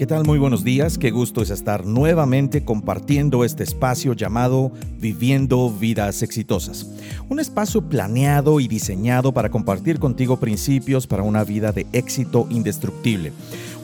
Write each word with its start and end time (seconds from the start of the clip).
¿Qué 0.00 0.06
tal? 0.06 0.24
Muy 0.24 0.38
buenos 0.38 0.64
días. 0.64 0.96
Qué 0.96 1.10
gusto 1.10 1.42
es 1.42 1.50
estar 1.50 1.84
nuevamente 1.84 2.64
compartiendo 2.64 3.44
este 3.44 3.64
espacio 3.64 4.14
llamado 4.14 4.72
Viviendo 4.98 5.68
Vidas 5.68 6.22
Exitosas. 6.22 6.86
Un 7.28 7.38
espacio 7.38 7.82
planeado 7.82 8.60
y 8.60 8.66
diseñado 8.66 9.32
para 9.32 9.50
compartir 9.50 9.98
contigo 9.98 10.38
principios 10.38 11.06
para 11.06 11.22
una 11.22 11.44
vida 11.44 11.72
de 11.72 11.86
éxito 11.92 12.46
indestructible. 12.48 13.34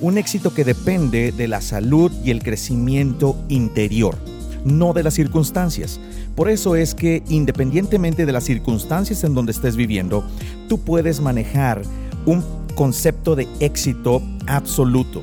Un 0.01 0.17
éxito 0.17 0.55
que 0.55 0.65
depende 0.65 1.33
de 1.33 1.49
la 1.49 1.61
salud 1.61 2.11
y 2.25 2.31
el 2.31 2.43
crecimiento 2.43 3.37
interior, 3.51 4.17
no 4.65 4.95
de 4.95 5.03
las 5.03 5.13
circunstancias. 5.13 6.01
Por 6.35 6.49
eso 6.49 6.77
es 6.77 6.95
que 6.95 7.25
independientemente 7.29 8.25
de 8.25 8.33
las 8.33 8.45
circunstancias 8.45 9.23
en 9.23 9.35
donde 9.35 9.53
estés 9.53 9.77
viviendo, 9.77 10.25
tú 10.67 10.81
puedes 10.81 11.21
manejar 11.21 11.83
un 12.25 12.43
concepto 12.75 13.37
de 13.37 13.47
éxito 13.61 14.23
absoluto 14.47 15.23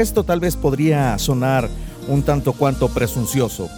esto 0.00 0.24
tal 0.24 0.40
vez 0.40 0.56
podría 0.56 1.18
sonar 1.18 1.68
un 2.08 2.22
tanto 2.22 2.52
cuanto 2.54 2.88
presuncioso, 2.88 3.68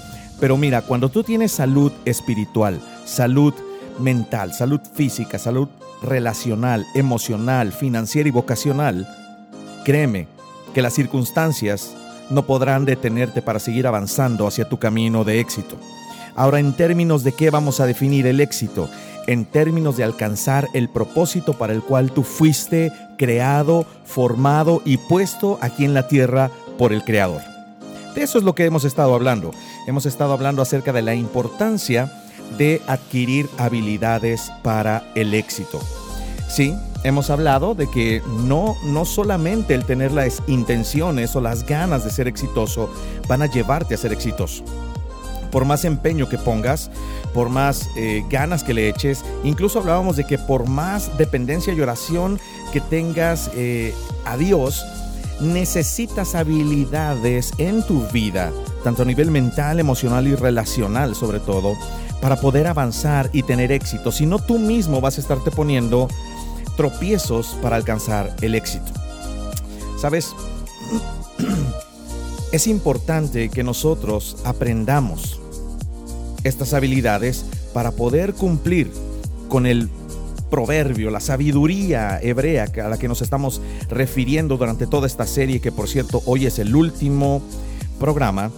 pero 0.41 0.57
mira, 0.57 0.83
cuando 0.83 1.09
tú 1.09 1.23
tienes 1.23 1.53
salud 1.53 1.93
espiritual, 2.05 2.81
salud 3.05 3.55
mental, 3.99 4.53
salud 4.53 4.81
física, 4.95 5.39
salud 5.39 5.69
relacional, 6.03 6.87
emocional, 6.95 7.73
financiera 7.73 8.29
y 8.29 8.33
vocacional, 8.33 9.07
créeme 9.85 10.29
que 10.75 10.83
las 10.83 10.95
circunstancias 10.95 11.95
no 12.31 12.47
podrán 12.47 12.85
detenerte 12.85 13.43
para 13.43 13.59
seguir 13.59 13.87
avanzando 13.87 14.47
hacia 14.47 14.69
tu 14.69 14.79
camino 14.79 15.25
de 15.25 15.41
éxito. 15.41 15.77
Ahora, 16.35 16.61
en 16.61 16.73
términos 16.73 17.25
de 17.25 17.33
qué 17.33 17.51
vamos 17.51 17.81
a 17.81 17.87
definir 17.87 18.27
el 18.27 18.41
éxito, 18.41 18.89
en 19.27 19.45
términos 19.45 19.97
de 19.97 20.05
alcanzar 20.05 20.69
el 20.75 20.89
propósito 20.89 21.55
para 21.55 21.73
el 21.73 21.83
cual 21.83 22.13
tú 22.13 22.23
fuiste 22.23 22.93
creado, 23.17 23.87
formado 24.05 24.83
y 24.85 24.97
puesto 24.97 25.59
aquí 25.61 25.85
en 25.85 25.95
la 25.95 26.09
tierra 26.09 26.51
por 26.79 26.93
el 26.93 27.05
Creador. 27.05 27.41
De 28.15 28.23
eso 28.23 28.39
es 28.39 28.45
lo 28.45 28.55
que 28.55 28.65
hemos 28.65 28.85
estado 28.85 29.15
hablando. 29.15 29.53
Hemos 29.87 30.07
estado 30.07 30.33
hablando 30.33 30.61
acerca 30.63 30.93
de 30.93 31.03
la 31.03 31.15
importancia 31.15 32.13
de 32.59 32.83
adquirir 32.87 33.49
habilidades 33.59 34.53
para 34.63 35.05
el 35.15 35.35
éxito. 35.35 35.81
Sí, 36.49 36.75
hemos 37.05 37.31
hablado 37.31 37.75
de 37.75 37.89
que 37.89 38.23
no, 38.45 38.77
no 38.85 39.05
solamente 39.05 39.75
el 39.75 39.85
tener 39.85 40.13
las 40.13 40.43
intenciones 40.47 41.35
o 41.35 41.41
las 41.41 41.65
ganas 41.65 42.05
de 42.05 42.11
ser 42.11 42.29
exitoso 42.29 42.93
van 43.27 43.41
a 43.41 43.47
llevarte 43.47 43.95
a 43.95 43.99
ser 43.99 44.13
exitoso 44.13 44.65
por 45.53 45.67
más 45.67 45.85
empeño 45.85 46.29
que 46.29 46.39
pongas, 46.39 46.91
por 47.35 47.51
más 47.51 47.89
eh, 47.97 48.25
ganas 48.29 48.65
que 48.65 48.75
le 48.75 48.89
eches, 48.89 49.25
incluso 49.45 49.79
hablábamos 49.79 50.17
de 50.17 50.25
que 50.25 50.39
por 50.39 50.69
más 50.69 51.17
dependencia 51.19 51.73
y 51.73 51.81
oración 51.81 52.41
que 52.73 52.81
tengas 52.81 53.51
eh, 53.55 53.95
a 54.25 54.37
Dios, 54.37 54.85
necesitas 55.41 56.35
habilidades 56.35 57.53
en 57.59 57.83
tu 57.85 58.07
vida, 58.09 58.51
tanto 58.83 59.03
a 59.03 59.05
nivel 59.05 59.31
mental, 59.31 59.79
emocional 59.79 60.27
y 60.27 60.35
relacional 60.35 61.15
sobre 61.15 61.41
todo, 61.41 61.77
para 62.21 62.37
poder 62.37 62.67
avanzar 62.67 63.29
y 63.33 63.43
tener 63.43 63.73
éxito. 63.73 64.13
Si 64.13 64.27
no, 64.27 64.39
tú 64.39 64.59
mismo 64.59 65.01
vas 65.01 65.19
a 65.19 65.21
estarte 65.21 65.51
poniendo 65.51 66.09
tropiezos 66.77 67.59
para 67.61 67.77
alcanzar 67.77 68.35
el 68.41 68.55
éxito. 68.55 68.93
¿Sabes? 70.01 70.35
Es 72.53 72.67
importante 72.67 73.49
que 73.49 73.65
nosotros 73.65 74.37
aprendamos 74.45 75.42
estas 76.45 76.75
habilidades 76.75 77.45
para 77.73 77.93
poder 77.93 78.35
cumplir 78.35 78.91
con 79.49 79.67
el 79.67 79.89
proverbio, 80.51 81.11
la 81.11 81.21
sabiduría 81.21 82.19
hebrea 82.21 82.67
a 82.85 82.89
la 82.89 82.99
que 82.99 83.09
nos 83.09 83.23
estamos 83.23 83.63
refiriendo 83.89 84.59
durante 84.59 84.87
toda 84.87 85.07
esta 85.07 85.27
serie, 85.27 85.61
que 85.61 85.73
por 85.73 85.89
cierto 85.89 86.23
hoy 86.27 86.47
es 86.47 86.59
el 86.59 86.77
último 86.77 87.43
programa. 87.99 88.51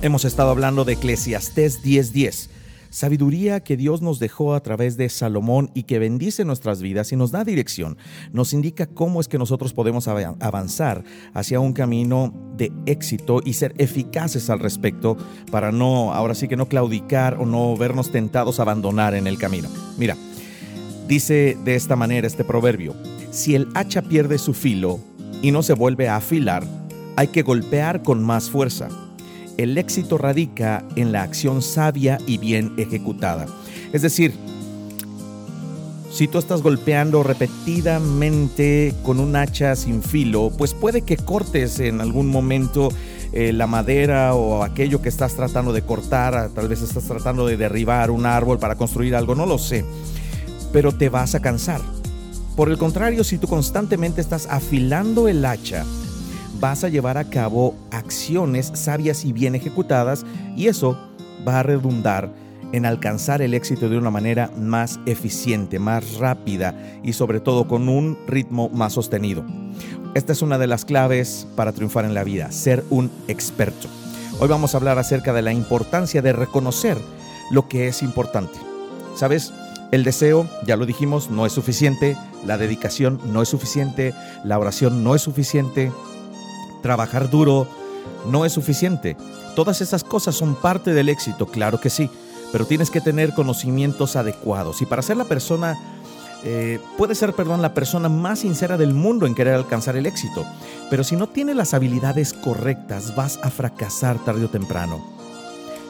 Hemos 0.00 0.24
estado 0.24 0.50
hablando 0.50 0.84
de 0.84 0.94
Eclesiastés 0.94 1.82
10:10 1.82 2.48
sabiduría 2.94 3.58
que 3.58 3.76
Dios 3.76 4.02
nos 4.02 4.20
dejó 4.20 4.54
a 4.54 4.62
través 4.62 4.96
de 4.96 5.08
Salomón 5.08 5.68
y 5.74 5.82
que 5.82 5.98
bendice 5.98 6.44
nuestras 6.44 6.80
vidas 6.80 7.10
y 7.10 7.16
nos 7.16 7.32
da 7.32 7.42
dirección, 7.42 7.98
nos 8.32 8.52
indica 8.52 8.86
cómo 8.86 9.20
es 9.20 9.26
que 9.26 9.36
nosotros 9.36 9.74
podemos 9.74 10.06
avanzar 10.06 11.02
hacia 11.34 11.58
un 11.58 11.72
camino 11.72 12.32
de 12.56 12.70
éxito 12.86 13.40
y 13.44 13.54
ser 13.54 13.74
eficaces 13.78 14.48
al 14.48 14.60
respecto 14.60 15.16
para 15.50 15.72
no, 15.72 16.14
ahora 16.14 16.36
sí 16.36 16.46
que 16.46 16.56
no 16.56 16.68
claudicar 16.68 17.34
o 17.40 17.46
no 17.46 17.76
vernos 17.76 18.12
tentados 18.12 18.60
a 18.60 18.62
abandonar 18.62 19.14
en 19.14 19.26
el 19.26 19.38
camino. 19.38 19.68
Mira, 19.98 20.16
dice 21.08 21.58
de 21.64 21.74
esta 21.74 21.96
manera 21.96 22.28
este 22.28 22.44
proverbio, 22.44 22.94
si 23.32 23.56
el 23.56 23.66
hacha 23.74 24.02
pierde 24.02 24.38
su 24.38 24.54
filo 24.54 25.00
y 25.42 25.50
no 25.50 25.64
se 25.64 25.74
vuelve 25.74 26.08
a 26.08 26.16
afilar, 26.16 26.64
hay 27.16 27.26
que 27.26 27.42
golpear 27.42 28.04
con 28.04 28.22
más 28.22 28.50
fuerza 28.50 28.88
el 29.58 29.78
éxito 29.78 30.18
radica 30.18 30.84
en 30.96 31.12
la 31.12 31.22
acción 31.22 31.62
sabia 31.62 32.18
y 32.26 32.38
bien 32.38 32.72
ejecutada. 32.76 33.46
Es 33.92 34.02
decir, 34.02 34.34
si 36.10 36.28
tú 36.28 36.38
estás 36.38 36.62
golpeando 36.62 37.22
repetidamente 37.24 38.94
con 39.02 39.18
un 39.18 39.34
hacha 39.34 39.74
sin 39.74 40.02
filo, 40.02 40.52
pues 40.56 40.72
puede 40.72 41.02
que 41.02 41.16
cortes 41.16 41.80
en 41.80 42.00
algún 42.00 42.28
momento 42.28 42.90
eh, 43.32 43.52
la 43.52 43.66
madera 43.66 44.34
o 44.34 44.62
aquello 44.62 45.02
que 45.02 45.08
estás 45.08 45.34
tratando 45.34 45.72
de 45.72 45.82
cortar, 45.82 46.50
tal 46.54 46.68
vez 46.68 46.82
estás 46.82 47.02
tratando 47.02 47.46
de 47.48 47.56
derribar 47.56 48.12
un 48.12 48.26
árbol 48.26 48.60
para 48.60 48.76
construir 48.76 49.16
algo, 49.16 49.34
no 49.34 49.44
lo 49.44 49.58
sé, 49.58 49.84
pero 50.72 50.92
te 50.92 51.08
vas 51.08 51.34
a 51.34 51.40
cansar. 51.40 51.80
Por 52.54 52.70
el 52.70 52.78
contrario, 52.78 53.24
si 53.24 53.38
tú 53.38 53.48
constantemente 53.48 54.20
estás 54.20 54.46
afilando 54.48 55.26
el 55.26 55.44
hacha, 55.44 55.84
vas 56.64 56.82
a 56.82 56.88
llevar 56.88 57.18
a 57.18 57.24
cabo 57.24 57.74
acciones 57.90 58.72
sabias 58.72 59.26
y 59.26 59.34
bien 59.34 59.54
ejecutadas 59.54 60.24
y 60.56 60.68
eso 60.68 60.98
va 61.46 61.60
a 61.60 61.62
redundar 61.62 62.30
en 62.72 62.86
alcanzar 62.86 63.42
el 63.42 63.52
éxito 63.52 63.90
de 63.90 63.98
una 63.98 64.10
manera 64.10 64.50
más 64.56 64.98
eficiente, 65.04 65.78
más 65.78 66.14
rápida 66.14 66.74
y 67.02 67.12
sobre 67.12 67.40
todo 67.40 67.68
con 67.68 67.90
un 67.90 68.16
ritmo 68.26 68.70
más 68.70 68.94
sostenido. 68.94 69.44
Esta 70.14 70.32
es 70.32 70.40
una 70.40 70.56
de 70.56 70.66
las 70.66 70.86
claves 70.86 71.46
para 71.54 71.72
triunfar 71.72 72.06
en 72.06 72.14
la 72.14 72.24
vida, 72.24 72.50
ser 72.50 72.82
un 72.88 73.10
experto. 73.28 73.86
Hoy 74.40 74.48
vamos 74.48 74.72
a 74.72 74.78
hablar 74.78 74.98
acerca 74.98 75.34
de 75.34 75.42
la 75.42 75.52
importancia 75.52 76.22
de 76.22 76.32
reconocer 76.32 76.96
lo 77.50 77.68
que 77.68 77.88
es 77.88 78.02
importante. 78.02 78.58
¿Sabes? 79.16 79.52
El 79.92 80.02
deseo, 80.02 80.48
ya 80.66 80.78
lo 80.78 80.86
dijimos, 80.86 81.28
no 81.28 81.44
es 81.44 81.52
suficiente, 81.52 82.16
la 82.46 82.56
dedicación 82.56 83.20
no 83.26 83.42
es 83.42 83.50
suficiente, 83.50 84.14
la 84.44 84.58
oración 84.58 85.04
no 85.04 85.14
es 85.14 85.20
suficiente, 85.20 85.92
trabajar 86.84 87.30
duro 87.30 87.66
no 88.26 88.44
es 88.44 88.52
suficiente. 88.52 89.16
Todas 89.56 89.80
esas 89.80 90.04
cosas 90.04 90.34
son 90.34 90.54
parte 90.54 90.92
del 90.92 91.08
éxito, 91.08 91.46
claro 91.46 91.80
que 91.80 91.88
sí, 91.88 92.10
pero 92.52 92.66
tienes 92.66 92.90
que 92.90 93.00
tener 93.00 93.32
conocimientos 93.32 94.16
adecuados. 94.16 94.82
Y 94.82 94.86
para 94.86 95.00
ser 95.00 95.16
la 95.16 95.24
persona, 95.24 95.78
eh, 96.44 96.78
puede 96.98 97.14
ser, 97.14 97.32
perdón, 97.32 97.62
la 97.62 97.72
persona 97.72 98.10
más 98.10 98.40
sincera 98.40 98.76
del 98.76 98.92
mundo 98.92 99.26
en 99.26 99.34
querer 99.34 99.54
alcanzar 99.54 99.96
el 99.96 100.04
éxito, 100.04 100.44
pero 100.90 101.04
si 101.04 101.16
no 101.16 101.26
tienes 101.26 101.56
las 101.56 101.72
habilidades 101.72 102.34
correctas, 102.34 103.16
vas 103.16 103.38
a 103.42 103.48
fracasar 103.48 104.22
tarde 104.22 104.44
o 104.44 104.50
temprano. 104.50 105.02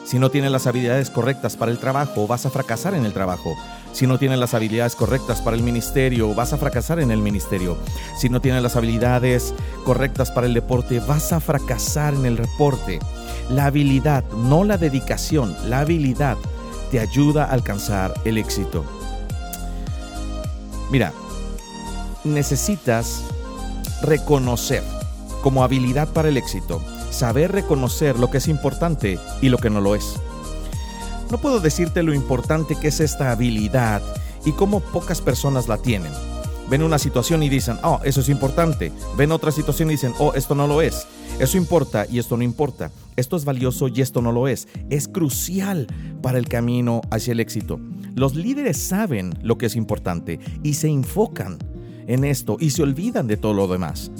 Si 0.05 0.19
no 0.19 0.29
tienes 0.29 0.51
las 0.51 0.67
habilidades 0.67 1.09
correctas 1.09 1.57
para 1.57 1.71
el 1.71 1.79
trabajo, 1.79 2.27
vas 2.27 2.45
a 2.45 2.51
fracasar 2.51 2.93
en 2.93 3.05
el 3.05 3.13
trabajo. 3.13 3.57
Si 3.91 4.05
no 4.05 4.19
tienes 4.19 4.37
las 4.37 4.53
habilidades 4.53 4.95
correctas 4.95 5.41
para 5.41 5.57
el 5.57 5.63
ministerio, 5.63 6.35
vas 6.35 6.53
a 6.53 6.59
fracasar 6.59 6.99
en 6.99 7.09
el 7.09 7.23
ministerio. 7.23 7.75
Si 8.19 8.29
no 8.29 8.39
tienes 8.39 8.61
las 8.61 8.75
habilidades 8.75 9.55
correctas 9.83 10.29
para 10.29 10.45
el 10.45 10.53
deporte, 10.53 10.99
vas 10.99 11.33
a 11.33 11.39
fracasar 11.39 12.13
en 12.13 12.27
el 12.27 12.35
deporte. 12.35 12.99
La 13.49 13.65
habilidad, 13.65 14.23
no 14.31 14.63
la 14.63 14.77
dedicación, 14.77 15.55
la 15.67 15.79
habilidad 15.79 16.37
te 16.91 16.99
ayuda 16.99 17.45
a 17.45 17.53
alcanzar 17.53 18.13
el 18.25 18.37
éxito. 18.37 18.85
Mira, 20.91 21.13
necesitas 22.23 23.23
reconocer 24.03 24.83
como 25.41 25.63
habilidad 25.63 26.07
para 26.09 26.29
el 26.29 26.37
éxito 26.37 26.79
saber 27.15 27.53
reconocer 27.53 28.19
lo 28.19 28.29
que 28.29 28.39
es 28.39 28.47
importante 28.47 29.17
y 29.41 29.49
lo 29.49 29.57
que 29.57 29.69
no 29.69 29.79
lo 29.79 29.95
es. 29.95 30.15
No 31.31 31.39
puedo 31.39 31.59
decirte 31.59 32.03
lo 32.03 32.13
importante 32.13 32.75
que 32.75 32.89
es 32.89 32.99
esta 32.99 33.31
habilidad 33.31 34.01
y 34.45 34.51
cómo 34.51 34.81
pocas 34.81 35.21
personas 35.21 35.67
la 35.67 35.77
tienen. 35.77 36.11
Ven 36.69 36.83
una 36.83 36.99
situación 36.99 37.41
y 37.43 37.49
dicen, 37.49 37.77
oh, 37.83 37.99
eso 38.03 38.21
es 38.21 38.29
importante. 38.29 38.91
Ven 39.17 39.31
otra 39.31 39.51
situación 39.51 39.89
y 39.89 39.93
dicen, 39.93 40.13
oh, 40.19 40.33
esto 40.33 40.55
no 40.55 40.67
lo 40.67 40.81
es. 40.81 41.07
Eso 41.39 41.57
importa 41.57 42.05
y 42.09 42.19
esto 42.19 42.37
no 42.37 42.43
importa. 42.43 42.91
Esto 43.15 43.37
es 43.37 43.45
valioso 43.45 43.87
y 43.87 44.01
esto 44.01 44.21
no 44.21 44.31
lo 44.31 44.47
es. 44.47 44.67
Es 44.89 45.07
crucial 45.07 45.87
para 46.21 46.37
el 46.37 46.47
camino 46.47 47.01
hacia 47.11 47.31
el 47.31 47.39
éxito. 47.39 47.79
Los 48.13 48.35
líderes 48.35 48.77
saben 48.77 49.37
lo 49.41 49.57
que 49.57 49.67
es 49.67 49.75
importante 49.75 50.39
y 50.63 50.73
se 50.73 50.87
enfocan 50.87 51.59
en 52.07 52.23
esto 52.23 52.57
y 52.59 52.71
se 52.71 52.83
olvidan 52.83 53.27
de 53.27 53.37
todo 53.37 53.53
lo 53.53 53.67
demás. 53.67 54.11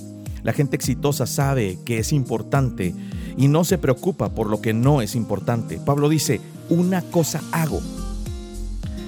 La 0.45 0.53
gente 0.53 0.75
exitosa 0.75 1.25
sabe 1.25 1.79
que 1.85 1.97
es 1.97 2.13
importante 2.13 2.93
y 3.35 3.47
no 3.47 3.63
se 3.63 3.79
preocupa 3.79 4.29
por 4.29 4.47
lo 4.47 4.61
que 4.61 4.75
no 4.75 5.01
es 5.01 5.15
importante. 5.15 5.79
Pablo 5.83 6.07
dice, 6.07 6.39
una 6.69 7.01
cosa 7.01 7.41
hago. 7.51 7.81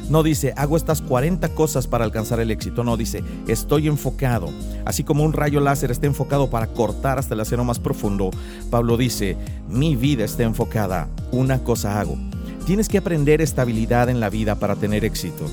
No 0.09 0.23
dice, 0.23 0.55
hago 0.57 0.77
estas 0.77 1.03
40 1.03 1.49
cosas 1.49 1.85
para 1.85 2.05
alcanzar 2.05 2.39
el 2.39 2.49
éxito. 2.49 2.83
No, 2.83 2.97
dice, 2.97 3.23
estoy 3.47 3.87
enfocado. 3.87 4.49
Así 4.83 5.03
como 5.03 5.23
un 5.23 5.33
rayo 5.33 5.59
láser 5.59 5.91
está 5.91 6.07
enfocado 6.07 6.49
para 6.49 6.65
cortar 6.65 7.19
hasta 7.19 7.35
el 7.35 7.41
acero 7.41 7.63
más 7.63 7.77
profundo, 7.77 8.31
Pablo 8.71 8.97
dice, 8.97 9.37
mi 9.69 9.95
vida 9.95 10.25
está 10.25 10.41
enfocada. 10.41 11.07
Una 11.31 11.59
cosa 11.59 11.99
hago. 11.99 12.17
Tienes 12.65 12.89
que 12.89 12.97
aprender 12.97 13.41
estabilidad 13.41 14.09
en 14.09 14.19
la 14.19 14.31
vida 14.31 14.55
para 14.55 14.75
tener 14.75 15.05
éxito. 15.05 15.45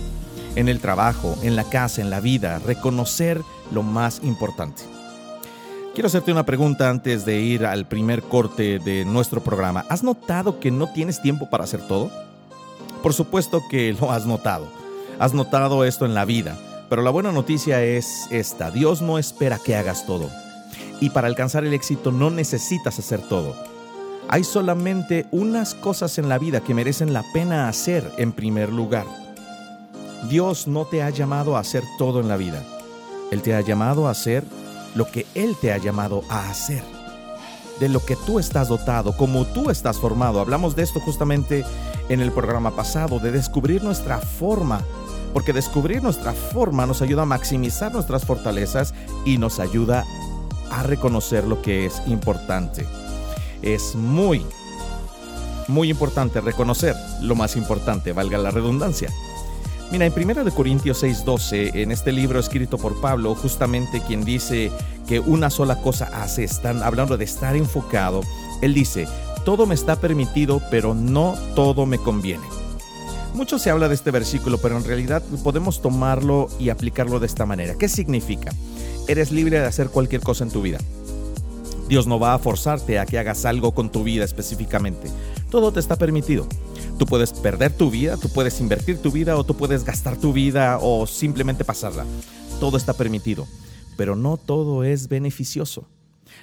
En 0.56 0.70
el 0.70 0.80
trabajo, 0.80 1.36
en 1.42 1.56
la 1.56 1.64
casa, 1.64 2.00
en 2.00 2.08
la 2.08 2.20
vida, 2.20 2.58
reconocer 2.60 3.42
lo 3.70 3.82
más 3.82 4.22
importante. 4.22 4.93
Quiero 5.94 6.08
hacerte 6.08 6.32
una 6.32 6.44
pregunta 6.44 6.90
antes 6.90 7.24
de 7.24 7.38
ir 7.38 7.64
al 7.64 7.86
primer 7.86 8.24
corte 8.24 8.80
de 8.80 9.04
nuestro 9.04 9.44
programa. 9.44 9.84
¿Has 9.88 10.02
notado 10.02 10.58
que 10.58 10.72
no 10.72 10.92
tienes 10.92 11.22
tiempo 11.22 11.48
para 11.48 11.62
hacer 11.62 11.86
todo? 11.86 12.10
Por 13.00 13.14
supuesto 13.14 13.62
que 13.70 13.92
lo 14.00 14.10
has 14.10 14.26
notado. 14.26 14.66
Has 15.20 15.34
notado 15.34 15.84
esto 15.84 16.04
en 16.04 16.12
la 16.12 16.24
vida. 16.24 16.58
Pero 16.90 17.02
la 17.02 17.10
buena 17.10 17.30
noticia 17.30 17.84
es 17.84 18.26
esta. 18.32 18.72
Dios 18.72 19.02
no 19.02 19.18
espera 19.18 19.60
que 19.64 19.76
hagas 19.76 20.04
todo. 20.04 20.28
Y 20.98 21.10
para 21.10 21.28
alcanzar 21.28 21.64
el 21.64 21.72
éxito 21.72 22.10
no 22.10 22.28
necesitas 22.28 22.98
hacer 22.98 23.20
todo. 23.20 23.54
Hay 24.26 24.42
solamente 24.42 25.26
unas 25.30 25.76
cosas 25.76 26.18
en 26.18 26.28
la 26.28 26.38
vida 26.38 26.58
que 26.58 26.74
merecen 26.74 27.12
la 27.12 27.22
pena 27.32 27.68
hacer 27.68 28.10
en 28.18 28.32
primer 28.32 28.72
lugar. 28.72 29.06
Dios 30.28 30.66
no 30.66 30.86
te 30.86 31.04
ha 31.04 31.10
llamado 31.10 31.56
a 31.56 31.60
hacer 31.60 31.84
todo 31.98 32.18
en 32.18 32.26
la 32.26 32.36
vida. 32.36 32.64
Él 33.30 33.42
te 33.42 33.54
ha 33.54 33.60
llamado 33.60 34.08
a 34.08 34.10
hacer 34.10 34.42
lo 34.94 35.10
que 35.10 35.26
Él 35.34 35.56
te 35.60 35.72
ha 35.72 35.78
llamado 35.78 36.22
a 36.28 36.48
hacer 36.50 36.82
de 37.80 37.88
lo 37.88 38.04
que 38.04 38.16
tú 38.16 38.38
estás 38.38 38.68
dotado, 38.68 39.16
como 39.16 39.44
tú 39.46 39.70
estás 39.70 39.98
formado. 39.98 40.40
Hablamos 40.40 40.76
de 40.76 40.82
esto 40.82 41.00
justamente 41.00 41.64
en 42.08 42.20
el 42.20 42.32
programa 42.32 42.76
pasado, 42.76 43.18
de 43.18 43.32
descubrir 43.32 43.82
nuestra 43.82 44.18
forma, 44.18 44.80
porque 45.32 45.52
descubrir 45.52 46.02
nuestra 46.02 46.32
forma 46.32 46.86
nos 46.86 47.02
ayuda 47.02 47.22
a 47.22 47.26
maximizar 47.26 47.92
nuestras 47.92 48.24
fortalezas 48.24 48.94
y 49.24 49.38
nos 49.38 49.58
ayuda 49.58 50.04
a 50.70 50.82
reconocer 50.82 51.44
lo 51.44 51.62
que 51.62 51.86
es 51.86 52.00
importante. 52.06 52.86
Es 53.62 53.94
muy, 53.94 54.44
muy 55.68 55.90
importante 55.90 56.40
reconocer 56.40 56.94
lo 57.20 57.34
más 57.34 57.56
importante, 57.56 58.12
valga 58.12 58.38
la 58.38 58.50
redundancia. 58.50 59.10
Mira, 59.94 60.06
en 60.06 60.12
1 60.12 60.50
Corintios 60.56 61.04
6:12, 61.04 61.70
en 61.80 61.92
este 61.92 62.10
libro 62.10 62.40
escrito 62.40 62.78
por 62.78 63.00
Pablo, 63.00 63.36
justamente 63.36 64.02
quien 64.04 64.24
dice 64.24 64.72
que 65.06 65.20
una 65.20 65.50
sola 65.50 65.80
cosa 65.82 66.06
hace, 66.20 66.42
están 66.42 66.82
hablando 66.82 67.16
de 67.16 67.24
estar 67.24 67.54
enfocado, 67.54 68.22
él 68.60 68.74
dice, 68.74 69.06
todo 69.44 69.66
me 69.66 69.76
está 69.76 69.94
permitido, 69.94 70.60
pero 70.68 70.96
no 70.96 71.36
todo 71.54 71.86
me 71.86 71.98
conviene. 71.98 72.42
Mucho 73.34 73.56
se 73.60 73.70
habla 73.70 73.86
de 73.86 73.94
este 73.94 74.10
versículo, 74.10 74.58
pero 74.58 74.76
en 74.76 74.82
realidad 74.82 75.22
podemos 75.44 75.80
tomarlo 75.80 76.48
y 76.58 76.70
aplicarlo 76.70 77.20
de 77.20 77.26
esta 77.26 77.46
manera. 77.46 77.76
¿Qué 77.78 77.88
significa? 77.88 78.52
Eres 79.06 79.30
libre 79.30 79.60
de 79.60 79.66
hacer 79.66 79.90
cualquier 79.90 80.22
cosa 80.22 80.42
en 80.42 80.50
tu 80.50 80.60
vida. 80.60 80.78
Dios 81.88 82.08
no 82.08 82.18
va 82.18 82.34
a 82.34 82.40
forzarte 82.40 82.98
a 82.98 83.06
que 83.06 83.20
hagas 83.20 83.44
algo 83.44 83.76
con 83.76 83.90
tu 83.90 84.02
vida 84.02 84.24
específicamente. 84.24 85.08
Todo 85.50 85.72
te 85.72 85.78
está 85.78 85.94
permitido. 85.94 86.48
Tú 86.98 87.06
puedes 87.06 87.32
perder 87.32 87.72
tu 87.72 87.90
vida, 87.90 88.16
tú 88.16 88.28
puedes 88.28 88.60
invertir 88.60 88.98
tu 88.98 89.10
vida 89.10 89.36
o 89.36 89.44
tú 89.44 89.56
puedes 89.56 89.84
gastar 89.84 90.16
tu 90.16 90.32
vida 90.32 90.78
o 90.80 91.06
simplemente 91.06 91.64
pasarla. 91.64 92.04
Todo 92.60 92.76
está 92.76 92.92
permitido, 92.92 93.48
pero 93.96 94.14
no 94.14 94.36
todo 94.36 94.84
es 94.84 95.08
beneficioso. 95.08 95.88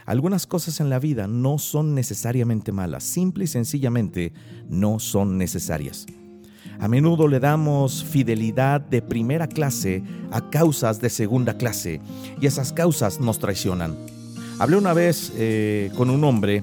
Algunas 0.06 0.48
cosas 0.48 0.82
en 0.82 0.90
la 0.90 1.00
vida 1.00 1.28
no 1.28 1.58
son 1.58 1.96
necesariamente 1.96 2.74
malas, 2.74 3.04
simple 3.04 3.46
y 3.46 3.48
sencillamente 3.48 4.34
no 4.70 5.00
son 5.00 5.38
necesarias. 5.38 6.06
A 6.80 6.88
menudo 6.90 7.30
le 7.30 7.40
damos 7.40 8.04
fidelidad 8.04 8.82
de 8.82 9.02
primera 9.02 9.48
clase 9.48 10.04
a 10.32 10.50
causas 10.50 11.00
de 11.00 11.10
segunda 11.10 11.56
clase 11.56 12.02
y 12.42 12.46
esas 12.46 12.74
causas 12.74 13.22
nos 13.22 13.40
traicionan. 13.40 13.96
Hablé 14.60 14.76
una 14.76 14.94
vez 14.94 15.32
eh, 15.38 15.92
con 15.96 16.10
un 16.10 16.24
hombre 16.26 16.62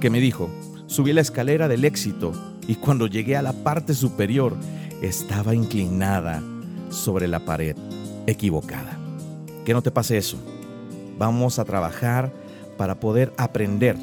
que 0.00 0.10
me 0.10 0.20
dijo, 0.20 0.50
subí 0.86 1.12
la 1.12 1.20
escalera 1.20 1.66
del 1.66 1.84
éxito 1.84 2.32
y 2.68 2.76
cuando 2.76 3.06
llegué 3.06 3.36
a 3.36 3.42
la 3.42 3.52
parte 3.52 3.94
superior 3.94 4.56
estaba 5.02 5.54
inclinada 5.54 6.42
sobre 6.90 7.28
la 7.28 7.40
pared 7.40 7.76
equivocada. 8.26 8.98
Que 9.64 9.72
no 9.72 9.82
te 9.82 9.90
pase 9.90 10.16
eso. 10.16 10.38
Vamos 11.18 11.58
a 11.58 11.64
trabajar 11.64 12.32
para 12.76 12.98
poder 12.98 13.32
aprender 13.36 13.96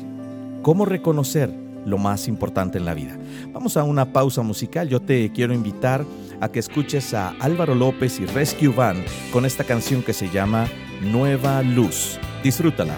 cómo 0.61 0.85
reconocer 0.85 1.53
lo 1.85 1.97
más 1.97 2.27
importante 2.27 2.77
en 2.77 2.85
la 2.85 2.93
vida. 2.93 3.17
Vamos 3.51 3.77
a 3.77 3.83
una 3.83 4.13
pausa 4.13 4.41
musical. 4.41 4.87
Yo 4.87 5.01
te 5.01 5.31
quiero 5.31 5.53
invitar 5.53 6.05
a 6.39 6.49
que 6.49 6.59
escuches 6.59 7.13
a 7.13 7.29
Álvaro 7.39 7.75
López 7.75 8.19
y 8.19 8.25
Rescue 8.25 8.69
Van 8.69 9.03
con 9.31 9.45
esta 9.45 9.63
canción 9.63 10.03
que 10.03 10.13
se 10.13 10.29
llama 10.29 10.67
Nueva 11.01 11.61
Luz. 11.61 12.19
Disfrútala. 12.43 12.95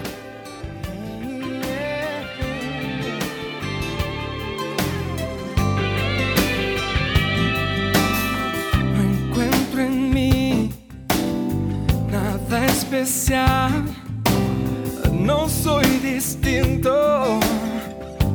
No 15.12 15.46
soy 15.46 15.84
distinto, 15.98 17.38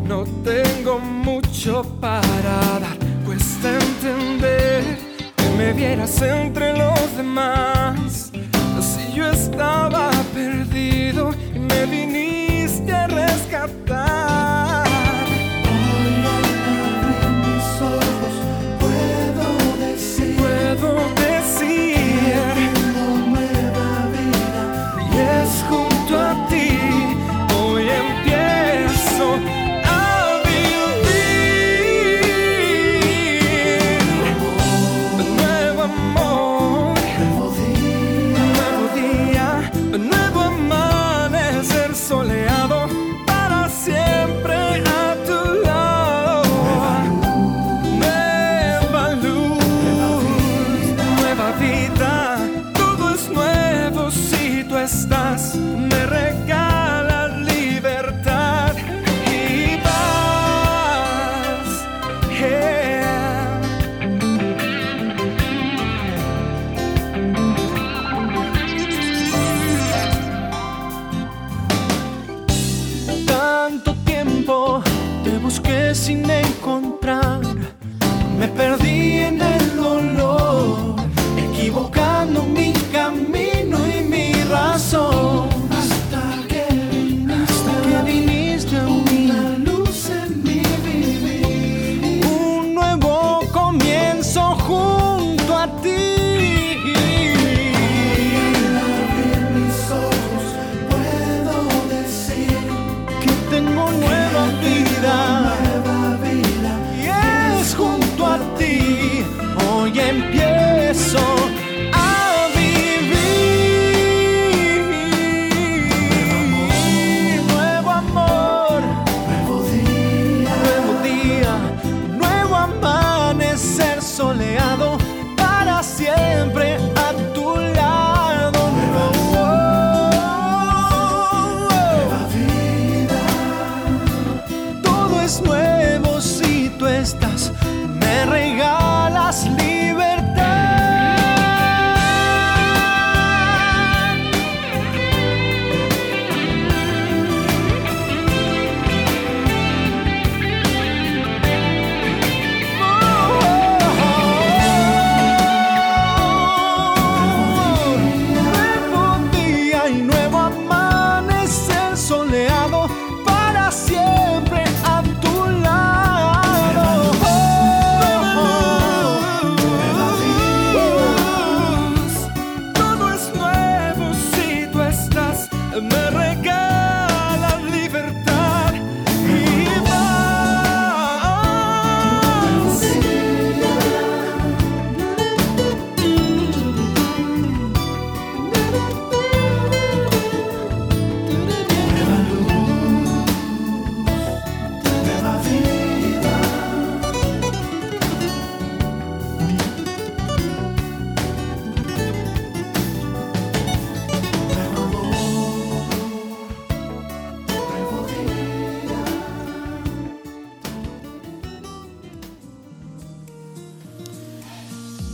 no 0.06 0.25
tengo 0.44 1.00
mucho 1.00 1.81
para 2.00 2.60
dar. 2.80 2.95
Cuesta 3.25 3.74
entender 3.74 5.00
que 5.36 5.50
me 5.57 5.74
vieras 5.74 6.21
entre 6.21 6.77
los 6.77 7.18
demás. 7.18 8.31
Si 8.80 9.12
yo 9.16 9.31
estaba 9.31 10.12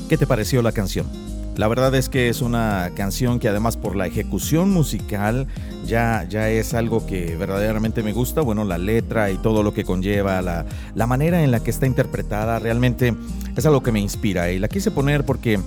¿Qué 0.10 0.18
te 0.18 0.28
pareció 0.28 0.62
la 0.62 0.72
canción? 0.72 1.08
La 1.58 1.68
verdad 1.68 1.96
es 1.96 2.10
que 2.10 2.30
es 2.30 2.42
una 2.42 2.92
canción 2.96 3.40
que 3.40 3.48
además 3.48 3.76
por 3.76 3.96
la 3.96 4.06
ejecución 4.06 4.70
musical 4.70 5.48
ya, 5.86 6.28
ya 6.30 6.50
es 6.50 6.76
algo 6.76 7.08
que 7.08 7.36
verdaderamente 7.38 8.04
me 8.04 8.14
gusta. 8.14 8.42
Bueno, 8.42 8.66
la 8.66 8.78
letra 8.78 9.32
y 9.32 9.38
todo 9.38 9.64
lo 9.64 9.74
que 9.74 9.84
conlleva, 9.84 10.44
la, 10.44 10.66
la 10.94 11.08
manera 11.08 11.44
en 11.44 11.50
la 11.50 11.62
que 11.62 11.72
está 11.72 11.88
interpretada, 11.88 12.60
realmente 12.60 13.16
es 13.56 13.66
algo 13.66 13.82
que 13.82 13.92
me 13.92 14.00
inspira. 14.00 14.52
Y 14.52 14.60
la 14.60 14.68
quise 14.68 14.92
poner 14.92 15.26
porque, 15.26 15.60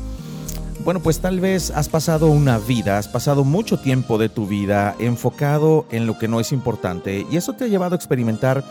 bueno, 0.85 1.01
pues 1.01 1.19
tal 1.19 1.41
vez 1.41 1.73
has 1.73 1.89
pasado 1.89 2.29
una 2.29 2.59
vida, 2.59 2.99
has 2.99 3.09
pasado 3.09 3.43
mucho 3.43 3.81
tiempo 3.81 4.19
de 4.19 4.29
tu 4.29 4.47
vida 4.47 4.95
enfocado 5.01 5.85
en 5.91 6.07
lo 6.07 6.17
que 6.17 6.29
no 6.29 6.39
es 6.39 6.53
importante 6.53 7.27
y 7.29 7.37
eso 7.37 7.55
te 7.55 7.65
ha 7.65 7.69
llevado 7.69 7.95
a 7.95 7.97
experimentar 7.97 8.63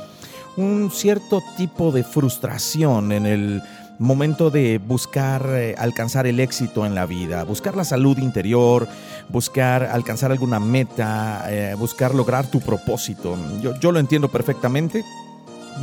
un 0.56 0.92
cierto 0.92 1.44
tipo 1.58 1.92
de 1.92 2.04
frustración 2.04 3.12
en 3.12 3.26
el 3.26 3.62
momento 4.00 4.52
de 4.52 4.78
buscar 4.78 5.46
eh, 5.50 5.76
alcanzar 5.78 6.28
el 6.28 6.40
éxito 6.40 6.86
en 6.86 6.96
la 6.96 7.06
vida, 7.06 7.44
buscar 7.44 7.76
la 7.76 7.84
salud 7.84 8.18
interior, 8.18 8.88
buscar 9.30 9.84
alcanzar 9.84 10.32
alguna 10.32 10.60
meta, 10.60 11.46
eh, 11.50 11.76
buscar 11.78 12.14
lograr 12.14 12.48
tu 12.48 12.60
propósito. 12.60 13.38
Yo, 13.62 13.80
yo 13.80 13.92
lo 13.92 14.00
entiendo 14.00 14.30
perfectamente, 14.30 15.04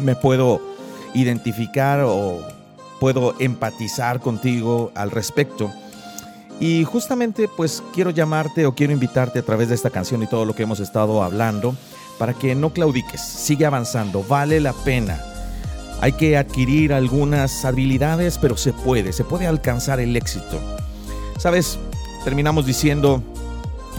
me 0.00 0.14
puedo 0.14 0.60
identificar 1.14 2.00
o 2.04 2.40
puedo 3.00 3.34
empatizar 3.38 4.20
contigo 4.20 4.92
al 4.94 5.10
respecto. 5.10 5.72
Y 6.60 6.84
justamente 6.84 7.48
pues 7.48 7.82
quiero 7.92 8.10
llamarte 8.10 8.64
o 8.64 8.74
quiero 8.74 8.92
invitarte 8.92 9.40
a 9.40 9.42
través 9.42 9.68
de 9.68 9.74
esta 9.74 9.90
canción 9.90 10.22
y 10.22 10.28
todo 10.28 10.44
lo 10.44 10.54
que 10.54 10.62
hemos 10.62 10.78
estado 10.78 11.22
hablando 11.22 11.74
para 12.18 12.32
que 12.32 12.54
no 12.54 12.70
claudiques, 12.70 13.20
sigue 13.20 13.66
avanzando, 13.66 14.22
vale 14.22 14.60
la 14.60 14.72
pena 14.72 15.33
hay 16.04 16.12
que 16.12 16.36
adquirir 16.36 16.92
algunas 16.92 17.64
habilidades, 17.64 18.36
pero 18.36 18.58
se 18.58 18.74
puede, 18.74 19.14
se 19.14 19.24
puede 19.24 19.46
alcanzar 19.46 20.00
el 20.00 20.14
éxito. 20.16 20.60
Sabes, 21.38 21.78
terminamos 22.24 22.66
diciendo 22.66 23.22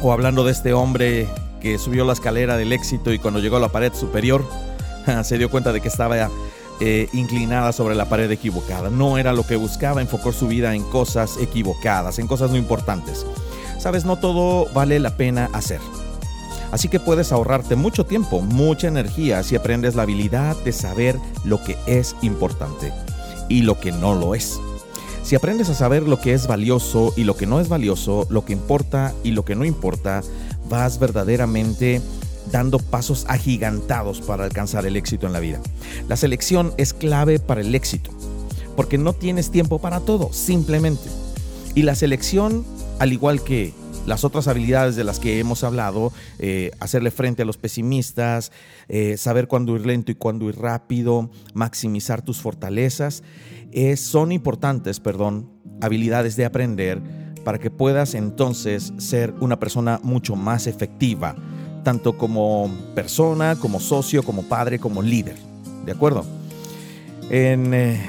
o 0.03 0.11
hablando 0.13 0.43
de 0.43 0.51
este 0.51 0.71
hombre 0.73 1.27
que 1.59 1.79
subió 1.79 2.05
la 2.05 2.13
escalera 2.13 2.57
del 2.57 2.73
éxito 2.73 3.11
y 3.11 3.17
cuando 3.17 3.39
llegó 3.39 3.57
a 3.57 3.59
la 3.59 3.69
pared 3.69 3.91
superior 3.91 4.45
se 5.23 5.39
dio 5.39 5.49
cuenta 5.49 5.73
de 5.73 5.81
que 5.81 5.87
estaba 5.87 6.29
eh, 6.79 7.09
inclinada 7.11 7.71
sobre 7.71 7.95
la 7.95 8.07
pared 8.07 8.29
equivocada. 8.29 8.91
No 8.91 9.17
era 9.17 9.33
lo 9.33 9.41
que 9.41 9.55
buscaba, 9.55 9.99
enfocó 9.99 10.31
su 10.31 10.47
vida 10.47 10.75
en 10.75 10.83
cosas 10.83 11.37
equivocadas, 11.41 12.19
en 12.19 12.27
cosas 12.27 12.51
no 12.51 12.57
importantes. 12.57 13.25
Sabes, 13.79 14.05
no 14.05 14.17
todo 14.17 14.71
vale 14.75 14.99
la 14.99 15.17
pena 15.17 15.49
hacer. 15.53 15.79
Así 16.75 16.89
que 16.89 16.99
puedes 16.99 17.31
ahorrarte 17.31 17.77
mucho 17.77 18.05
tiempo, 18.05 18.41
mucha 18.41 18.89
energía 18.89 19.43
si 19.43 19.55
aprendes 19.55 19.95
la 19.95 20.01
habilidad 20.01 20.57
de 20.65 20.73
saber 20.73 21.17
lo 21.45 21.63
que 21.63 21.77
es 21.87 22.17
importante 22.21 22.91
y 23.47 23.61
lo 23.61 23.79
que 23.79 23.93
no 23.93 24.13
lo 24.13 24.35
es. 24.35 24.59
Si 25.23 25.37
aprendes 25.37 25.69
a 25.69 25.73
saber 25.73 26.03
lo 26.03 26.19
que 26.19 26.33
es 26.33 26.47
valioso 26.47 27.13
y 27.15 27.23
lo 27.23 27.37
que 27.37 27.45
no 27.45 27.61
es 27.61 27.69
valioso, 27.69 28.27
lo 28.29 28.43
que 28.43 28.51
importa 28.51 29.13
y 29.23 29.31
lo 29.31 29.45
que 29.45 29.55
no 29.55 29.63
importa, 29.63 30.21
vas 30.67 30.99
verdaderamente 30.99 32.01
dando 32.51 32.79
pasos 32.79 33.23
agigantados 33.29 34.19
para 34.19 34.43
alcanzar 34.43 34.85
el 34.85 34.97
éxito 34.97 35.27
en 35.27 35.31
la 35.31 35.39
vida. 35.39 35.61
La 36.09 36.17
selección 36.17 36.73
es 36.75 36.93
clave 36.93 37.39
para 37.39 37.61
el 37.61 37.73
éxito, 37.73 38.11
porque 38.75 38.97
no 38.97 39.13
tienes 39.13 39.49
tiempo 39.49 39.79
para 39.79 40.01
todo, 40.01 40.33
simplemente. 40.33 41.09
Y 41.73 41.83
la 41.83 41.95
selección, 41.95 42.65
al 42.99 43.13
igual 43.13 43.41
que 43.45 43.73
las 44.05 44.23
otras 44.23 44.47
habilidades 44.47 44.95
de 44.95 45.03
las 45.03 45.19
que 45.19 45.39
hemos 45.39 45.63
hablado, 45.63 46.11
eh, 46.39 46.71
hacerle 46.79 47.11
frente 47.11 47.41
a 47.41 47.45
los 47.45 47.57
pesimistas, 47.57 48.51
eh, 48.87 49.17
saber 49.17 49.47
cuándo 49.47 49.75
ir 49.75 49.85
lento 49.85 50.11
y 50.11 50.15
cuándo 50.15 50.49
ir 50.49 50.57
rápido, 50.57 51.29
maximizar 51.53 52.21
tus 52.21 52.41
fortalezas, 52.41 53.23
son 53.97 54.31
importantes, 54.31 55.01
perdón, 55.01 55.49
habilidades 55.81 56.37
de 56.37 56.45
aprender 56.45 57.01
para 57.45 57.59
que 57.59 57.69
puedas 57.69 58.15
entonces 58.15 58.91
ser 58.97 59.33
una 59.39 59.59
persona 59.59 59.99
mucho 60.03 60.35
más 60.35 60.65
efectiva, 60.67 61.35
tanto 61.83 62.17
como 62.17 62.69
persona, 62.95 63.55
como 63.55 63.79
socio, 63.79 64.23
como 64.23 64.43
padre, 64.43 64.79
como 64.79 65.01
líder. 65.01 65.37
¿De 65.85 65.91
acuerdo? 65.91 66.25
En, 67.29 67.73
eh, 67.73 68.01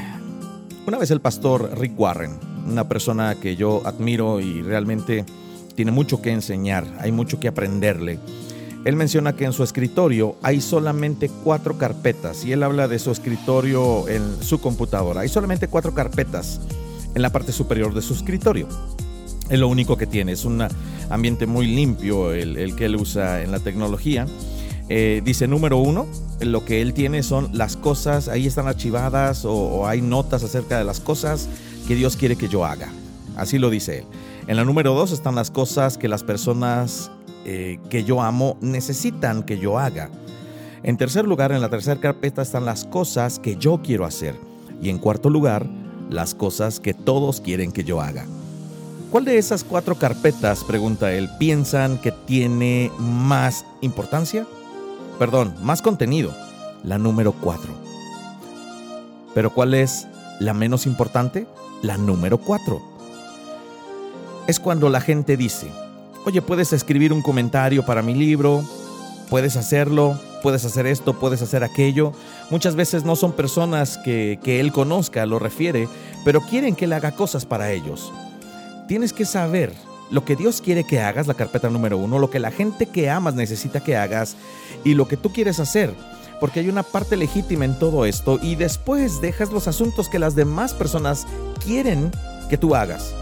una 0.86 0.98
vez 0.98 1.10
el 1.10 1.20
pastor 1.20 1.78
Rick 1.78 1.98
Warren, 2.00 2.38
una 2.66 2.88
persona 2.88 3.34
que 3.34 3.56
yo 3.56 3.82
admiro 3.84 4.40
y 4.40 4.62
realmente 4.62 5.26
tiene 5.76 5.92
mucho 5.92 6.20
que 6.20 6.32
enseñar, 6.32 6.86
hay 6.98 7.12
mucho 7.12 7.38
que 7.38 7.48
aprenderle. 7.48 8.18
Él 8.84 8.96
menciona 8.96 9.34
que 9.34 9.44
en 9.44 9.52
su 9.52 9.62
escritorio 9.62 10.36
hay 10.42 10.60
solamente 10.60 11.28
cuatro 11.42 11.76
carpetas 11.76 12.44
y 12.44 12.52
él 12.52 12.62
habla 12.62 12.88
de 12.88 12.98
su 12.98 13.10
escritorio 13.10 14.08
en 14.08 14.42
su 14.42 14.60
computadora. 14.60 15.20
Hay 15.20 15.28
solamente 15.28 15.68
cuatro 15.68 15.92
carpetas 15.92 16.60
en 17.14 17.22
la 17.22 17.30
parte 17.30 17.52
superior 17.52 17.94
de 17.94 18.02
su 18.02 18.14
escritorio. 18.14 18.68
Es 19.50 19.58
lo 19.58 19.68
único 19.68 19.96
que 19.96 20.06
tiene, 20.06 20.32
es 20.32 20.44
un 20.44 20.66
ambiente 21.10 21.46
muy 21.46 21.66
limpio 21.66 22.32
el, 22.32 22.74
que 22.76 22.86
él 22.86 22.96
usa 22.96 23.42
en 23.42 23.50
la 23.50 23.60
tecnología. 23.60 24.26
Eh, 24.88 25.20
dice 25.24 25.48
número 25.48 25.78
uno, 25.78 26.06
lo 26.40 26.64
que 26.64 26.80
él 26.80 26.94
tiene 26.94 27.24
son 27.24 27.50
las 27.52 27.76
cosas, 27.76 28.28
ahí 28.28 28.46
están 28.46 28.68
archivadas 28.68 29.44
o, 29.44 29.52
o 29.52 29.86
hay 29.88 30.00
notas 30.00 30.44
acerca 30.44 30.78
de 30.78 30.84
las 30.84 31.00
cosas 31.00 31.48
que 31.88 31.96
Dios 31.96 32.16
quiere 32.16 32.36
que 32.36 32.48
yo 32.48 32.64
haga. 32.64 32.88
Así 33.36 33.58
lo 33.58 33.68
dice 33.68 33.98
él. 33.98 34.04
En 34.46 34.56
la 34.56 34.64
número 34.64 34.94
dos 34.94 35.10
están 35.10 35.34
las 35.34 35.50
cosas 35.50 35.98
que 35.98 36.06
las 36.06 36.22
personas 36.22 37.10
eh, 37.44 37.80
que 37.90 38.04
yo 38.04 38.22
amo 38.22 38.56
necesitan 38.60 39.42
que 39.42 39.58
yo 39.58 39.76
haga. 39.76 40.08
En 40.84 40.96
tercer 40.96 41.26
lugar, 41.26 41.50
en 41.50 41.60
la 41.60 41.68
tercera 41.68 42.00
carpeta 42.00 42.42
están 42.42 42.64
las 42.64 42.84
cosas 42.84 43.40
que 43.40 43.56
yo 43.56 43.80
quiero 43.82 44.04
hacer. 44.04 44.36
Y 44.80 44.88
en 44.88 44.98
cuarto 44.98 45.30
lugar, 45.30 45.66
las 46.10 46.36
cosas 46.36 46.78
que 46.78 46.94
todos 46.94 47.40
quieren 47.40 47.72
que 47.72 47.82
yo 47.82 48.00
haga. 48.00 48.24
¿Cuál 49.10 49.24
de 49.24 49.36
esas 49.36 49.64
cuatro 49.64 49.96
carpetas, 49.96 50.62
pregunta 50.62 51.12
él, 51.12 51.28
piensan 51.40 51.98
que 51.98 52.12
tiene 52.12 52.92
más 53.00 53.64
importancia? 53.80 54.46
Perdón, 55.18 55.56
más 55.60 55.82
contenido. 55.82 56.32
La 56.84 56.98
número 56.98 57.32
cuatro. 57.32 57.72
¿Pero 59.34 59.52
cuál 59.52 59.74
es 59.74 60.06
la 60.38 60.54
menos 60.54 60.86
importante? 60.86 61.48
La 61.82 61.96
número 61.96 62.38
cuatro 62.38 62.95
es 64.46 64.60
cuando 64.60 64.88
la 64.88 65.00
gente 65.00 65.36
dice, 65.36 65.68
oye, 66.24 66.42
puedes 66.42 66.72
escribir 66.72 67.12
un 67.12 67.22
comentario 67.22 67.84
para 67.84 68.02
mi 68.02 68.14
libro, 68.14 68.62
puedes 69.28 69.56
hacerlo, 69.56 70.18
puedes 70.42 70.64
hacer 70.64 70.86
esto, 70.86 71.18
puedes 71.18 71.42
hacer 71.42 71.64
aquello. 71.64 72.12
Muchas 72.50 72.76
veces 72.76 73.04
no 73.04 73.16
son 73.16 73.32
personas 73.32 73.98
que, 73.98 74.38
él 74.44 74.72
conozca, 74.72 75.26
lo 75.26 75.38
refiere, 75.38 75.88
pero 76.24 76.40
quieren 76.40 76.76
que 76.76 76.84
él 76.84 76.92
haga 76.92 77.12
cosas 77.12 77.44
para 77.44 77.72
ellos. 77.72 78.12
Tienes 78.86 79.12
que 79.12 79.24
saber 79.24 79.72
lo 80.10 80.24
que 80.24 80.36
Dios 80.36 80.60
quiere 80.60 80.84
que 80.84 81.00
hagas, 81.00 81.26
la 81.26 81.34
carpeta 81.34 81.68
número 81.68 81.98
uno, 81.98 82.20
lo 82.20 82.30
que 82.30 82.38
la 82.38 82.52
gente 82.52 82.86
que 82.86 83.10
amas 83.10 83.34
necesita 83.34 83.82
que 83.82 83.96
hagas 83.96 84.36
y 84.84 84.94
lo 84.94 85.08
que 85.08 85.16
tú 85.16 85.32
quieres 85.32 85.58
hacer. 85.58 85.92
Porque 86.38 86.60
hay 86.60 86.68
una 86.68 86.84
parte 86.84 87.16
legítima 87.16 87.64
en 87.64 87.78
todo 87.78 88.04
esto 88.04 88.38
y 88.40 88.54
después 88.54 89.20
dejas 89.20 89.50
los 89.50 89.66
asuntos 89.66 90.08
que 90.08 90.20
las 90.20 90.36
demás 90.36 90.74
personas 90.74 91.26
quieren 91.64 92.12
que 92.48 92.58
tú 92.58 92.76
hagas. 92.76 93.14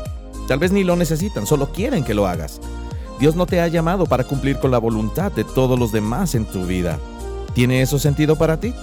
Tal 0.49 0.59
vez 0.59 0.73
ni 0.73 0.85
lo 0.85 0.97
necesitan, 0.97 1.47
solo 1.47 1.73
quieren 1.73 2.05
que 2.05 2.15
lo 2.15 2.27
hagas. 2.27 2.61
Dios 3.19 3.37
no 3.37 3.47
te 3.47 3.61
ha 3.61 3.69
llamado 3.69 4.07
para 4.07 4.25
cumplir 4.25 4.59
con 4.59 4.71
la 4.71 4.79
voluntad 4.79 5.33
de 5.33 5.45
todos 5.45 5.79
los 5.79 5.93
demás 5.93 6.35
en 6.35 6.45
tu 6.45 6.67
vida. 6.67 6.99
¿Tiene 7.55 7.81
eso 7.83 7.99
sentido 7.99 8.37
para 8.37 8.59
ti? 8.59 8.75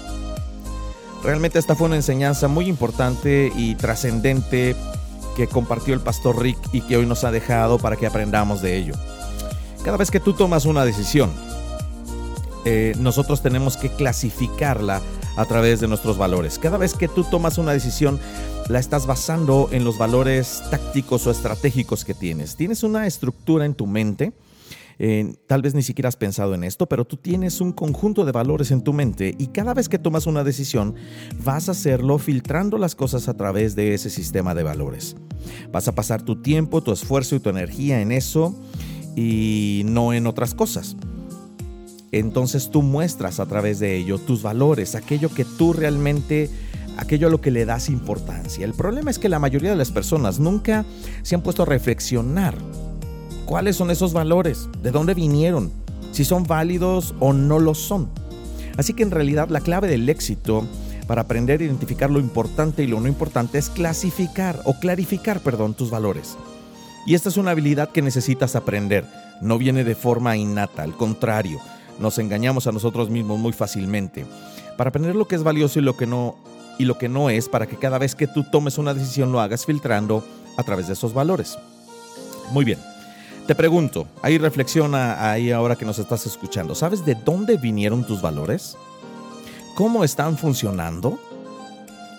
Realmente 1.24 1.60
esta 1.60 1.76
fue 1.76 1.88
una 1.88 1.98
enseñanza 1.98 2.48
muy 2.48 2.68
importante 2.68 3.52
y 3.56 3.76
trascendente 3.76 4.76
que 5.36 5.48
compartió 5.48 5.94
el 5.94 6.00
pastor 6.00 6.42
Rick 6.42 6.58
y 6.72 6.82
que 6.82 6.98
hoy 6.98 7.06
nos 7.06 7.24
ha 7.24 7.32
dejado 7.32 7.78
para 7.78 7.96
que 7.96 8.08
aprendamos 8.08 8.62
de 8.62 8.78
ello. 8.78 8.94
Cada 9.84 9.98
vez 9.98 10.10
que 10.10 10.20
tú 10.20 10.34
tomas 10.34 10.66
una 10.66 10.86
decisión, 10.86 11.32
eh, 12.66 12.94
nosotros 12.98 13.42
tenemos 13.42 13.78
que 13.78 13.90
clasificarla 13.90 15.02
a 15.36 15.46
través 15.46 15.80
de 15.80 15.88
nuestros 15.88 16.18
valores. 16.18 16.60
Cada 16.60 16.78
vez 16.78 16.94
que 16.94 17.08
tú 17.08 17.24
tomas 17.24 17.58
una 17.58 17.72
decisión, 17.74 18.20
la 18.72 18.80
estás 18.80 19.06
basando 19.06 19.68
en 19.74 19.84
los 19.84 19.98
valores 19.98 20.64
tácticos 20.72 21.28
o 21.28 21.32
estratégicos 21.32 22.06
que 22.06 22.14
tienes. 22.14 22.56
Tienes 22.56 22.84
una 22.84 23.06
estructura 23.06 23.66
en 23.66 23.76
tu 23.76 23.86
mente. 23.86 24.32
Eh, 24.98 25.34
tal 25.46 25.62
vez 25.62 25.74
ni 25.74 25.82
siquiera 25.84 26.08
has 26.08 26.16
pensado 26.16 26.54
en 26.54 26.64
esto, 26.64 26.88
pero 26.88 27.04
tú 27.04 27.18
tienes 27.18 27.60
un 27.60 27.74
conjunto 27.74 28.24
de 28.24 28.32
valores 28.32 28.72
en 28.72 28.82
tu 28.82 28.94
mente 28.94 29.36
y 29.38 29.48
cada 29.48 29.74
vez 29.74 29.90
que 29.90 30.00
tomas 30.00 30.26
una 30.26 30.46
decisión 30.46 30.96
vas 31.44 31.68
a 31.68 31.74
hacerlo 31.74 32.18
filtrando 32.18 32.78
las 32.78 32.96
cosas 32.96 33.28
a 33.28 33.36
través 33.36 33.76
de 33.76 33.94
ese 33.94 34.10
sistema 34.10 34.56
de 34.56 34.64
valores. 34.64 35.18
Vas 35.72 35.90
a 35.90 35.96
pasar 35.96 36.22
tu 36.22 36.42
tiempo, 36.42 36.82
tu 36.82 36.94
esfuerzo 36.94 37.36
y 37.36 37.40
tu 37.40 37.50
energía 37.50 38.00
en 38.00 38.12
eso 38.12 38.56
y 39.16 39.82
no 39.86 40.14
en 40.14 40.28
otras 40.28 40.54
cosas 40.54 40.96
entonces 42.12 42.70
tú 42.70 42.82
muestras 42.82 43.40
a 43.40 43.46
través 43.46 43.80
de 43.80 43.96
ello 43.96 44.18
tus 44.18 44.42
valores, 44.42 44.96
aquello 44.96 45.30
que 45.34 45.46
tú 45.46 45.74
realmente, 45.74 46.50
aquello 46.98 47.28
a 47.28 47.30
lo 47.30 47.42
que 47.42 47.52
le 47.52 47.66
das 47.66 47.90
importancia. 47.90 48.66
El 48.66 48.74
problema 48.74 49.12
es 49.12 49.20
que 49.20 49.30
la 49.30 49.40
mayoría 49.40 49.72
de 49.72 49.76
las 49.76 49.92
personas 49.92 50.40
nunca 50.40 50.86
se 51.24 51.36
han 51.36 51.42
puesto 51.42 51.64
a 51.64 51.66
reflexionar 51.66 52.56
cuáles 53.46 53.76
son 53.76 53.92
esos 53.92 54.14
valores, 54.14 54.70
de 54.82 54.92
dónde 54.92 55.14
vinieron, 55.14 55.72
si 56.12 56.26
son 56.26 56.44
válidos 56.44 57.16
o 57.20 57.34
no 57.34 57.60
lo 57.60 57.76
son. 57.76 58.10
Así 58.78 58.94
que 58.94 59.04
en 59.04 59.12
realidad 59.12 59.50
la 59.50 59.62
clave 59.62 59.88
del 59.88 60.08
éxito 60.10 60.66
para 61.08 61.24
aprender 61.24 61.60
a 61.60 61.66
identificar 61.66 62.10
lo 62.10 62.20
importante 62.20 62.84
y 62.84 62.88
lo 62.88 63.00
no 63.02 63.08
importante 63.08 63.58
es 63.58 63.70
clasificar 63.70 64.62
o 64.64 64.80
clarificar, 64.80 65.42
perdón, 65.42 65.74
tus 65.74 65.90
valores. 65.90 66.38
Y 67.06 67.16
esta 67.16 67.30
es 67.30 67.38
una 67.38 67.52
habilidad 67.52 67.90
que 67.90 68.02
necesitas 68.02 68.56
aprender. 68.56 69.06
No 69.42 69.58
viene 69.58 69.84
de 69.84 69.96
forma 69.96 70.38
innata, 70.38 70.84
al 70.84 70.96
contrario, 70.96 71.60
nos 72.00 72.18
engañamos 72.20 72.68
a 72.68 72.72
nosotros 72.72 73.10
mismos 73.10 73.40
muy 73.40 73.54
fácilmente. 73.54 74.26
Para 74.78 74.90
aprender 74.90 75.16
lo 75.16 75.28
que 75.28 75.36
es 75.36 75.44
valioso 75.44 75.80
y 75.80 75.82
lo 75.82 75.98
que 75.98 76.08
no 76.08 76.38
y 76.82 76.86
lo 76.86 76.98
que 76.98 77.08
no 77.08 77.30
es, 77.30 77.48
para 77.48 77.68
que 77.68 77.78
cada 77.78 78.00
vez 78.00 78.16
que 78.16 78.26
tú 78.26 78.44
tomes 78.44 78.80
una 78.80 78.96
decisión 78.96 79.32
lo 79.32 79.40
hagas 79.40 79.68
filtrando 79.68 80.26
a 80.58 80.64
través 80.64 80.88
de 80.88 80.94
esos 80.94 81.14
valores. 81.14 81.60
Muy 82.52 82.66
bien. 82.66 82.80
Te 83.46 83.54
pregunto, 83.54 84.08
ahí 84.24 84.40
reflexiona 84.40 85.32
ahí 85.32 85.52
ahora 85.52 85.76
que 85.76 85.86
nos 85.86 86.00
estás 86.00 86.26
escuchando. 86.26 86.74
¿Sabes 86.74 87.06
de 87.06 87.14
dónde 87.14 87.58
vinieron 87.58 88.04
tus 88.04 88.20
valores? 88.20 88.78
¿Cómo 89.76 90.04
están 90.04 90.40
funcionando? 90.40 91.20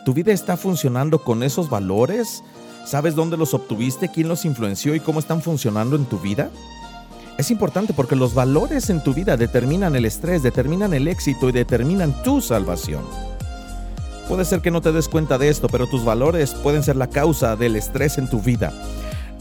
¿Tu 0.05 0.15
vida 0.15 0.33
está 0.33 0.57
funcionando 0.57 1.19
con 1.19 1.43
esos 1.43 1.69
valores? 1.69 2.45
¿Sabes 2.87 3.17
dónde 3.17 3.37
los 3.37 3.55
obtuviste? 3.55 4.11
¿Quién 4.11 4.29
los 4.29 4.45
influenció 4.45 4.95
y 4.95 5.01
cómo 5.01 5.19
están 5.19 5.43
funcionando 5.43 5.97
en 5.97 6.05
tu 6.05 6.21
vida? 6.21 6.51
Es 7.37 7.51
importante 7.51 7.95
porque 7.95 8.15
los 8.15 8.33
valores 8.33 8.91
en 8.91 9.03
tu 9.03 9.13
vida 9.13 9.37
determinan 9.37 9.97
el 9.97 10.05
estrés, 10.05 10.45
determinan 10.45 10.95
el 10.95 11.09
éxito 11.09 11.49
y 11.49 11.53
determinan 11.53 12.23
tu 12.23 12.41
salvación. 12.41 13.03
Puede 14.29 14.45
ser 14.45 14.61
que 14.61 14.71
no 14.71 14.81
te 14.81 14.93
des 14.93 15.09
cuenta 15.09 15.39
de 15.39 15.49
esto, 15.49 15.69
pero 15.69 15.87
tus 15.87 16.05
valores 16.05 16.55
pueden 16.55 16.83
ser 16.83 16.97
la 16.97 17.09
causa 17.09 17.57
del 17.57 17.77
estrés 17.77 18.19
en 18.19 18.29
tu 18.29 18.41
vida. 18.41 18.73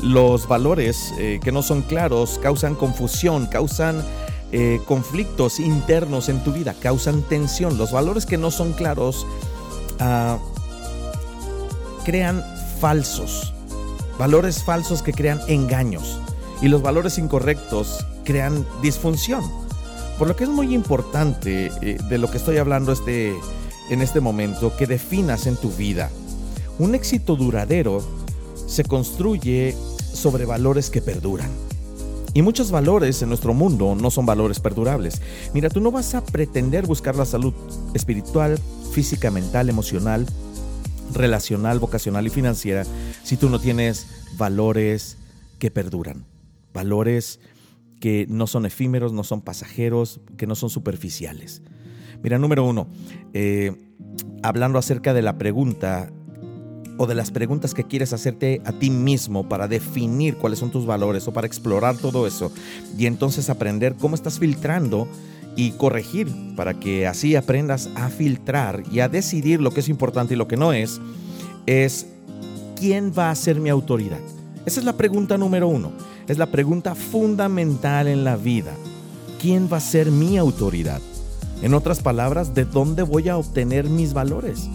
Los 0.02 0.48
valores 0.48 1.13
eh, 1.20 1.39
que 1.44 1.52
no 1.52 1.62
son 1.62 1.84
claros 1.84 2.39
causan 2.41 2.76
confusión, 2.76 3.46
causan 3.46 4.04
eh, 4.52 4.82
conflictos 4.86 5.60
internos 5.60 6.28
en 6.28 6.44
tu 6.44 6.52
vida, 6.52 6.76
causan 6.80 7.22
tensión. 7.22 7.78
Los 7.78 7.91
valores 7.91 8.26
que 8.26 8.38
no 8.38 8.52
son 8.52 8.74
claros 8.74 9.26
ah, 10.00 10.39
crean 12.04 12.44
falsos, 12.80 13.54
valores 14.17 14.63
falsos 14.63 15.04
que 15.04 15.13
crean 15.13 15.39
engaños 15.48 16.20
y 16.62 16.67
los 16.67 16.82
valores 16.82 17.17
incorrectos 17.17 18.06
crean 18.26 18.65
disfunción. 18.82 19.44
Por 20.17 20.28
lo 20.28 20.36
que 20.36 20.44
es 20.44 20.50
muy 20.50 20.74
importante 20.74 21.72
eh, 21.82 21.98
de 22.10 22.17
lo 22.17 22.30
que 22.30 22.38
estoy 22.38 22.58
hablando 22.58 22.91
este, 22.91 23.34
en 23.91 24.01
este 24.01 24.21
momento 24.21 24.75
que 24.77 24.88
definas 24.88 25.45
en 25.47 25.58
tu 25.58 25.69
vida. 25.69 26.10
Un 26.80 26.95
éxito 26.95 27.36
duradero 27.36 28.01
se 28.65 28.86
construye 28.86 29.75
sobre 30.13 30.45
valores 30.45 30.89
que 30.89 31.01
perduran. 31.01 31.51
Y 32.34 32.41
muchos 32.41 32.71
valores 32.71 33.21
en 33.21 33.27
nuestro 33.27 33.54
mundo 33.54 33.93
no 33.93 34.10
son 34.10 34.25
valores 34.25 34.62
perdurables. 34.62 35.21
Mira, 35.54 35.69
tú 35.69 35.82
no 35.82 35.91
vas 35.91 36.15
a 36.15 36.23
pretender 36.23 36.88
buscar 36.88 37.17
la 37.17 37.25
salud 37.25 37.54
espiritual, 37.93 38.58
física, 38.93 39.30
mental, 39.30 39.67
emocional, 39.67 40.25
relacional, 41.13 41.80
vocacional 41.80 42.25
y 42.25 42.30
financiera 42.30 42.86
si 43.23 43.36
tú 43.36 43.49
no 43.49 43.60
tienes 43.60 44.08
valores 44.38 45.17
que 45.60 45.69
perduran. 45.69 46.25
Valores 46.73 47.41
que 47.99 48.25
no 48.30 48.47
son 48.47 48.65
efímeros, 48.65 49.12
no 49.12 49.25
son 49.25 49.41
pasajeros, 49.41 50.21
que 50.38 50.47
no 50.47 50.56
son 50.56 50.69
superficiales. 50.69 51.62
Mira, 52.24 52.38
número 52.38 52.66
uno, 52.66 52.88
eh, 53.34 53.74
hablando 54.44 54.78
acerca 54.78 55.14
de 55.14 55.22
la 55.22 55.38
pregunta 55.38 56.12
o 56.98 57.08
de 57.08 57.16
las 57.16 57.32
preguntas 57.32 57.74
que 57.74 57.86
quieres 57.86 58.14
hacerte 58.14 58.62
a 58.64 58.74
ti 58.74 58.90
mismo 58.90 59.50
para 59.50 59.68
definir 59.68 60.36
cuáles 60.36 60.60
son 60.60 60.70
tus 60.70 60.86
valores 60.86 61.28
o 61.28 61.34
para 61.34 61.48
explorar 61.48 61.98
todo 61.98 62.28
eso 62.28 62.52
y 62.98 63.08
entonces 63.08 63.50
aprender 63.50 63.96
cómo 63.96 64.14
estás 64.14 64.38
filtrando 64.38 65.08
y 65.56 65.72
corregir 65.72 66.28
para 66.56 66.76
que 66.76 67.08
así 67.08 67.36
aprendas 67.36 67.90
a 67.96 68.10
filtrar 68.10 68.84
y 68.92 69.00
a 69.00 69.10
decidir 69.10 69.62
lo 69.62 69.72
que 69.72 69.80
es 69.80 69.90
importante 69.90 70.36
y 70.36 70.38
lo 70.38 70.48
que 70.48 70.58
no 70.58 70.74
es, 70.74 71.02
es 71.66 72.06
¿quién 72.76 73.14
va 73.18 73.32
a 73.32 73.36
ser 73.36 73.60
mi 73.60 73.70
autoridad? 73.70 74.20
Esa 74.66 74.80
es 74.80 74.86
la 74.86 74.94
pregunta 74.94 75.38
número 75.38 75.68
uno, 75.68 75.92
es 76.28 76.38
la 76.38 76.52
pregunta 76.52 76.94
fundamental 76.94 78.08
en 78.08 78.24
la 78.24 78.36
vida. 78.36 78.74
¿Quién 79.42 79.68
va 79.72 79.78
a 79.78 79.82
ser 79.82 80.12
mi 80.12 80.38
autoridad? 80.38 81.02
En 81.62 81.76
otras 81.76 82.02
palabras, 82.02 82.56
¿de 82.56 82.65
dónde 82.65 83.04
voy 83.04 83.30
a 83.30 83.38
obtener 83.38 83.88
mis 83.88 84.13
valores? 84.13 84.67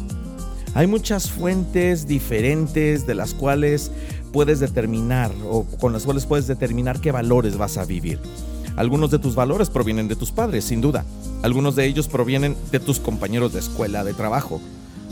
Hay 0.75 0.87
muchas 0.87 1.31
fuentes 1.31 2.07
diferentes 2.07 3.07
de 3.07 3.15
las 3.15 3.35
cuales 3.35 3.91
puedes 4.33 4.61
determinar 4.61 5.33
o 5.51 5.65
con 5.81 5.93
las 5.93 6.05
cuales 6.05 6.27
puedes 6.27 6.47
determinar 6.47 7.01
qué 7.01 7.11
valores 7.11 7.57
vas 7.57 7.77
a 7.77 7.85
vivir. 7.85 8.21
Algunos 8.77 9.11
de 9.11 9.19
tus 9.19 9.35
valores 9.35 9.69
provienen 9.69 10.07
de 10.07 10.15
tus 10.17 10.31
padres, 10.31 10.67
sin 10.67 10.81
duda. 10.81 11.05
Algunos 11.43 11.75
de 11.75 11.87
ellos 11.87 12.07
provienen 12.07 12.55
de 12.71 12.79
tus 12.79 13.01
compañeros 13.01 13.53
de 13.53 13.61
escuela, 13.61 14.05
de 14.05 14.15
trabajo. 14.15 14.61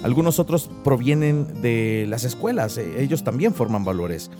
Algunos 0.04 0.38
otros 0.38 0.70
provienen 0.84 1.62
de 1.62 2.04
las 2.08 2.24
escuelas, 2.24 2.76
e, 2.76 3.02
ellos 3.02 3.24
también 3.24 3.54
forman 3.54 3.84
valores. 3.84 4.30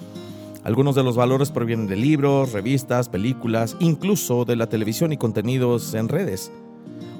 Algunos 0.62 0.94
de 0.94 1.03
los 1.03 1.16
valores 1.16 1.51
provienen 1.51 1.87
de 1.87 1.97
libros, 1.97 2.53
revistas, 2.53 3.09
películas, 3.09 3.77
incluso 3.81 4.44
de 4.44 4.57
la 4.57 4.68
televisión 4.68 5.12
y 5.12 5.16
contenidos 5.16 5.94
en 5.94 6.09
redes. 6.09 6.53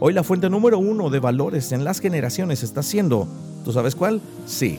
Hoy 0.01 0.13
la 0.13 0.25
fuente 0.25 0.51
número 0.51 0.79
uno 0.79 1.11
de 1.11 1.21
valores 1.21 1.73
en 1.73 1.85
las 1.85 2.01
generaciones 2.01 2.63
está 2.63 2.83
siendo, 2.83 3.29
¿tú 3.65 3.73
sabes 3.73 3.95
cuál? 3.95 4.21
Sí, 4.47 4.79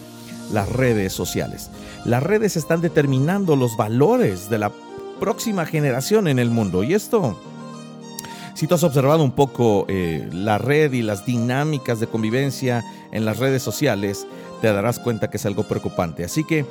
las 0.51 0.69
redes 0.69 1.13
sociales. 1.13 1.69
Las 2.03 2.21
redes 2.21 2.57
están 2.57 2.81
determinando 2.81 3.55
los 3.55 3.77
valores 3.77 4.49
de 4.49 4.59
la 4.59 4.71
próxima 5.19 5.65
generación 5.65 6.27
en 6.27 6.39
el 6.39 6.49
mundo. 6.49 6.83
Y 6.83 6.93
esto, 6.93 7.39
si 8.53 8.67
tú 8.67 8.75
has 8.75 8.83
observado 8.83 9.23
un 9.23 9.31
poco 9.31 9.85
eh, 9.87 10.29
la 10.31 10.57
red 10.57 10.93
y 10.93 11.01
las 11.01 11.25
dinámicas 11.25 11.99
de 11.99 12.07
convivencia 12.07 12.83
en 13.11 13.25
las 13.25 13.39
redes 13.39 13.63
sociales, 13.63 14.27
te 14.61 14.71
darás 14.71 14.99
cuenta 14.99 15.29
que 15.29 15.37
es 15.37 15.45
algo 15.45 15.63
preocupante. 15.63 16.23
Así 16.23 16.43
que 16.43 16.65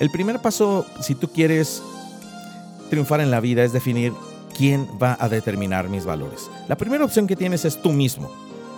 el 0.00 0.10
primer 0.10 0.40
paso, 0.40 0.86
si 1.00 1.14
tú 1.14 1.28
quieres 1.28 1.82
triunfar 2.90 3.20
en 3.20 3.30
la 3.30 3.40
vida, 3.40 3.62
es 3.62 3.72
definir 3.72 4.12
¿quién 4.56 4.88
va 5.02 5.16
a 5.18 5.28
determinar 5.28 5.88
mis 5.88 6.04
valores? 6.04 6.50
La 6.68 6.76
primera 6.76 7.04
opción 7.04 7.26
que 7.26 7.36
tienes 7.36 7.64
es 7.64 7.80
tú 7.80 7.92
mismo. 7.92 8.30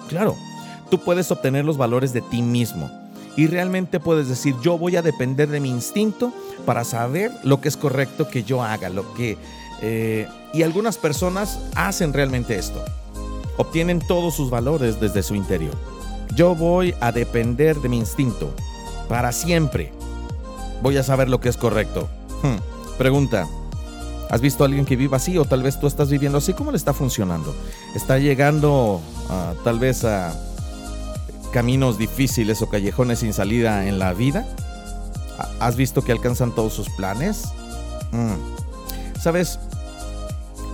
Claro, 0.09 0.37
tú 0.91 0.99
puedes 1.01 1.31
obtener 1.31 1.65
los 1.65 1.77
valores 1.77 2.13
de 2.13 2.21
ti 2.21 2.43
mismo 2.43 2.91
y 3.37 3.47
realmente 3.47 4.01
puedes 4.01 4.29
decir, 4.29 4.55
yo 4.63 4.79
voy 4.79 4.97
a 4.97 5.03
depender 5.03 5.49
de 5.49 5.61
mi 5.61 5.71
instinto 5.71 6.33
para 6.65 6.85
saber 6.85 7.33
lo 7.43 7.61
que 7.61 7.69
es 7.69 7.77
correcto 7.77 8.29
que 8.29 8.45
yo 8.45 8.63
haga, 8.63 8.89
lo 8.89 9.13
que... 9.15 9.37
Eh, 9.83 10.29
y 10.53 10.63
algunas 10.63 10.97
personas 10.99 11.59
hacen 11.75 12.13
realmente 12.13 12.57
esto. 12.57 12.83
Obtienen 13.57 14.01
todos 14.01 14.35
sus 14.35 14.51
valores 14.51 15.01
desde 15.01 15.23
su 15.23 15.35
interior. 15.35 15.75
Yo 16.37 16.55
voy 16.55 16.95
a 17.01 17.13
depender 17.13 17.77
de 17.81 17.89
mi 17.89 17.99
instinto 17.99 18.55
para 19.09 19.33
siempre. 19.33 19.93
Voy 20.81 20.97
a 20.97 21.03
saber 21.03 21.29
lo 21.29 21.41
que 21.41 21.49
es 21.49 21.57
correcto. 21.57 22.09
Hmm. 22.43 22.57
Pregunta, 22.99 23.49
¿Has 24.31 24.41
visto 24.41 24.65
a 24.65 24.67
alguien 24.67 24.85
que 24.85 24.97
viva 24.97 25.17
así 25.17 25.39
o 25.39 25.45
tal 25.45 25.63
vez 25.63 25.79
tú 25.79 25.87
estás 25.87 26.11
viviendo 26.11 26.39
así? 26.39 26.55
¿Cómo 26.55 26.71
le 26.71 26.77
está 26.77 26.93
funcionando? 26.93 27.55
¿Está 27.95 28.19
llegando 28.19 29.01
tal 29.63 29.79
vez 29.79 30.05
a 30.05 30.35
caminos 31.53 31.99
difíciles 31.99 32.61
o 32.63 32.69
callejones 32.69 33.21
sin 33.21 33.33
salida 33.33 33.87
en 33.87 33.99
la 33.99 34.13
vida? 34.13 34.47
¿Has 35.61 35.77
visto 35.77 36.03
que 36.03 36.13
alcanzan 36.13 36.55
todos 36.55 36.73
sus 36.73 36.89
planes? 36.91 37.45
Mm. 38.13 39.21
¿Sabes? 39.21 39.59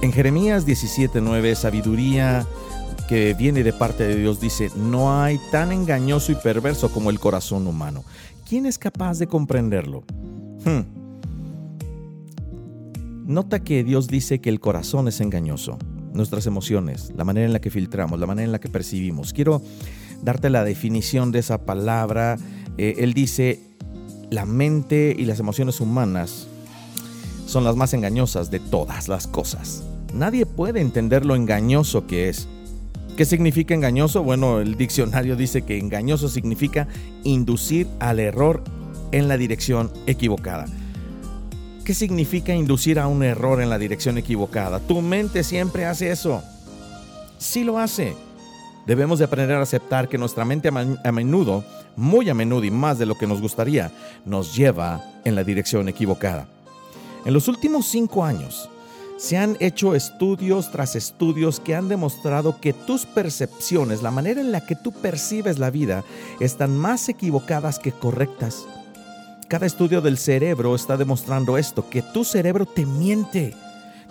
En 0.02 0.12
Jeremías 0.12 0.66
17:9, 0.66 1.54
sabiduría 1.54 2.46
que 3.08 3.34
viene 3.34 3.64
de 3.64 3.72
parte 3.72 4.06
de 4.06 4.14
Dios 4.14 4.40
dice, 4.40 4.70
no 4.76 5.20
hay 5.20 5.40
tan 5.50 5.72
engañoso 5.72 6.30
y 6.30 6.36
perverso 6.36 6.92
como 6.92 7.10
el 7.10 7.18
corazón 7.18 7.66
humano. 7.66 8.04
¿Quién 8.48 8.66
es 8.66 8.78
capaz 8.78 9.18
de 9.18 9.26
comprenderlo? 9.26 10.04
Hmm. 10.64 10.99
Nota 13.30 13.62
que 13.62 13.84
Dios 13.84 14.08
dice 14.08 14.40
que 14.40 14.50
el 14.50 14.58
corazón 14.58 15.06
es 15.06 15.20
engañoso, 15.20 15.78
nuestras 16.12 16.46
emociones, 16.46 17.12
la 17.16 17.22
manera 17.22 17.46
en 17.46 17.52
la 17.52 17.60
que 17.60 17.70
filtramos, 17.70 18.18
la 18.18 18.26
manera 18.26 18.44
en 18.44 18.50
la 18.50 18.58
que 18.58 18.68
percibimos. 18.68 19.32
Quiero 19.32 19.62
darte 20.20 20.50
la 20.50 20.64
definición 20.64 21.30
de 21.30 21.38
esa 21.38 21.64
palabra. 21.64 22.38
Eh, 22.76 22.96
él 22.98 23.14
dice, 23.14 23.60
la 24.30 24.46
mente 24.46 25.14
y 25.16 25.26
las 25.26 25.38
emociones 25.38 25.80
humanas 25.80 26.48
son 27.46 27.62
las 27.62 27.76
más 27.76 27.94
engañosas 27.94 28.50
de 28.50 28.58
todas 28.58 29.06
las 29.06 29.28
cosas. 29.28 29.84
Nadie 30.12 30.44
puede 30.44 30.80
entender 30.80 31.24
lo 31.24 31.36
engañoso 31.36 32.08
que 32.08 32.30
es. 32.30 32.48
¿Qué 33.16 33.24
significa 33.24 33.74
engañoso? 33.74 34.24
Bueno, 34.24 34.58
el 34.58 34.76
diccionario 34.76 35.36
dice 35.36 35.62
que 35.62 35.78
engañoso 35.78 36.28
significa 36.28 36.88
inducir 37.22 37.86
al 38.00 38.18
error 38.18 38.64
en 39.12 39.28
la 39.28 39.36
dirección 39.36 39.88
equivocada. 40.08 40.66
¿Qué 41.84 41.94
significa 41.94 42.54
inducir 42.54 42.98
a 42.98 43.06
un 43.06 43.22
error 43.22 43.60
en 43.60 43.70
la 43.70 43.78
dirección 43.78 44.18
equivocada? 44.18 44.80
Tu 44.80 45.00
mente 45.00 45.42
siempre 45.42 45.86
hace 45.86 46.10
eso. 46.10 46.42
Sí 47.38 47.64
lo 47.64 47.78
hace. 47.78 48.14
Debemos 48.86 49.18
de 49.18 49.24
aprender 49.24 49.56
a 49.56 49.62
aceptar 49.62 50.08
que 50.08 50.18
nuestra 50.18 50.44
mente 50.44 50.68
a 50.68 51.12
menudo, 51.12 51.64
muy 51.96 52.28
a 52.28 52.34
menudo 52.34 52.64
y 52.64 52.70
más 52.70 52.98
de 52.98 53.06
lo 53.06 53.16
que 53.16 53.26
nos 53.26 53.40
gustaría, 53.40 53.90
nos 54.24 54.54
lleva 54.54 55.02
en 55.24 55.34
la 55.34 55.42
dirección 55.44 55.88
equivocada. 55.88 56.46
En 57.24 57.32
los 57.32 57.48
últimos 57.48 57.86
cinco 57.86 58.24
años, 58.24 58.68
Se 59.20 59.36
han 59.36 59.58
hecho 59.60 59.94
estudios 59.94 60.72
tras 60.72 60.96
estudios 60.96 61.60
que 61.60 61.74
han 61.74 61.90
demostrado 61.90 62.58
que 62.58 62.72
tus 62.72 63.04
percepciones, 63.04 64.00
la 64.00 64.10
manera 64.10 64.40
en 64.40 64.50
la 64.50 64.64
que 64.64 64.74
tú 64.74 64.92
percibes 64.92 65.58
la 65.58 65.68
vida, 65.68 66.04
están 66.40 66.74
más 66.78 67.06
equivocadas 67.10 67.78
que 67.78 67.92
correctas. 67.92 68.64
Cada 69.50 69.66
estudio 69.66 70.00
del 70.00 70.16
cerebro 70.16 70.76
está 70.76 70.96
demostrando 70.96 71.58
esto, 71.58 71.90
que 71.90 72.02
tu 72.02 72.22
cerebro 72.22 72.66
te 72.66 72.86
miente. 72.86 73.52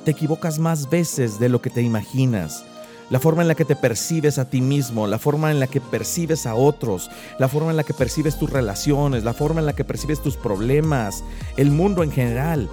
Te 0.03 0.11
equivocas 0.11 0.59
más 0.59 0.89
veces 0.89 1.39
de 1.39 1.47
lo 1.47 1.61
que 1.61 1.69
te 1.69 1.81
imaginas. 1.81 2.65
La 3.09 3.21
forma 3.21 3.41
en 3.41 3.47
la 3.47 3.55
que 3.55 3.63
te 3.63 3.77
percibes 3.77 4.37
a 4.37 4.49
ti 4.49 4.59
mismo, 4.59 5.07
la 5.07 5.17
forma 5.17 5.49
en 5.49 5.61
la 5.61 5.67
que 5.67 5.79
percibes 5.79 6.45
a 6.45 6.55
otros, 6.55 7.09
la 7.37 7.47
forma 7.47 7.71
en 7.71 7.77
la 7.77 7.85
que 7.85 7.93
percibes 7.93 8.37
tus 8.37 8.49
relaciones, 8.49 9.23
la 9.23 9.31
forma 9.31 9.61
en 9.61 9.65
la 9.65 9.71
que 9.71 9.85
percibes 9.85 10.21
tus 10.21 10.35
problemas, 10.35 11.23
el 11.55 11.71
mundo 11.71 12.03
en 12.03 12.11
general. 12.11 12.69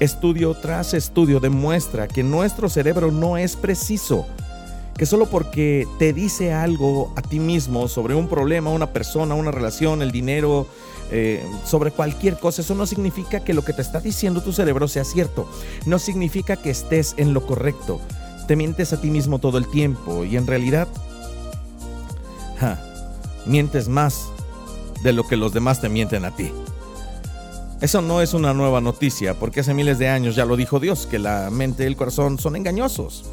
Estudio 0.00 0.54
tras 0.54 0.94
estudio 0.94 1.40
demuestra 1.40 2.08
que 2.08 2.22
nuestro 2.22 2.70
cerebro 2.70 3.12
no 3.12 3.36
es 3.36 3.54
preciso, 3.54 4.24
que 4.96 5.04
solo 5.04 5.26
porque 5.26 5.86
te 5.98 6.14
dice 6.14 6.54
algo 6.54 7.12
a 7.16 7.22
ti 7.22 7.38
mismo 7.38 7.86
sobre 7.86 8.14
un 8.14 8.28
problema, 8.28 8.70
una 8.70 8.94
persona, 8.94 9.34
una 9.34 9.50
relación, 9.50 10.00
el 10.00 10.10
dinero, 10.10 10.66
eh, 11.10 11.44
sobre 11.64 11.90
cualquier 11.90 12.38
cosa, 12.38 12.62
eso 12.62 12.74
no 12.74 12.86
significa 12.86 13.40
que 13.40 13.54
lo 13.54 13.64
que 13.64 13.72
te 13.72 13.82
está 13.82 14.00
diciendo 14.00 14.42
tu 14.42 14.52
cerebro 14.52 14.88
sea 14.88 15.04
cierto, 15.04 15.48
no 15.86 15.98
significa 15.98 16.56
que 16.56 16.70
estés 16.70 17.14
en 17.16 17.34
lo 17.34 17.46
correcto. 17.46 18.00
Te 18.46 18.56
mientes 18.56 18.92
a 18.92 19.00
ti 19.00 19.10
mismo 19.10 19.38
todo 19.38 19.58
el 19.58 19.68
tiempo 19.68 20.24
y 20.24 20.36
en 20.36 20.46
realidad 20.46 20.88
mientes 23.46 23.88
más 23.88 24.28
de 25.02 25.12
lo 25.12 25.26
que 25.26 25.36
los 25.36 25.52
demás 25.52 25.80
te 25.80 25.88
mienten 25.88 26.24
a 26.24 26.34
ti. 26.34 26.50
Eso 27.80 28.02
no 28.02 28.20
es 28.20 28.34
una 28.34 28.52
nueva 28.54 28.80
noticia, 28.80 29.34
porque 29.38 29.60
hace 29.60 29.72
miles 29.72 29.98
de 29.98 30.08
años 30.08 30.34
ya 30.34 30.44
lo 30.44 30.56
dijo 30.56 30.80
Dios, 30.80 31.06
que 31.06 31.18
la 31.18 31.48
mente 31.50 31.84
y 31.84 31.86
el 31.86 31.96
corazón 31.96 32.38
son 32.38 32.56
engañosos. 32.56 33.24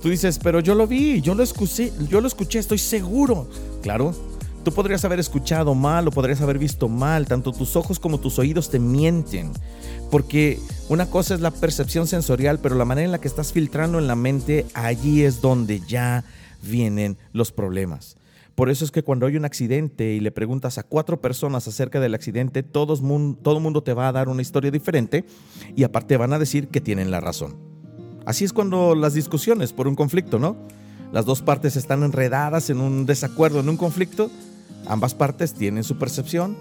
Tú 0.00 0.08
dices, 0.08 0.40
pero 0.42 0.60
yo 0.60 0.74
lo 0.74 0.86
vi, 0.86 1.20
yo 1.20 1.34
lo 1.34 1.42
escuché, 1.42 1.92
yo 2.08 2.20
lo 2.20 2.26
escuché, 2.26 2.58
estoy 2.58 2.78
seguro. 2.78 3.46
Claro, 3.82 4.14
tú 4.62 4.72
podrías 4.72 5.04
haber 5.04 5.20
escuchado 5.20 5.74
mal 5.74 6.08
o 6.08 6.10
podrías 6.10 6.40
haber 6.40 6.58
visto 6.58 6.88
mal, 6.88 7.26
tanto 7.26 7.52
tus 7.52 7.76
ojos 7.76 7.98
como 7.98 8.18
tus 8.18 8.38
oídos 8.38 8.70
te 8.70 8.78
mienten. 8.78 9.52
Porque 10.10 10.58
una 10.88 11.06
cosa 11.06 11.34
es 11.34 11.40
la 11.40 11.50
percepción 11.50 12.06
sensorial, 12.06 12.58
pero 12.58 12.74
la 12.74 12.84
manera 12.84 13.06
en 13.06 13.12
la 13.12 13.20
que 13.20 13.28
estás 13.28 13.52
filtrando 13.52 13.98
en 13.98 14.06
la 14.06 14.16
mente, 14.16 14.66
allí 14.74 15.22
es 15.22 15.40
donde 15.40 15.80
ya 15.80 16.24
vienen 16.62 17.16
los 17.32 17.52
problemas. 17.52 18.16
Por 18.54 18.68
eso 18.68 18.84
es 18.84 18.90
que 18.90 19.02
cuando 19.02 19.26
hay 19.26 19.36
un 19.36 19.46
accidente 19.46 20.12
y 20.12 20.20
le 20.20 20.30
preguntas 20.30 20.76
a 20.76 20.82
cuatro 20.82 21.20
personas 21.20 21.66
acerca 21.66 22.00
del 22.00 22.14
accidente, 22.14 22.62
todo 22.62 22.94
el 22.94 23.60
mundo 23.60 23.82
te 23.82 23.94
va 23.94 24.08
a 24.08 24.12
dar 24.12 24.28
una 24.28 24.42
historia 24.42 24.70
diferente 24.70 25.24
y 25.74 25.84
aparte 25.84 26.18
van 26.18 26.34
a 26.34 26.38
decir 26.38 26.68
que 26.68 26.82
tienen 26.82 27.10
la 27.10 27.20
razón. 27.20 27.56
Así 28.26 28.44
es 28.44 28.52
cuando 28.52 28.94
las 28.94 29.14
discusiones 29.14 29.72
por 29.72 29.88
un 29.88 29.96
conflicto, 29.96 30.38
¿no? 30.38 30.56
Las 31.12 31.24
dos 31.24 31.42
partes 31.42 31.76
están 31.76 32.02
enredadas 32.02 32.70
en 32.70 32.80
un 32.80 33.06
desacuerdo, 33.06 33.60
en 33.60 33.68
un 33.68 33.76
conflicto. 33.76 34.30
Ambas 34.86 35.14
partes 35.14 35.54
tienen 35.54 35.84
su 35.84 35.96
percepción, 35.96 36.56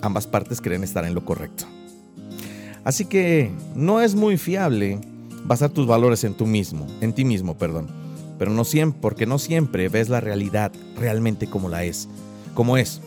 ambas 0.00 0.26
partes 0.26 0.60
creen 0.60 0.84
estar 0.84 1.04
en 1.04 1.14
lo 1.14 1.24
correcto. 1.24 1.64
Así 2.84 3.04
que 3.04 3.50
no 3.74 4.00
es 4.00 4.14
muy 4.14 4.36
fiable 4.36 5.00
basar 5.44 5.70
tus 5.70 5.86
valores 5.86 6.24
en 6.24 6.34
tú 6.34 6.46
mismo, 6.46 6.86
en 7.00 7.12
ti 7.12 7.24
mismo, 7.24 7.56
perdón 7.56 8.02
pero 8.42 8.50
no 8.50 8.64
siempre, 8.64 8.98
porque 9.00 9.24
no 9.24 9.38
siempre 9.38 9.88
ves 9.88 10.08
la 10.08 10.20
realidad 10.20 10.72
realmente 10.96 11.46
como 11.46 11.68
la 11.68 11.84
es, 11.84 12.08
como 12.54 12.76
es. 12.76 13.00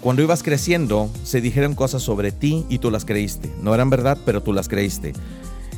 Cuando 0.00 0.20
ibas 0.20 0.42
creciendo, 0.42 1.08
se 1.22 1.40
dijeron 1.40 1.76
cosas 1.76 2.02
sobre 2.02 2.32
ti 2.32 2.66
y 2.68 2.78
tú 2.78 2.90
las 2.90 3.04
creíste. 3.04 3.54
No 3.62 3.72
eran 3.72 3.88
verdad, 3.88 4.18
pero 4.26 4.42
tú 4.42 4.52
las 4.52 4.66
creíste. 4.66 5.12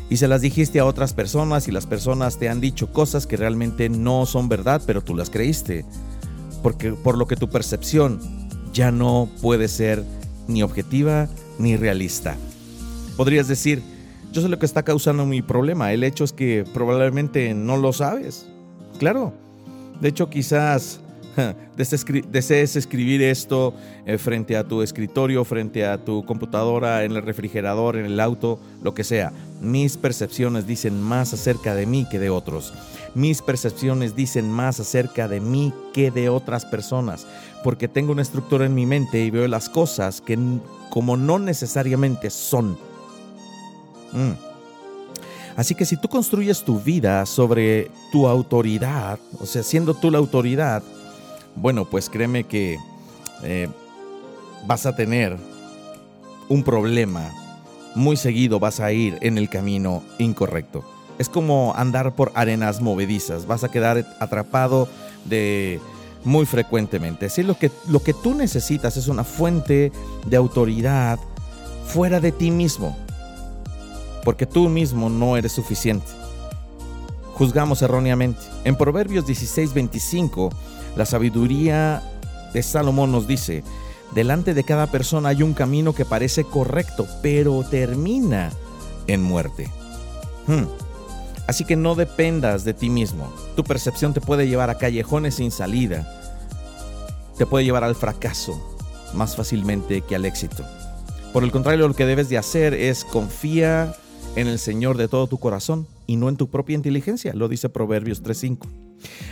Y 0.09 0.17
se 0.17 0.29
las 0.29 0.41
dijiste 0.41 0.81
a 0.81 0.87
otras 0.87 1.12
personas 1.12 1.69
y 1.69 1.73
las 1.73 1.85
personas 1.85 2.38
te 2.38 2.49
han 2.49 2.62
dicho 2.62 2.91
cosas 2.91 3.27
que 3.27 3.37
realmente 3.37 3.91
no 3.91 4.25
son 4.25 4.49
verdad, 4.49 4.81
pero 4.87 5.03
tú 5.03 5.14
las 5.14 5.29
creíste. 5.29 5.85
Porque 6.62 6.92
por 6.92 7.16
lo 7.16 7.27
que 7.27 7.37
tu 7.37 7.49
percepción 7.49 8.21
ya 8.73 8.90
no 8.90 9.29
puede 9.40 9.68
ser 9.68 10.05
ni 10.47 10.62
objetiva 10.62 11.29
ni 11.59 11.77
realista. 11.77 12.37
Podrías 13.16 13.49
decir, 13.49 13.83
yo 14.33 14.42
sé 14.42 14.49
lo 14.49 14.59
que 14.59 14.66
está 14.66 14.83
causando 14.83 15.27
mi 15.27 15.42
problema. 15.42 15.92
El 15.92 16.05
hecho 16.05 16.25
es 16.25 16.33
que 16.33 16.64
probablemente 16.73 17.55
no 17.55 17.77
lo 17.77 17.92
sabes. 17.92 18.47
Claro. 18.99 19.33
De 20.01 20.09
hecho, 20.09 20.31
quizás 20.31 21.01
desees 21.77 22.77
escribir 22.77 23.23
esto 23.23 23.75
eh, 24.07 24.18
frente 24.18 24.57
a 24.57 24.64
tu 24.64 24.83
escritorio, 24.83 25.44
frente 25.44 25.85
a 25.85 25.99
tu 25.99 26.25
computadora, 26.25 27.05
en 27.05 27.12
el 27.12 27.23
refrigerador, 27.23 27.97
en 27.97 28.07
el 28.07 28.21
auto, 28.21 28.61
lo 28.83 28.94
que 28.94 29.05
sea. 29.05 29.33
Mis 29.61 29.97
percepciones 29.97 30.66
dicen 30.66 31.01
más 31.01 31.33
acerca 31.33 31.75
de 31.75 31.87
mí 31.87 32.07
que 32.09 32.18
de 32.18 32.31
otros. 32.31 32.73
Mis 33.14 33.42
percepciones 33.42 34.14
dicen 34.14 34.51
más 34.51 34.79
acerca 34.79 35.27
de 35.27 35.40
mí 35.40 35.73
que 35.92 36.11
de 36.11 36.29
otras 36.29 36.64
personas, 36.64 37.27
porque 37.64 37.88
tengo 37.88 38.12
una 38.12 38.23
estructura 38.23 38.66
en 38.66 38.75
mi 38.75 38.87
mente 38.87 39.25
y 39.25 39.31
veo 39.31 39.49
las 39.49 39.68
cosas 39.68 40.21
que 40.21 40.38
como 40.90 41.16
no 41.16 41.38
necesariamente 41.38 42.31
son. 42.31 42.79
Mm. 44.12 44.49
Así 45.57 45.75
que 45.75 45.85
si 45.85 45.97
tú 45.97 46.09
construyes 46.09 46.62
tu 46.62 46.79
vida 46.79 47.27
sobre 47.27 47.90
tu 48.12 48.29
autoridad, 48.29 49.18
o 49.40 49.47
sea, 49.47 49.64
siendo 49.64 49.92
tú 49.94 50.09
la 50.11 50.18
autoridad, 50.18 50.85
bueno, 51.57 51.85
pues 51.85 52.09
créeme 52.09 52.44
que 52.44 52.79
eh, 53.42 53.68
vas 54.68 54.87
a 54.87 54.94
tener 54.94 55.37
un 56.49 56.62
problema. 56.62 57.48
Muy 57.99 58.17
seguido 58.17 58.61
vas 58.61 58.81
a 58.81 58.93
ir 58.93 59.19
en 59.23 59.39
el 59.39 59.49
camino 59.49 60.03
incorrecto. 60.19 60.85
Es 61.19 61.29
como 61.29 61.75
andar 61.77 62.15
por 62.15 62.31
arenas 62.35 62.81
movedizas. 62.81 63.47
Vas 63.47 63.65
a 63.65 63.71
quedar 63.71 64.07
atrapado 64.21 64.89
de 65.25 65.81
muy 66.25 66.47
frecuentemente. 66.47 67.27
Así 67.27 67.43
lo 67.43 67.59
que, 67.59 67.71
lo 67.89 68.01
que 68.03 68.15
tú 68.15 68.35
necesitas 68.35 68.97
es 68.97 69.09
una 69.09 69.25
fuente 69.25 69.91
de 70.27 70.37
autoridad 70.37 71.19
fuera 71.87 72.21
de 72.21 72.33
ti 72.33 72.51
mismo 72.51 72.97
porque 74.29 74.45
tú 74.45 74.69
mismo 74.69 75.09
no 75.09 75.39
eres 75.39 75.53
suficiente. 75.53 76.07
Juzgamos 77.33 77.81
erróneamente. 77.81 78.41
En 78.65 78.77
Proverbios 78.77 79.25
16:25, 79.27 80.51
la 80.97 81.07
sabiduría 81.07 82.03
de 82.53 82.63
Salomón 82.63 83.11
nos 83.11 83.27
dice, 83.27 83.65
delante 84.14 84.55
de 84.55 84.64
cada 84.64 84.87
persona 84.88 85.31
hay 85.31 85.42
un 85.42 85.55
camino 85.55 85.94
que 85.94 86.05
parece 86.05 86.44
correcto, 86.44 87.07
pero 87.23 87.62
termina 87.64 88.51
en 89.07 89.23
muerte. 89.23 89.71
Hmm. 90.47 90.64
Así 91.47 91.64
que 91.64 91.77
no 91.77 91.94
dependas 91.94 92.64
de 92.64 92.75
ti 92.75 92.90
mismo. 92.90 93.33
Tu 93.57 93.64
percepción 93.64 94.12
te 94.12 94.21
puede 94.21 94.49
llevar 94.49 94.71
a 94.71 94.79
callejones 94.79 95.37
sin 95.37 95.51
salida. 95.51 96.07
Te 97.38 97.47
puede 97.47 97.64
llevar 97.64 97.85
al 97.85 97.94
fracaso 97.94 98.77
más 99.14 99.37
fácilmente 99.37 100.03
que 100.03 100.14
al 100.14 100.25
éxito. 100.25 100.64
Por 101.33 101.44
el 101.44 101.53
contrario, 101.53 101.88
lo 101.88 101.94
que 101.94 102.07
debes 102.07 102.29
de 102.29 102.38
hacer 102.38 102.75
es 102.75 103.05
confía 103.05 103.94
en 104.37 104.47
el 104.47 104.59
Señor 104.59 104.97
de 104.97 105.09
todo 105.09 105.27
tu 105.27 105.38
corazón 105.38 105.87
y 106.07 106.16
no 106.16 106.29
en 106.29 106.37
tu 106.37 106.49
propia 106.49 106.75
inteligencia, 106.75 107.35
lo 107.35 107.49
dice 107.49 107.68
Proverbios 107.68 108.23
3.5. 108.23 108.66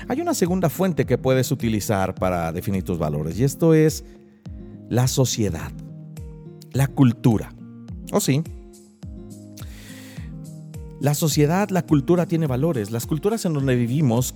Hay 0.08 0.20
una 0.20 0.34
segunda 0.34 0.68
fuente 0.68 1.06
que 1.06 1.18
puedes 1.18 1.50
utilizar 1.50 2.14
para 2.14 2.52
definir 2.52 2.84
tus 2.84 2.98
valores 2.98 3.38
y 3.38 3.44
esto 3.44 3.74
es 3.74 4.04
la 4.88 5.08
sociedad, 5.08 5.72
la 6.72 6.86
cultura. 6.86 7.52
¿O 8.12 8.16
oh, 8.16 8.20
sí? 8.20 8.42
La 11.00 11.14
sociedad, 11.14 11.68
la 11.70 11.82
cultura 11.82 12.26
tiene 12.26 12.46
valores. 12.46 12.90
Las 12.90 13.06
culturas 13.06 13.44
en 13.44 13.52
donde 13.52 13.74
vivimos 13.76 14.34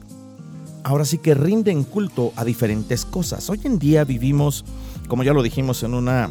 ahora 0.85 1.05
sí 1.05 1.19
que 1.19 1.35
rinden 1.35 1.85
culto 1.85 2.33
a 2.37 2.45
diferentes 2.45 3.05
cosas. 3.05 3.49
Hoy 3.51 3.61
en 3.65 3.79
día 3.79 4.05
vivimos, 4.05 4.65
como 5.09 5.23
ya 5.23 5.33
lo 5.33 5.43
dijimos, 5.43 5.83
en 5.83 5.95
una 5.95 6.31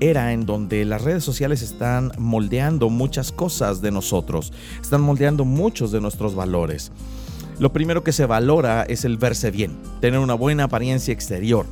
era 0.00 0.32
en 0.32 0.46
donde 0.46 0.84
las 0.84 1.02
redes 1.02 1.24
sociales 1.24 1.62
están 1.62 2.12
moldeando 2.18 2.88
muchas 2.88 3.32
cosas 3.32 3.80
de 3.82 3.90
nosotros, 3.90 4.52
están 4.80 5.00
moldeando 5.00 5.44
muchos 5.44 5.90
de 5.90 6.00
nuestros 6.00 6.34
valores. 6.34 6.92
Lo 7.58 7.72
primero 7.72 8.04
que 8.04 8.12
se 8.12 8.26
valora 8.26 8.84
es 8.84 9.04
el 9.04 9.16
verse 9.16 9.50
bien, 9.50 9.76
tener 10.00 10.20
una 10.20 10.34
buena 10.34 10.64
apariencia 10.64 11.12
exterior, 11.12 11.66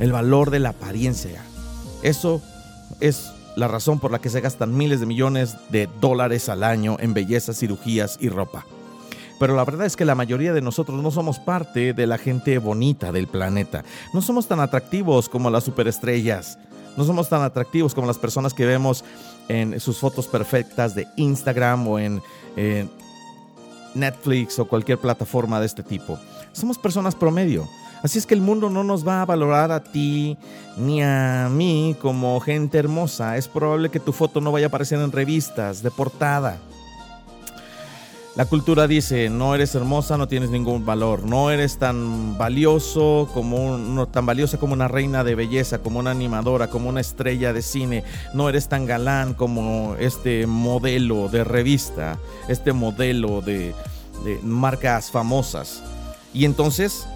el 0.00 0.10
valor 0.10 0.50
de 0.50 0.58
la 0.58 0.70
apariencia. 0.70 1.42
Eso 2.02 2.42
es 2.98 3.30
la 3.54 3.68
razón 3.68 4.00
por 4.00 4.10
la 4.10 4.18
que 4.20 4.30
se 4.30 4.40
gastan 4.40 4.76
miles 4.76 4.98
de 4.98 5.06
millones 5.06 5.56
de 5.70 5.88
dólares 6.00 6.48
al 6.48 6.64
año 6.64 6.96
en 6.98 7.14
belleza, 7.14 7.54
cirugías 7.54 8.16
y 8.20 8.28
ropa. 8.28 8.66
Pero 9.38 9.56
la 9.56 9.64
verdad 9.64 9.86
es 9.86 9.96
que 9.96 10.04
la 10.04 10.14
mayoría 10.14 10.52
de 10.52 10.60
nosotros 10.60 11.02
no 11.02 11.10
somos 11.10 11.38
parte 11.38 11.94
de 11.94 12.06
la 12.06 12.18
gente 12.18 12.58
bonita 12.58 13.10
del 13.10 13.26
planeta. 13.26 13.84
No 14.12 14.20
somos 14.20 14.46
tan 14.46 14.60
atractivos 14.60 15.30
como 15.30 15.48
las 15.48 15.64
superestrellas. 15.64 16.58
No 16.96 17.04
somos 17.04 17.28
tan 17.28 17.42
atractivos 17.42 17.94
como 17.94 18.06
las 18.06 18.18
personas 18.18 18.52
que 18.52 18.66
vemos 18.66 19.02
en 19.48 19.80
sus 19.80 19.98
fotos 19.98 20.26
perfectas 20.26 20.94
de 20.94 21.06
Instagram 21.16 21.88
o 21.88 21.98
en, 21.98 22.22
Netflix 23.94 24.58
o 24.58 24.68
cualquier 24.68 24.98
plataforma 24.98 25.58
de 25.58 25.66
este 25.66 25.82
tipo. 25.82 26.18
Somos 26.52 26.78
personas 26.78 27.14
promedio. 27.14 27.66
Así 28.02 28.18
es 28.18 28.26
que 28.26 28.34
el 28.34 28.40
mundo 28.40 28.70
no 28.70 28.82
nos 28.82 29.06
va 29.06 29.22
a 29.22 29.26
valorar 29.26 29.70
a 29.72 29.82
ti 29.82 30.38
ni 30.76 31.02
a 31.02 31.48
mí 31.50 31.94
como 32.00 32.40
gente 32.40 32.78
hermosa. 32.78 33.36
Es 33.36 33.46
probable 33.48 33.90
que 33.90 34.00
tu 34.00 34.12
foto 34.12 34.40
no 34.40 34.52
vaya 34.52 34.66
a 34.66 34.68
aparecer 34.68 34.98
en 35.00 35.12
revistas 35.12 35.82
de 35.82 35.90
portada. 35.90 36.58
La 38.36 38.44
cultura 38.46 38.86
dice, 38.86 39.28
no 39.28 39.54
eres 39.56 39.74
hermosa, 39.74 40.16
no 40.16 40.28
tienes 40.28 40.50
ningún 40.50 40.86
valor, 40.86 41.24
no 41.24 41.50
eres 41.50 41.78
tan 41.78 42.38
valioso 42.38 43.28
como 43.34 43.56
un- 43.74 43.94
no, 43.96 44.06
tan 44.06 44.24
valiosa 44.24 44.56
como 44.56 44.72
una 44.72 44.86
reina 44.86 45.24
de 45.24 45.34
belleza, 45.34 45.80
como 45.80 45.98
una 45.98 46.12
animadora, 46.12 46.68
como 46.70 46.88
una 46.88 47.00
estrella 47.00 47.52
de 47.52 47.60
cine, 47.60 48.04
no 48.32 48.48
eres 48.48 48.68
tan 48.68 48.86
galán 48.86 49.34
como 49.34 49.96
este 49.98 50.46
modelo 50.46 51.28
de 51.28 51.42
revista, 51.42 52.18
este 52.48 52.72
modelo 52.72 53.40
de, 53.40 53.74
de 54.24 54.38
marcas 54.44 55.10
famosas. 55.10 55.82
Y 56.32 56.44
entonces 56.44 57.06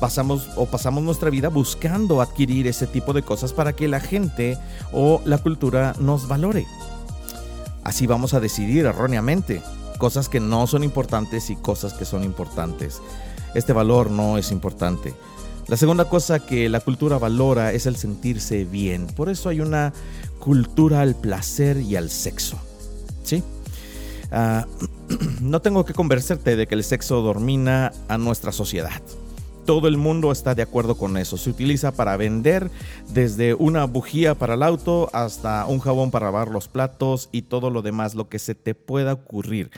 pasamos 0.00 0.48
o 0.56 0.66
pasamos 0.66 1.02
nuestra 1.02 1.30
vida 1.30 1.48
buscando 1.48 2.20
adquirir 2.20 2.66
ese 2.66 2.86
tipo 2.86 3.12
de 3.12 3.22
cosas 3.22 3.52
para 3.52 3.74
que 3.74 3.88
la 3.88 4.00
gente 4.00 4.58
o 4.92 5.20
la 5.24 5.38
cultura 5.38 5.94
nos 6.00 6.28
valore. 6.28 6.66
Así 7.84 8.06
vamos 8.06 8.34
a 8.34 8.40
decidir 8.40 8.86
erróneamente 8.86 9.62
cosas 9.98 10.28
que 10.28 10.40
no 10.40 10.66
son 10.66 10.84
importantes 10.84 11.50
y 11.50 11.56
cosas 11.56 11.92
que 11.94 12.04
son 12.04 12.24
importantes. 12.24 13.00
Este 13.54 13.72
valor 13.72 14.10
no 14.10 14.38
es 14.38 14.52
importante. 14.52 15.14
La 15.66 15.76
segunda 15.76 16.06
cosa 16.06 16.38
que 16.38 16.68
la 16.68 16.80
cultura 16.80 17.18
valora 17.18 17.72
es 17.72 17.86
el 17.86 17.96
sentirse 17.96 18.64
bien. 18.64 19.06
Por 19.06 19.28
eso 19.28 19.50
hay 19.50 19.60
una 19.60 19.92
cultura 20.38 21.02
al 21.02 21.14
placer 21.14 21.78
y 21.78 21.96
al 21.96 22.08
sexo. 22.08 22.58
¿Sí? 23.22 23.42
Ah, 24.30 24.66
no 25.40 25.60
tengo 25.60 25.84
que 25.84 25.92
convencerte 25.92 26.56
de 26.56 26.66
que 26.66 26.74
el 26.74 26.84
sexo 26.84 27.20
domina 27.20 27.92
a 28.08 28.16
nuestra 28.16 28.52
sociedad. 28.52 29.02
Todo 29.68 29.86
el 29.86 29.98
mundo 29.98 30.32
está 30.32 30.54
de 30.54 30.62
acuerdo 30.62 30.94
con 30.94 31.18
eso. 31.18 31.36
Se 31.36 31.50
utiliza 31.50 31.92
para 31.92 32.16
vender 32.16 32.70
desde 33.12 33.52
una 33.52 33.84
bujía 33.84 34.34
para 34.34 34.54
el 34.54 34.62
auto 34.62 35.10
hasta 35.12 35.66
un 35.66 35.78
jabón 35.78 36.10
para 36.10 36.24
lavar 36.24 36.48
los 36.48 36.68
platos 36.68 37.28
y 37.32 37.42
todo 37.42 37.68
lo 37.68 37.82
demás, 37.82 38.14
lo 38.14 38.30
que 38.30 38.38
se 38.38 38.54
te 38.54 38.74
pueda 38.74 39.12
ocurrir. 39.12 39.70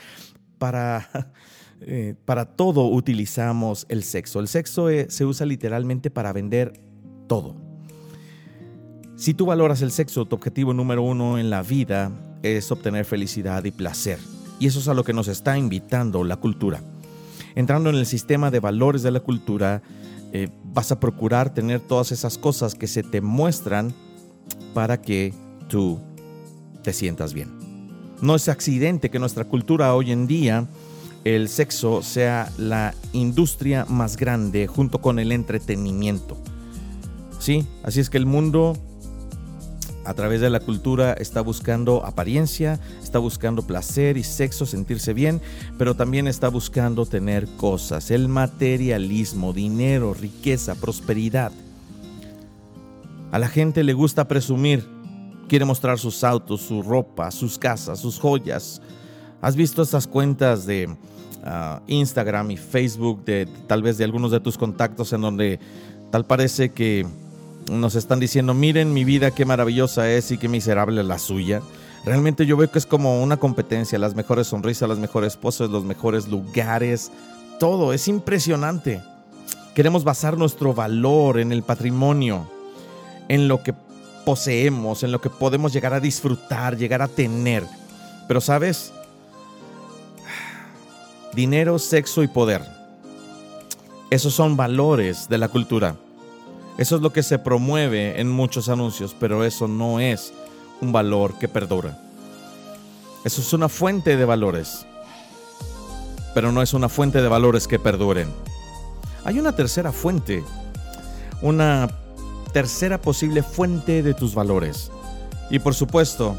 Para, 0.57 1.33
eh, 1.81 2.15
para 2.23 2.45
todo 2.45 2.85
utilizamos 2.87 3.85
el 3.89 4.03
sexo. 4.03 4.39
El 4.39 4.47
sexo 4.47 4.89
eh, 4.89 5.07
se 5.09 5.25
usa 5.25 5.45
literalmente 5.45 6.09
para 6.09 6.31
vender 6.31 6.79
todo. 7.27 7.57
Si 9.17 9.33
tú 9.33 9.47
valoras 9.47 9.81
el 9.81 9.91
sexo, 9.91 10.23
tu 10.23 10.37
objetivo 10.37 10.73
número 10.73 11.03
uno 11.03 11.37
en 11.37 11.49
la 11.49 11.63
vida 11.63 12.13
es 12.43 12.71
obtener 12.71 13.03
felicidad 13.03 13.65
y 13.65 13.71
placer. 13.71 14.19
Y 14.57 14.67
eso 14.67 14.79
es 14.79 14.87
a 14.87 14.93
lo 14.93 15.03
que 15.03 15.11
nos 15.11 15.27
está 15.27 15.57
invitando 15.57 16.23
la 16.23 16.37
cultura. 16.37 16.81
Entrando 17.55 17.89
en 17.89 17.95
el 17.95 18.05
sistema 18.05 18.51
de 18.51 18.59
valores 18.59 19.03
de 19.03 19.11
la 19.11 19.19
cultura, 19.19 19.81
eh, 20.33 20.49
vas 20.63 20.91
a 20.91 20.99
procurar 20.99 21.53
tener 21.53 21.81
todas 21.81 22.11
esas 22.11 22.37
cosas 22.37 22.75
que 22.75 22.87
se 22.87 23.03
te 23.03 23.21
muestran 23.21 23.93
para 24.73 25.01
que 25.01 25.33
tú 25.67 25.99
te 26.83 26.93
sientas 26.93 27.33
bien. 27.33 27.49
No 28.21 28.35
es 28.35 28.47
accidente 28.49 29.09
que 29.09 29.19
nuestra 29.19 29.45
cultura 29.45 29.93
hoy 29.95 30.11
en 30.11 30.27
día 30.27 30.67
el 31.23 31.49
sexo 31.49 32.01
sea 32.01 32.51
la 32.57 32.95
industria 33.13 33.85
más 33.89 34.17
grande 34.17 34.67
junto 34.67 35.01
con 35.01 35.19
el 35.19 35.31
entretenimiento. 35.31 36.37
Sí, 37.39 37.67
así 37.83 37.99
es 37.99 38.09
que 38.09 38.17
el 38.17 38.25
mundo 38.25 38.77
a 40.03 40.13
través 40.13 40.41
de 40.41 40.49
la 40.49 40.59
cultura 40.59 41.13
está 41.13 41.41
buscando 41.41 42.05
apariencia, 42.05 42.79
está 43.03 43.19
buscando 43.19 43.61
placer 43.61 44.17
y 44.17 44.23
sexo, 44.23 44.65
sentirse 44.65 45.13
bien, 45.13 45.41
pero 45.77 45.95
también 45.95 46.27
está 46.27 46.49
buscando 46.49 47.05
tener 47.05 47.47
cosas, 47.57 48.11
el 48.11 48.27
materialismo, 48.27 49.53
dinero, 49.53 50.13
riqueza, 50.13 50.75
prosperidad. 50.75 51.51
A 53.31 53.39
la 53.39 53.47
gente 53.47 53.83
le 53.83 53.93
gusta 53.93 54.27
presumir, 54.27 54.85
quiere 55.47 55.65
mostrar 55.65 55.99
sus 55.99 56.23
autos, 56.23 56.61
su 56.61 56.81
ropa, 56.81 57.29
sus 57.31 57.57
casas, 57.57 57.99
sus 57.99 58.19
joyas. 58.19 58.81
¿Has 59.41 59.55
visto 59.55 59.81
estas 59.83 60.07
cuentas 60.07 60.65
de 60.65 60.87
uh, 60.87 61.79
Instagram 61.87 62.51
y 62.51 62.57
Facebook 62.57 63.23
de 63.23 63.47
tal 63.67 63.83
vez 63.83 63.97
de 63.97 64.03
algunos 64.03 64.31
de 64.31 64.39
tus 64.39 64.57
contactos 64.57 65.13
en 65.13 65.21
donde 65.21 65.59
tal 66.11 66.25
parece 66.25 66.71
que 66.71 67.05
nos 67.69 67.95
están 67.95 68.19
diciendo, 68.19 68.53
miren 68.53 68.93
mi 68.93 69.03
vida 69.03 69.31
qué 69.31 69.45
maravillosa 69.45 70.09
es 70.09 70.31
y 70.31 70.37
qué 70.37 70.47
miserable 70.47 71.03
la 71.03 71.19
suya. 71.19 71.61
Realmente 72.03 72.45
yo 72.45 72.57
veo 72.57 72.71
que 72.71 72.79
es 72.79 72.85
como 72.85 73.21
una 73.21 73.37
competencia, 73.37 73.99
las 73.99 74.15
mejores 74.15 74.47
sonrisas, 74.47 74.89
las 74.89 74.97
mejores 74.97 75.37
poses, 75.37 75.69
los 75.69 75.83
mejores 75.83 76.27
lugares, 76.27 77.11
todo, 77.59 77.93
es 77.93 78.07
impresionante. 78.07 79.01
Queremos 79.75 80.03
basar 80.03 80.37
nuestro 80.37 80.73
valor 80.73 81.39
en 81.39 81.51
el 81.51 81.61
patrimonio, 81.61 82.49
en 83.29 83.47
lo 83.47 83.61
que 83.61 83.73
poseemos, 84.25 85.03
en 85.03 85.11
lo 85.11 85.21
que 85.21 85.29
podemos 85.29 85.71
llegar 85.71 85.93
a 85.93 85.99
disfrutar, 85.99 86.75
llegar 86.75 87.01
a 87.01 87.07
tener. 87.07 87.63
Pero 88.27 88.41
sabes, 88.41 88.91
dinero, 91.33 91.77
sexo 91.77 92.23
y 92.23 92.27
poder. 92.27 92.63
Esos 94.09 94.33
son 94.33 94.57
valores 94.57 95.29
de 95.29 95.37
la 95.37 95.47
cultura. 95.47 95.95
Eso 96.77 96.95
es 96.95 97.01
lo 97.01 97.11
que 97.11 97.23
se 97.23 97.39
promueve 97.39 98.19
en 98.19 98.29
muchos 98.29 98.69
anuncios, 98.69 99.15
pero 99.19 99.43
eso 99.43 99.67
no 99.67 99.99
es 99.99 100.33
un 100.81 100.91
valor 100.91 101.37
que 101.37 101.47
perdura. 101.47 101.97
Eso 103.23 103.41
es 103.41 103.53
una 103.53 103.69
fuente 103.69 104.17
de 104.17 104.25
valores, 104.25 104.85
pero 106.33 106.51
no 106.51 106.61
es 106.61 106.73
una 106.73 106.89
fuente 106.89 107.21
de 107.21 107.27
valores 107.27 107.67
que 107.67 107.77
perduren. 107.77 108.29
Hay 109.23 109.37
una 109.37 109.55
tercera 109.55 109.91
fuente, 109.91 110.43
una 111.41 111.87
tercera 112.51 112.99
posible 112.99 113.43
fuente 113.43 114.01
de 114.01 114.13
tus 114.13 114.33
valores. 114.33 114.91
Y 115.51 115.59
por 115.59 115.75
supuesto, 115.75 116.35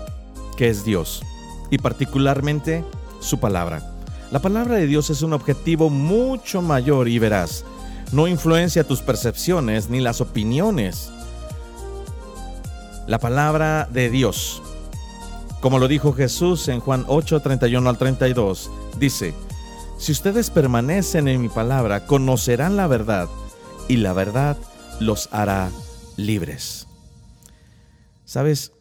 que 0.57 0.69
es 0.69 0.85
Dios, 0.85 1.23
y 1.71 1.79
particularmente 1.79 2.85
su 3.21 3.39
palabra. 3.39 3.89
La 4.33 4.41
palabra 4.41 4.77
de 4.77 4.87
Dios 4.87 5.11
es 5.11 5.23
un 5.23 5.35
objetivo 5.35 5.91
mucho 5.91 6.63
mayor 6.63 7.09
y 7.09 7.19
veraz 7.19 7.65
no 8.13 8.29
influencia 8.29 8.85
tus 8.85 9.01
percepciones 9.01 9.89
ni 9.89 10.01
las 10.01 10.21
opiniones. 10.21 11.11
La 13.07 13.19
palabra 13.19 13.89
de 13.91 14.11
Dios, 14.11 14.63
como 15.61 15.79
lo 15.79 15.89
dijo 15.89 16.13
Jesús 16.13 16.69
en 16.69 16.81
Juan 16.81 17.05
8, 17.09 17.41
31 17.41 17.89
al 17.89 17.99
32, 17.99 18.71
dice, 18.99 19.35
si 19.99 20.13
ustedes 20.13 20.51
permanecen 20.51 21.27
en 21.27 21.41
mi 21.41 21.49
palabra, 21.49 22.07
conocerán 22.07 22.77
la 22.77 22.87
verdad 22.87 23.29
y 23.89 23.97
la 23.97 24.13
verdad 24.13 24.57
los 25.01 25.29
hará 25.33 25.71
libres. 26.17 26.87
¿Sabes 28.25 28.73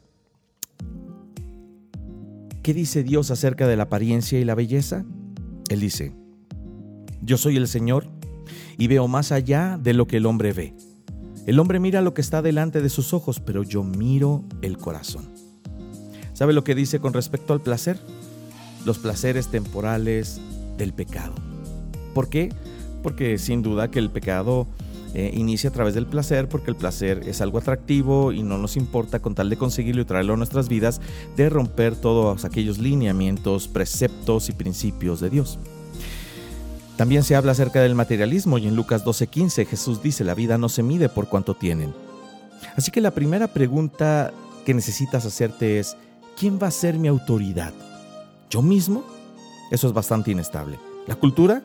qué 2.62 2.74
dice 2.74 3.04
Dios 3.04 3.32
acerca 3.32 3.68
de 3.68 3.78
la 3.78 3.84
apariencia 3.84 4.40
y 4.40 4.46
la 4.46 4.56
belleza? 4.56 5.06
Él 5.70 5.80
dice, 5.80 6.14
yo 7.22 7.38
soy 7.38 7.56
el 7.58 7.68
Señor 7.68 8.08
y 8.82 8.88
veo 8.88 9.08
más 9.08 9.32
allá 9.32 9.78
de 9.80 9.94
lo 9.94 10.08
que 10.08 10.18
el 10.18 10.26
hombre 10.26 10.54
ve. 10.54 10.74
El 11.46 11.60
hombre 11.60 11.80
mira 11.80 12.02
lo 12.02 12.16
que 12.16 12.22
está 12.22 12.42
delante 12.42 12.82
de 12.82 12.90
sus 12.90 13.14
ojos, 13.14 13.40
pero 13.40 13.62
yo 13.62 13.84
miro 13.84 14.44
el 14.64 14.80
corazón. 14.80 15.30
¿Sabe 16.34 16.52
lo 16.52 16.64
que 16.64 16.74
dice 16.74 17.00
con 17.00 17.14
respecto 17.14 17.54
al 17.54 17.62
placer? 17.62 18.00
Los 18.84 18.98
placeres 18.98 19.50
temporales 19.50 20.42
del 20.80 20.94
pecado. 20.94 21.36
¿Por 22.16 22.28
qué? 22.28 22.50
Porque 23.04 23.38
sin 23.38 23.62
duda 23.62 23.92
que 23.92 24.00
el 24.00 24.10
pecado 24.10 24.66
eh, 25.14 25.30
inicia 25.32 25.70
a 25.70 25.74
través 25.74 25.94
del 25.94 26.08
placer, 26.08 26.50
porque 26.50 26.72
el 26.72 26.76
placer 26.76 27.22
es 27.28 27.40
algo 27.40 27.60
atractivo 27.60 28.32
y 28.32 28.42
no 28.42 28.58
nos 28.58 28.78
importa 28.78 29.20
con 29.20 29.36
tal 29.36 29.52
de 29.52 29.58
conseguirlo 29.58 30.02
y 30.02 30.06
traerlo 30.06 30.34
a 30.34 30.38
nuestras 30.38 30.70
vidas, 30.70 31.02
de 31.38 31.52
romper 31.52 31.96
todos 31.96 32.46
aquellos 32.46 32.80
lineamientos, 32.80 33.68
preceptos 33.68 34.50
y 34.50 34.54
principios 34.54 35.20
de 35.20 35.30
Dios. 35.30 35.60
También 36.98 37.24
se 37.24 37.36
habla 37.36 37.54
acerca 37.54 37.82
del 37.82 37.96
materialismo 37.96 38.58
y 38.58 38.68
en 38.68 38.76
Lucas 38.76 39.04
12:15 39.04 39.66
Jesús 39.66 40.02
dice, 40.04 40.24
la 40.24 40.36
vida 40.36 40.58
no 40.58 40.70
se 40.70 40.84
mide 40.84 41.10
por 41.10 41.28
cuánto 41.28 41.56
tienen. 41.56 41.94
Así 42.76 42.92
que 42.92 43.02
la 43.02 43.12
primera 43.12 43.48
pregunta 43.48 44.32
que 44.66 44.74
necesitas 44.74 45.26
hacerte 45.26 45.80
es, 45.80 45.98
¿quién 46.38 46.60
va 46.62 46.68
a 46.68 46.72
ser 46.72 46.98
mi 46.98 47.08
autoridad? 47.08 47.74
¿Yo 48.50 48.62
mismo? 48.62 49.04
Eso 49.72 49.88
es 49.88 49.94
bastante 49.94 50.32
inestable. 50.32 50.80
¿La 51.08 51.16
cultura? 51.16 51.64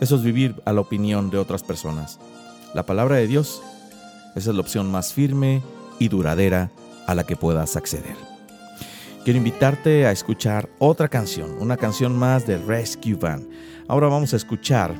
Eso 0.00 0.16
es 0.16 0.22
vivir 0.22 0.54
a 0.64 0.72
la 0.72 0.80
opinión 0.80 1.30
de 1.30 1.38
otras 1.38 1.62
personas. 1.62 2.18
La 2.74 2.86
palabra 2.86 3.16
de 3.16 3.26
Dios, 3.26 3.62
esa 4.36 4.50
es 4.50 4.54
la 4.54 4.60
opción 4.60 4.90
más 4.90 5.12
firme 5.12 5.62
y 5.98 6.08
duradera 6.08 6.70
a 7.06 7.14
la 7.14 7.24
que 7.24 7.36
puedas 7.36 7.76
acceder. 7.76 8.29
Quiero 9.22 9.36
invitarte 9.36 10.06
a 10.06 10.12
escuchar 10.12 10.70
otra 10.78 11.08
canción, 11.08 11.58
una 11.60 11.76
canción 11.76 12.18
más 12.18 12.46
de 12.46 12.56
Rescue 12.56 13.14
Van. 13.14 13.46
Ahora 13.86 14.08
vamos 14.08 14.32
a 14.32 14.36
escuchar 14.36 14.94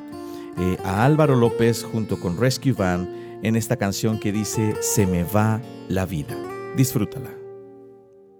eh, 0.59 0.77
a 0.85 1.03
Álvaro 1.03 1.35
López 1.35 1.83
junto 1.83 2.19
con 2.19 2.37
Rescue 2.37 2.71
Van 2.71 3.39
en 3.41 3.55
esta 3.55 3.77
canción 3.77 4.19
que 4.19 4.31
dice 4.31 4.75
Se 4.81 5.07
me 5.07 5.23
va 5.23 5.59
la 5.87 6.05
vida. 6.05 6.35
Disfrútala. 6.75 7.31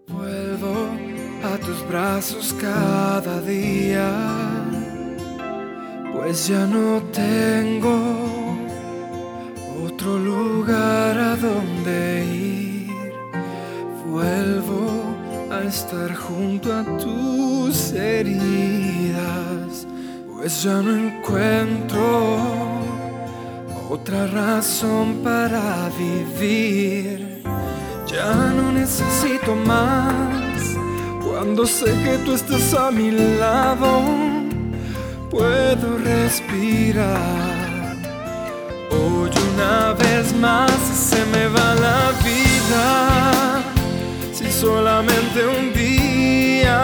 Vuelvo 0.07 0.87
a 1.43 1.57
tus 1.57 1.87
brazos 1.87 2.53
cada 2.61 3.41
día, 3.41 4.13
pues 6.13 6.47
ya 6.47 6.67
no 6.67 7.01
tengo 7.11 7.97
otro 9.83 10.19
lugar 10.19 11.17
a 11.17 11.35
donde 11.37 12.25
ir. 12.25 12.91
Vuelvo 14.05 15.00
estar 15.63 16.13
junto 16.15 16.73
a 16.73 16.83
tus 16.97 17.91
heridas 17.93 19.87
pues 20.41 20.63
ya 20.63 20.81
no 20.81 20.95
encuentro 20.95 22.39
otra 23.91 24.25
razón 24.25 25.21
para 25.23 25.87
vivir. 25.99 27.43
Ya 28.07 28.33
no 28.55 28.71
necesito 28.71 29.55
más 29.55 30.75
cuando 31.23 31.67
sé 31.67 31.93
que 32.03 32.17
tú 32.25 32.33
estás 32.33 32.73
a 32.73 32.89
mi 32.89 33.11
lado. 33.11 34.01
Puedo 35.29 35.99
respirar. 35.99 37.07
Hoy 38.89 39.29
una 39.53 39.93
vez 39.93 40.33
más 40.37 40.71
se 40.71 41.23
me 41.25 41.47
va 41.49 41.75
la 41.75 42.11
vida. 42.23 43.40
Si 44.33 44.51
solamente 44.51 45.45
un 45.45 45.73
día 45.73 46.83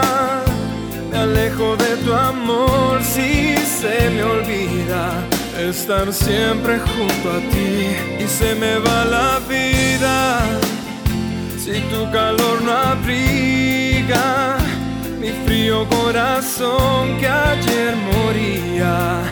me 1.10 1.18
alejo 1.18 1.76
de 1.76 1.96
tu 2.04 2.12
amor, 2.12 3.02
si 3.02 3.56
se 3.56 4.10
me 4.10 4.22
olvida 4.22 5.24
estar 5.58 6.12
siempre 6.12 6.78
junto 6.78 7.30
a 7.30 7.38
ti 7.50 8.22
y 8.22 8.26
se 8.28 8.54
me 8.54 8.78
va 8.78 9.04
la 9.04 9.40
vida. 9.48 10.40
Si 11.58 11.80
tu 11.92 12.10
calor 12.10 12.62
no 12.62 12.72
abriga 12.72 14.56
mi 15.20 15.30
frío 15.44 15.86
corazón 15.88 17.18
que 17.18 17.28
ayer 17.28 17.94
moría, 17.96 19.22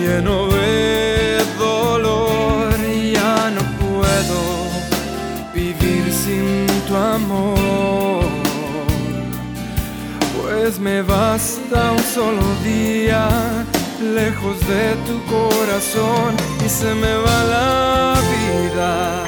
lleno 0.00 0.48
de 0.48 1.44
dolor, 1.58 2.70
ya 3.12 3.50
no 3.50 3.62
puedo 3.78 4.65
tu 6.86 6.94
amor. 6.94 8.24
Pues 10.40 10.78
me 10.78 11.02
basta 11.02 11.92
un 11.92 12.04
solo 12.14 12.42
día 12.62 13.28
lejos 14.00 14.58
de 14.60 14.94
tu 15.06 15.22
corazón 15.24 16.34
y 16.64 16.68
se 16.68 16.94
me 16.94 17.14
va 17.16 17.44
la 17.44 18.14
vida. 18.32 19.22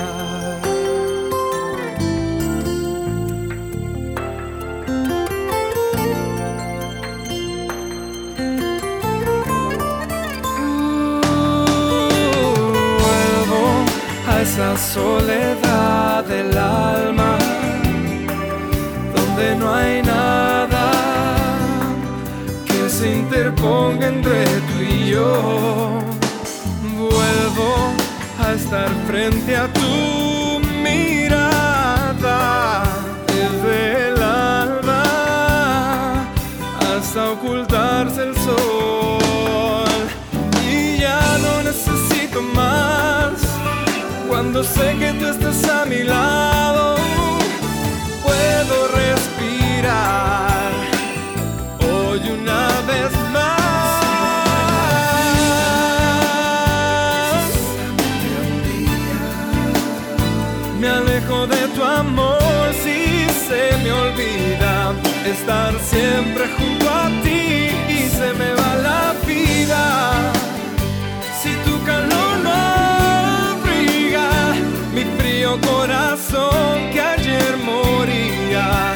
Vuelvo 13.02 13.64
a 14.28 14.42
esa 14.42 14.76
soledad 14.76 16.24
del 16.24 16.46
alma 16.56 16.57
donde 19.38 19.56
no 19.56 19.72
hay 19.72 20.02
nada 20.02 20.90
que 22.66 22.90
se 22.90 23.18
interponga 23.18 24.08
entre 24.08 24.44
tú 24.44 24.80
y 24.80 25.10
yo. 25.10 26.00
Vuelvo 26.96 27.92
a 28.40 28.52
estar 28.52 28.88
frente 29.06 29.56
a 29.56 29.72
tu 29.72 30.60
mirada 30.82 32.82
desde 33.26 34.08
el 34.08 34.22
alba 34.22 35.04
hasta 36.90 37.30
ocultarse 37.30 38.22
el 38.22 38.34
sol. 38.36 40.02
Y 40.68 40.98
ya 40.98 41.38
no 41.38 41.62
necesito 41.62 42.42
más 42.42 43.34
cuando 44.28 44.64
sé 44.64 44.96
que 44.98 45.12
tú 45.12 45.26
estás 45.26 45.62
a 45.68 45.84
mi 45.84 46.02
lado. 46.02 46.96
Puedo 48.24 48.88
hoy 51.80 52.20
una 52.30 52.68
vez 52.86 53.12
más. 53.32 53.78
Me 60.80 60.88
alejo 60.88 61.46
de 61.46 61.68
tu 61.68 61.82
amor 61.82 62.72
si 62.82 63.26
se 63.46 63.76
me 63.82 63.90
olvida 63.92 64.94
estar 65.24 65.72
siempre 65.80 66.44
junto 66.56 66.88
a 66.88 67.08
ti 67.22 67.70
y 67.88 68.08
se 68.18 68.32
me 68.34 68.52
va 68.54 68.76
la 68.88 69.14
vida. 69.26 69.84
Si 71.40 71.50
tu 71.64 71.82
calor 71.84 72.38
no 72.44 72.50
abriga 72.50 74.28
mi 74.94 75.04
frío 75.18 75.58
corazón 75.60 76.90
que 76.92 77.00
ayer 77.00 77.56
moría 77.64 78.94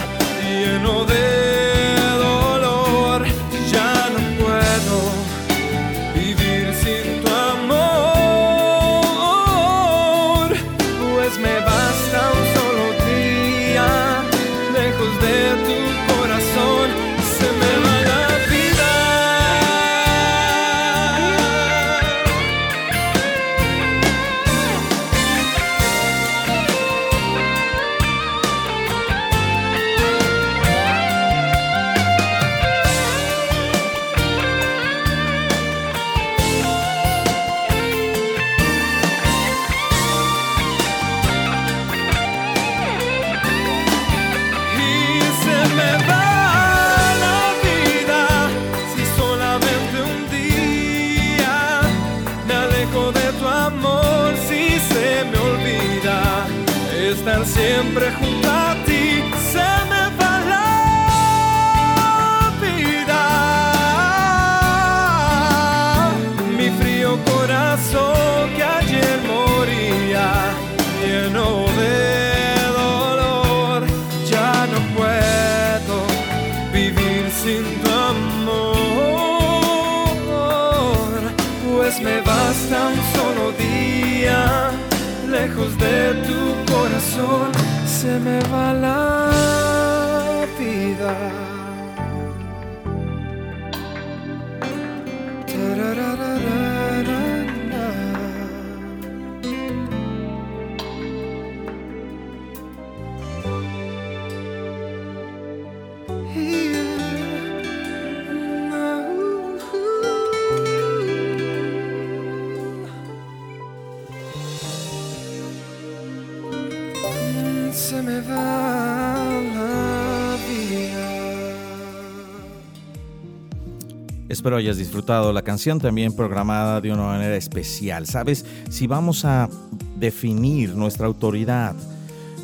Espero 124.42 124.56
hayas 124.56 124.76
disfrutado 124.76 125.32
la 125.32 125.42
canción 125.42 125.78
también 125.78 126.16
programada 126.16 126.80
de 126.80 126.92
una 126.92 127.04
manera 127.04 127.36
especial. 127.36 128.08
Sabes, 128.08 128.44
si 128.70 128.88
vamos 128.88 129.24
a 129.24 129.48
definir 129.94 130.74
nuestra 130.74 131.06
autoridad 131.06 131.76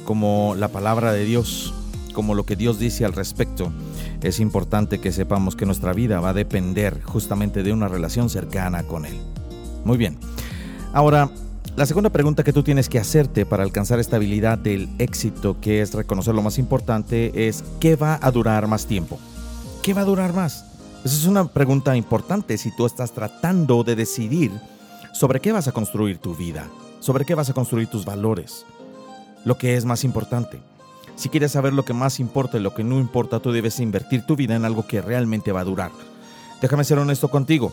como 0.04 0.54
la 0.56 0.68
palabra 0.68 1.12
de 1.12 1.24
Dios, 1.24 1.74
como 2.12 2.36
lo 2.36 2.46
que 2.46 2.54
Dios 2.54 2.78
dice 2.78 3.04
al 3.04 3.14
respecto, 3.14 3.72
es 4.22 4.38
importante 4.38 5.00
que 5.00 5.10
sepamos 5.10 5.56
que 5.56 5.66
nuestra 5.66 5.92
vida 5.92 6.20
va 6.20 6.28
a 6.28 6.34
depender 6.34 7.02
justamente 7.02 7.64
de 7.64 7.72
una 7.72 7.88
relación 7.88 8.30
cercana 8.30 8.84
con 8.84 9.04
Él. 9.04 9.18
Muy 9.84 9.96
bien. 9.98 10.18
Ahora, 10.92 11.28
la 11.74 11.84
segunda 11.84 12.10
pregunta 12.10 12.44
que 12.44 12.52
tú 12.52 12.62
tienes 12.62 12.88
que 12.88 13.00
hacerte 13.00 13.44
para 13.44 13.64
alcanzar 13.64 13.98
esta 13.98 14.14
habilidad 14.14 14.56
del 14.56 14.88
éxito, 15.00 15.60
que 15.60 15.80
es 15.82 15.94
reconocer 15.94 16.32
lo 16.32 16.42
más 16.42 16.58
importante, 16.58 17.48
es 17.48 17.64
¿qué 17.80 17.96
va 17.96 18.20
a 18.22 18.30
durar 18.30 18.68
más 18.68 18.86
tiempo? 18.86 19.18
¿Qué 19.82 19.94
va 19.94 20.02
a 20.02 20.04
durar 20.04 20.32
más? 20.32 20.67
Esa 21.04 21.16
es 21.16 21.26
una 21.26 21.46
pregunta 21.46 21.96
importante 21.96 22.58
si 22.58 22.74
tú 22.74 22.84
estás 22.84 23.12
tratando 23.12 23.84
de 23.84 23.94
decidir 23.94 24.50
sobre 25.12 25.40
qué 25.40 25.52
vas 25.52 25.68
a 25.68 25.72
construir 25.72 26.18
tu 26.18 26.34
vida, 26.34 26.66
sobre 26.98 27.24
qué 27.24 27.34
vas 27.34 27.48
a 27.48 27.54
construir 27.54 27.88
tus 27.88 28.04
valores, 28.04 28.66
lo 29.44 29.56
que 29.56 29.76
es 29.76 29.84
más 29.84 30.02
importante. 30.02 30.60
Si 31.14 31.28
quieres 31.28 31.52
saber 31.52 31.72
lo 31.72 31.84
que 31.84 31.94
más 31.94 32.18
importa 32.20 32.58
y 32.58 32.60
lo 32.60 32.74
que 32.74 32.84
no 32.84 32.98
importa, 32.98 33.40
tú 33.40 33.52
debes 33.52 33.78
invertir 33.80 34.26
tu 34.26 34.34
vida 34.36 34.56
en 34.56 34.64
algo 34.64 34.86
que 34.86 35.00
realmente 35.00 35.52
va 35.52 35.60
a 35.60 35.64
durar. 35.64 35.92
Déjame 36.60 36.84
ser 36.84 36.98
honesto 36.98 37.28
contigo. 37.28 37.72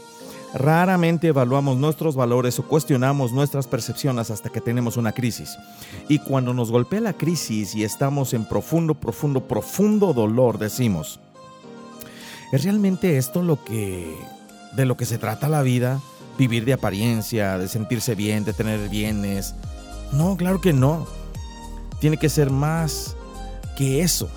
Raramente 0.54 1.28
evaluamos 1.28 1.78
nuestros 1.78 2.16
valores 2.16 2.60
o 2.60 2.64
cuestionamos 2.64 3.34
nuestras 3.34 3.68
percepciones 3.68 4.32
hasta 4.32 4.50
que 4.50 4.62
tenemos 4.62 4.98
una 4.98 5.12
crisis. 5.12 5.58
Y 6.08 6.20
cuando 6.20 6.54
nos 6.54 6.72
golpea 6.72 7.02
la 7.02 7.14
crisis 7.14 7.76
y 7.76 7.84
estamos 7.84 8.34
en 8.34 8.46
profundo, 8.46 8.94
profundo, 8.94 9.48
profundo 9.48 10.14
dolor, 10.14 10.58
decimos, 10.58 11.20
¿es 12.56 12.64
realmente 12.64 13.18
esto 13.18 13.41
lo 13.41 13.64
que 13.64 14.16
de 14.76 14.86
lo 14.86 14.97
que 14.97 15.06
se 15.06 15.18
trata 15.18 15.49
la 15.49 15.62
vida? 15.62 16.01
Vivir 16.38 16.66
de 16.66 16.74
apariencia, 16.74 17.58
de 17.58 17.68
sentirse 17.68 18.16
bien, 18.16 18.43
de 18.43 18.53
tener 18.53 18.89
bienes. 18.89 19.56
No, 20.12 20.36
claro 20.38 20.62
que 20.62 20.74
no. 20.74 21.08
Tiene 21.99 22.18
que 22.18 22.30
ser 22.30 22.49
más 22.49 23.16
que 23.78 24.01
eso. 24.01 24.30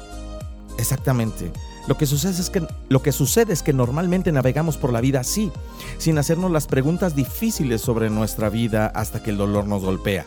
Exactamente. 0.78 1.50
Lo 1.88 1.96
que, 1.96 2.06
sucede 2.06 2.40
es 2.40 2.50
que, 2.50 2.66
lo 2.88 3.02
que 3.02 3.12
sucede 3.12 3.52
es 3.52 3.62
que 3.62 3.72
normalmente 3.72 4.30
navegamos 4.30 4.76
por 4.76 4.92
la 4.92 5.00
vida 5.00 5.20
así, 5.20 5.50
sin 5.96 6.18
hacernos 6.18 6.50
las 6.50 6.66
preguntas 6.66 7.16
difíciles 7.16 7.80
sobre 7.80 8.10
nuestra 8.10 8.50
vida 8.50 8.88
hasta 8.88 9.22
que 9.22 9.30
el 9.30 9.38
dolor 9.38 9.66
nos 9.66 9.82
golpea. 9.82 10.26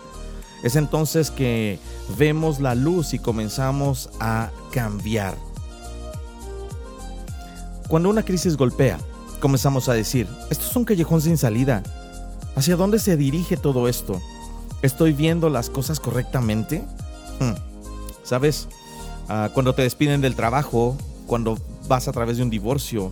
Es 0.64 0.76
entonces 0.76 1.30
que 1.30 1.80
vemos 2.18 2.60
la 2.60 2.76
luz 2.76 3.14
y 3.14 3.20
comenzamos 3.20 4.10
a 4.20 4.50
cambiar. 4.72 5.36
Cuando 7.92 8.10
una 8.10 8.24
crisis 8.24 8.56
golpea, 8.56 8.98
comenzamos 9.42 9.90
a 9.90 9.94
decir, 9.94 10.26
esto 10.50 10.66
es 10.66 10.76
un 10.78 10.86
callejón 10.86 11.22
sin 11.22 11.38
salida. 11.38 11.84
¿Hacia 12.56 12.78
dónde 12.78 13.00
se 13.00 13.18
dirige 13.18 13.58
todo 13.58 13.90
esto? 13.90 14.22
¿Estoy 14.82 15.12
viendo 15.12 15.50
las 15.50 15.70
cosas 15.70 16.00
correctamente? 16.00 16.86
Hmm. 17.42 17.52
¿Sabes? 18.24 18.70
Ah, 19.28 19.50
cuando 19.54 19.76
te 19.76 19.82
despiden 19.82 20.22
del 20.22 20.36
trabajo 20.36 20.96
cuando 21.28 21.58
vas 21.90 22.08
a 22.08 22.14
través 22.14 22.38
de 22.38 22.44
un 22.44 22.50
divorcio, 22.50 23.12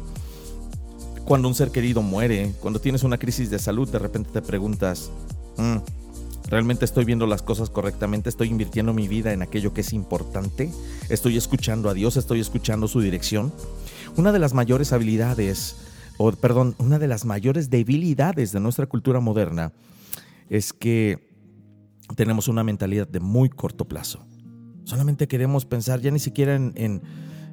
cuando 1.25 1.49
un 1.49 1.55
ser 1.55 1.71
querido 1.71 2.01
muere, 2.01 2.53
cuando 2.61 2.79
tienes 2.79 3.03
una 3.03 3.17
crisis 3.17 3.49
de 3.49 3.59
salud, 3.59 3.89
de 3.89 3.99
repente 3.99 4.29
te 4.31 4.41
preguntas, 4.41 5.11
mm, 5.57 5.75
¿realmente 6.47 6.85
estoy 6.85 7.03
viendo 7.03 7.27
las 7.27 7.41
cosas 7.41 7.69
correctamente? 7.69 8.29
¿Estoy 8.29 8.47
invirtiendo 8.47 8.93
mi 8.93 9.09
vida 9.09 9.33
en 9.33 9.41
aquello 9.41 9.73
que 9.73 9.81
es 9.81 9.91
importante? 9.91 10.71
¿Estoy 11.09 11.35
escuchando 11.35 11.89
a 11.89 11.93
Dios? 11.93 12.15
¿Estoy 12.15 12.39
escuchando 12.39 12.87
su 12.87 13.01
dirección? 13.01 13.51
Una 14.17 14.31
de 14.31 14.39
las 14.39 14.53
mayores 14.53 14.91
habilidades, 14.93 15.77
o 16.17 16.31
perdón, 16.31 16.75
una 16.77 16.99
de 16.99 17.07
las 17.07 17.25
mayores 17.25 17.69
debilidades 17.69 18.51
de 18.51 18.59
nuestra 18.59 18.85
cultura 18.85 19.19
moderna 19.19 19.71
es 20.49 20.73
que 20.73 21.29
tenemos 22.15 22.47
una 22.47 22.63
mentalidad 22.63 23.07
de 23.07 23.19
muy 23.19 23.49
corto 23.49 23.85
plazo. 23.85 24.25
Solamente 24.83 25.27
queremos 25.27 25.65
pensar 25.65 26.01
ya 26.01 26.11
ni 26.11 26.19
siquiera 26.19 26.55
en 26.55 27.01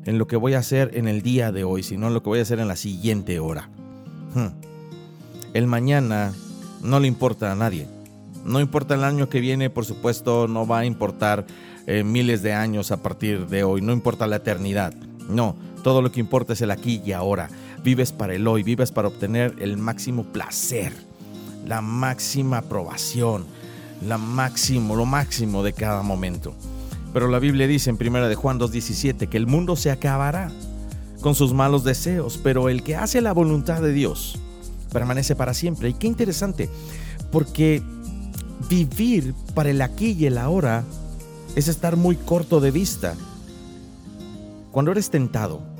en 0.06 0.18
lo 0.18 0.26
que 0.26 0.36
voy 0.36 0.54
a 0.54 0.60
hacer 0.60 0.92
en 0.94 1.08
el 1.08 1.20
día 1.20 1.52
de 1.52 1.64
hoy, 1.64 1.82
sino 1.82 2.06
en 2.06 2.14
lo 2.14 2.22
que 2.22 2.28
voy 2.28 2.38
a 2.38 2.42
hacer 2.42 2.60
en 2.60 2.68
la 2.68 2.76
siguiente 2.76 3.40
hora. 3.40 3.68
Hmm. 4.34 4.48
El 5.52 5.66
mañana 5.66 6.32
no 6.82 7.00
le 7.00 7.08
importa 7.08 7.50
a 7.50 7.56
nadie. 7.56 7.88
No 8.44 8.60
importa 8.60 8.94
el 8.94 9.02
año 9.02 9.28
que 9.28 9.40
viene, 9.40 9.68
por 9.68 9.84
supuesto, 9.84 10.46
no 10.46 10.66
va 10.66 10.80
a 10.80 10.84
importar 10.84 11.46
eh, 11.88 12.04
miles 12.04 12.42
de 12.42 12.52
años 12.52 12.92
a 12.92 13.02
partir 13.02 13.48
de 13.48 13.64
hoy, 13.64 13.82
no 13.82 13.92
importa 13.92 14.28
la 14.28 14.36
eternidad. 14.36 14.94
No, 15.28 15.56
todo 15.86 16.02
lo 16.02 16.10
que 16.10 16.18
importa 16.18 16.54
es 16.54 16.60
el 16.62 16.72
aquí 16.72 17.00
y 17.06 17.12
ahora. 17.12 17.48
Vives 17.84 18.10
para 18.10 18.34
el 18.34 18.48
hoy, 18.48 18.64
vives 18.64 18.90
para 18.90 19.06
obtener 19.06 19.54
el 19.60 19.76
máximo 19.76 20.24
placer, 20.24 20.92
la 21.64 21.80
máxima 21.80 22.58
aprobación, 22.58 23.44
la 24.04 24.18
máximo, 24.18 24.96
lo 24.96 25.06
máximo 25.06 25.62
de 25.62 25.72
cada 25.72 26.02
momento. 26.02 26.54
Pero 27.12 27.28
la 27.28 27.38
Biblia 27.38 27.68
dice 27.68 27.90
en 27.90 27.98
1 28.00 28.28
de 28.28 28.34
Juan 28.34 28.58
2:17 28.58 29.28
que 29.28 29.36
el 29.36 29.46
mundo 29.46 29.76
se 29.76 29.92
acabará 29.92 30.50
con 31.20 31.36
sus 31.36 31.54
malos 31.54 31.84
deseos, 31.84 32.40
pero 32.42 32.68
el 32.68 32.82
que 32.82 32.96
hace 32.96 33.20
la 33.20 33.32
voluntad 33.32 33.80
de 33.80 33.92
Dios 33.92 34.40
permanece 34.92 35.36
para 35.36 35.54
siempre. 35.54 35.90
Y 35.90 35.94
qué 35.94 36.08
interesante, 36.08 36.68
porque 37.30 37.80
vivir 38.68 39.34
para 39.54 39.70
el 39.70 39.80
aquí 39.80 40.16
y 40.18 40.26
el 40.26 40.38
ahora 40.38 40.82
es 41.54 41.68
estar 41.68 41.94
muy 41.94 42.16
corto 42.16 42.58
de 42.58 42.72
vista. 42.72 43.14
Cuando 44.72 44.90
eres 44.90 45.10
tentado, 45.10 45.75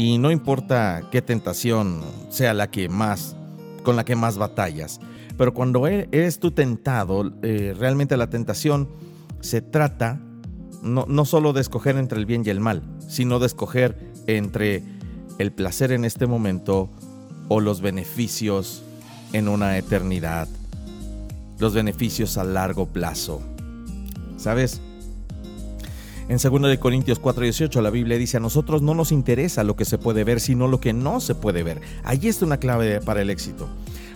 y 0.00 0.16
no 0.16 0.30
importa 0.30 1.02
qué 1.10 1.20
tentación 1.20 2.00
sea 2.30 2.54
la 2.54 2.70
que 2.70 2.88
más, 2.88 3.36
con 3.82 3.96
la 3.96 4.04
que 4.06 4.16
más 4.16 4.38
batallas, 4.38 4.98
pero 5.36 5.52
cuando 5.52 5.86
e-, 5.86 6.08
eres 6.10 6.38
tú 6.38 6.52
tentado, 6.52 7.30
eh, 7.42 7.74
realmente 7.78 8.16
la 8.16 8.30
tentación 8.30 8.88
se 9.40 9.60
trata 9.60 10.18
no, 10.80 11.04
no 11.06 11.26
solo 11.26 11.52
de 11.52 11.60
escoger 11.60 11.98
entre 11.98 12.18
el 12.18 12.24
bien 12.24 12.42
y 12.46 12.48
el 12.48 12.60
mal, 12.60 12.82
sino 13.08 13.40
de 13.40 13.46
escoger 13.46 13.98
entre 14.26 14.82
el 15.38 15.52
placer 15.52 15.92
en 15.92 16.06
este 16.06 16.26
momento 16.26 16.88
o 17.48 17.60
los 17.60 17.82
beneficios 17.82 18.82
en 19.34 19.48
una 19.48 19.76
eternidad, 19.76 20.48
los 21.58 21.74
beneficios 21.74 22.38
a 22.38 22.44
largo 22.44 22.86
plazo. 22.86 23.42
¿Sabes? 24.38 24.80
En 26.30 26.38
2 26.38 26.78
Corintios 26.78 27.20
4:18 27.20 27.80
la 27.80 27.90
Biblia 27.90 28.16
dice, 28.16 28.36
a 28.36 28.40
nosotros 28.40 28.82
no 28.82 28.94
nos 28.94 29.10
interesa 29.10 29.64
lo 29.64 29.74
que 29.74 29.84
se 29.84 29.98
puede 29.98 30.22
ver, 30.22 30.38
sino 30.38 30.68
lo 30.68 30.78
que 30.78 30.92
no 30.92 31.18
se 31.18 31.34
puede 31.34 31.64
ver. 31.64 31.80
Allí 32.04 32.28
está 32.28 32.46
una 32.46 32.58
clave 32.58 33.00
para 33.00 33.20
el 33.20 33.30
éxito, 33.30 33.66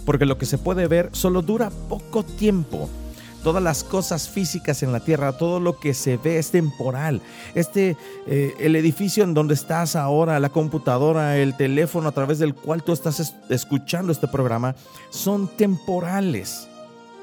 porque 0.07 0.25
lo 0.25 0.39
que 0.39 0.47
se 0.47 0.57
puede 0.57 0.87
ver 0.87 1.09
solo 1.11 1.43
dura 1.43 1.73
poco 1.89 2.23
tiempo 2.23 2.89
todas 3.43 3.61
las 3.61 3.83
cosas 3.83 4.29
físicas 4.29 4.85
en 4.85 4.93
la 4.93 5.01
tierra, 5.01 5.37
todo 5.37 5.59
lo 5.59 5.81
que 5.81 5.93
se 5.93 6.17
ve 6.17 6.39
es 6.39 6.53
temporal. 6.53 7.21
Este, 7.57 7.97
eh, 8.29 8.55
el 8.61 8.77
edificio 8.77 9.25
en 9.25 9.35
donde 9.35 9.55
estás 9.55 9.97
ahora, 9.97 10.39
la 10.39 10.51
computadora, 10.51 11.37
el 11.37 11.57
teléfono 11.57 12.09
a 12.09 12.12
través 12.12 12.39
del 12.39 12.55
cual 12.55 12.85
tú 12.85 12.93
estás 12.93 13.35
escuchando 13.51 14.12
este 14.12 14.29
programa, 14.29 14.77
son 15.11 15.49
temporales. 15.49 16.69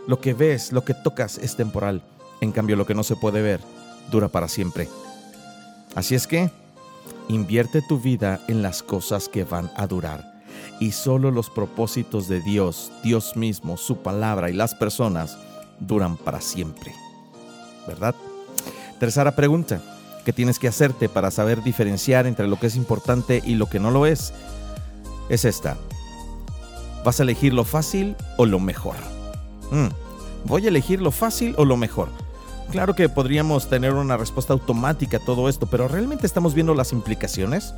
Lo 0.05 0.19
que 0.19 0.33
ves, 0.33 0.73
lo 0.73 0.83
que 0.83 0.93
tocas 0.93 1.37
es 1.37 1.55
temporal. 1.55 2.01
En 2.41 2.51
cambio, 2.51 2.75
lo 2.75 2.85
que 2.85 2.93
no 2.93 3.03
se 3.03 3.15
puede 3.15 3.41
ver 3.41 3.61
dura 4.11 4.27
para 4.27 4.47
siempre. 4.47 4.87
Así 5.95 6.15
es 6.15 6.27
que, 6.27 6.51
invierte 7.27 7.81
tu 7.81 7.99
vida 7.99 8.39
en 8.47 8.61
las 8.61 8.83
cosas 8.83 9.29
que 9.29 9.43
van 9.43 9.71
a 9.75 9.87
durar. 9.87 10.43
Y 10.79 10.91
solo 10.91 11.31
los 11.31 11.49
propósitos 11.49 12.27
de 12.27 12.41
Dios, 12.41 12.91
Dios 13.03 13.35
mismo, 13.35 13.77
su 13.77 13.97
palabra 13.97 14.49
y 14.49 14.53
las 14.53 14.75
personas 14.75 15.37
duran 15.79 16.17
para 16.17 16.41
siempre. 16.41 16.93
¿Verdad? 17.87 18.15
Tercera 18.99 19.35
pregunta 19.35 19.81
que 20.25 20.33
tienes 20.33 20.59
que 20.59 20.67
hacerte 20.67 21.09
para 21.09 21.31
saber 21.31 21.63
diferenciar 21.63 22.27
entre 22.27 22.47
lo 22.47 22.59
que 22.59 22.67
es 22.67 22.75
importante 22.75 23.41
y 23.43 23.55
lo 23.55 23.67
que 23.67 23.79
no 23.79 23.89
lo 23.89 24.05
es 24.05 24.33
es 25.29 25.45
esta. 25.45 25.77
¿Vas 27.03 27.19
a 27.19 27.23
elegir 27.23 27.53
lo 27.53 27.63
fácil 27.63 28.15
o 28.37 28.45
lo 28.45 28.59
mejor? 28.59 28.97
Mm, 29.71 29.87
¿Voy 30.45 30.65
a 30.65 30.69
elegir 30.69 31.01
lo 31.01 31.11
fácil 31.11 31.55
o 31.57 31.65
lo 31.65 31.77
mejor? 31.77 32.09
Claro 32.71 32.95
que 32.95 33.09
podríamos 33.09 33.69
tener 33.69 33.93
una 33.93 34.15
respuesta 34.15 34.53
automática 34.53 35.17
a 35.17 35.19
todo 35.19 35.49
esto, 35.49 35.65
pero 35.65 35.89
¿realmente 35.89 36.25
estamos 36.25 36.53
viendo 36.53 36.73
las 36.73 36.93
implicaciones? 36.93 37.73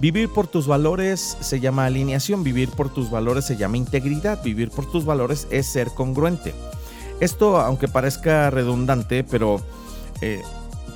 Vivir 0.00 0.28
por 0.30 0.48
tus 0.48 0.66
valores 0.66 1.36
se 1.40 1.60
llama 1.60 1.86
alineación, 1.86 2.42
vivir 2.42 2.70
por 2.70 2.92
tus 2.92 3.08
valores 3.08 3.44
se 3.44 3.56
llama 3.56 3.76
integridad, 3.76 4.42
vivir 4.42 4.70
por 4.70 4.90
tus 4.90 5.04
valores 5.04 5.46
es 5.50 5.66
ser 5.66 5.90
congruente. 5.94 6.54
Esto, 7.20 7.60
aunque 7.60 7.86
parezca 7.86 8.50
redundante, 8.50 9.22
pero 9.22 9.60
eh, 10.22 10.42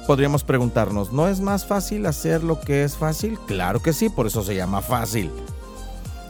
podríamos 0.09 0.43
preguntarnos, 0.43 1.13
¿no 1.13 1.29
es 1.29 1.41
más 1.41 1.67
fácil 1.67 2.07
hacer 2.07 2.43
lo 2.43 2.61
que 2.61 2.83
es 2.83 2.97
fácil? 2.97 3.39
Claro 3.47 3.81
que 3.81 3.93
sí, 3.93 4.09
por 4.09 4.27
eso 4.27 4.43
se 4.43 4.57
llama 4.57 4.83
fácil. 4.83 5.31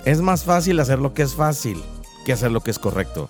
Es 0.04 0.20
más 0.20 0.44
fácil 0.44 0.80
hacer 0.80 0.98
lo 0.98 1.14
que 1.14 1.22
es 1.22 1.34
fácil 1.34 1.82
que 2.26 2.32
hacer 2.32 2.50
lo 2.50 2.60
que 2.60 2.70
es 2.70 2.78
correcto. 2.78 3.28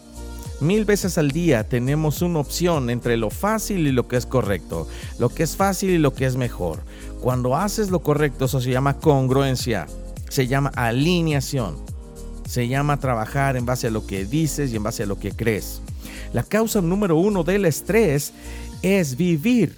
Mil 0.60 0.84
veces 0.84 1.18
al 1.18 1.32
día 1.32 1.68
tenemos 1.68 2.22
una 2.22 2.38
opción 2.38 2.88
entre 2.88 3.16
lo 3.16 3.30
fácil 3.30 3.86
y 3.86 3.92
lo 3.92 4.06
que 4.06 4.16
es 4.16 4.24
correcto, 4.24 4.88
lo 5.18 5.28
que 5.28 5.42
es 5.42 5.56
fácil 5.56 5.90
y 5.90 5.98
lo 5.98 6.14
que 6.14 6.26
es 6.26 6.36
mejor. 6.36 6.80
Cuando 7.20 7.56
haces 7.56 7.90
lo 7.90 8.00
correcto, 8.00 8.44
eso 8.44 8.60
se 8.60 8.70
llama 8.70 8.98
congruencia, 8.98 9.86
se 10.28 10.46
llama 10.46 10.70
alineación, 10.76 11.76
se 12.46 12.68
llama 12.68 12.98
trabajar 12.98 13.56
en 13.56 13.66
base 13.66 13.88
a 13.88 13.90
lo 13.90 14.06
que 14.06 14.24
dices 14.24 14.72
y 14.72 14.76
en 14.76 14.82
base 14.82 15.02
a 15.02 15.06
lo 15.06 15.18
que 15.18 15.32
crees. 15.32 15.80
La 16.32 16.42
causa 16.42 16.80
número 16.80 17.16
uno 17.16 17.42
del 17.42 17.64
estrés 17.64 18.32
es 18.82 19.16
vivir 19.16 19.76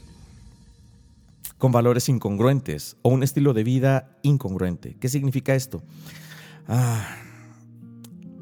con 1.58 1.72
valores 1.72 2.08
incongruentes 2.08 2.96
o 3.02 3.08
un 3.08 3.22
estilo 3.22 3.54
de 3.54 3.64
vida 3.64 4.18
incongruente. 4.22 4.96
¿Qué 5.00 5.08
significa 5.08 5.54
esto? 5.54 5.82
Ah, 6.68 7.06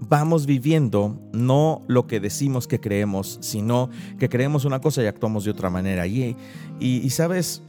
vamos 0.08 0.46
viviendo 0.46 1.18
no 1.32 1.82
lo 1.86 2.06
que 2.06 2.20
decimos 2.20 2.66
que 2.66 2.80
creemos, 2.80 3.38
sino 3.40 3.90
que 4.18 4.28
creemos 4.28 4.64
una 4.64 4.80
cosa 4.80 5.02
y 5.02 5.06
actuamos 5.06 5.44
de 5.44 5.50
otra 5.50 5.70
manera. 5.70 6.06
Y, 6.06 6.36
y, 6.80 7.10
sabes, 7.10 7.62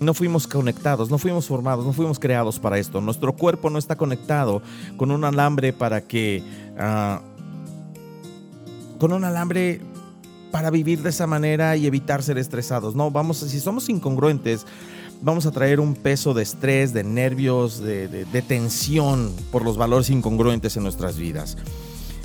no 0.00 0.14
fuimos 0.14 0.46
conectados, 0.46 1.10
no 1.10 1.18
fuimos 1.18 1.46
formados, 1.46 1.84
no 1.84 1.92
fuimos 1.92 2.18
creados 2.18 2.58
para 2.58 2.78
esto. 2.78 3.00
Nuestro 3.00 3.34
cuerpo 3.34 3.70
no 3.70 3.78
está 3.78 3.96
conectado 3.96 4.62
con 4.96 5.10
un 5.10 5.24
alambre 5.24 5.72
para 5.72 6.02
que... 6.02 6.42
ah, 6.78 7.20
con 8.98 9.12
un 9.12 9.24
alambre 9.24 9.80
para 10.50 10.70
vivir 10.70 11.02
de 11.02 11.10
esa 11.10 11.26
manera 11.26 11.76
y 11.76 11.86
evitar 11.86 12.22
ser 12.22 12.38
estresados. 12.38 12.94
No, 12.94 13.10
vamos, 13.10 13.38
si 13.38 13.58
somos 13.58 13.88
incongruentes, 13.88 14.66
vamos 15.22 15.46
a 15.46 15.50
traer 15.50 15.80
un 15.80 15.94
peso 15.94 16.34
de 16.34 16.42
estrés, 16.42 16.92
de 16.92 17.04
nervios, 17.04 17.80
de, 17.80 18.44
tensión 18.46 19.32
por 19.50 19.64
los 19.64 19.76
valores 19.76 20.10
incongruentes 20.10 20.76
en 20.76 20.82
nuestras 20.82 21.16
vidas. 21.16 21.56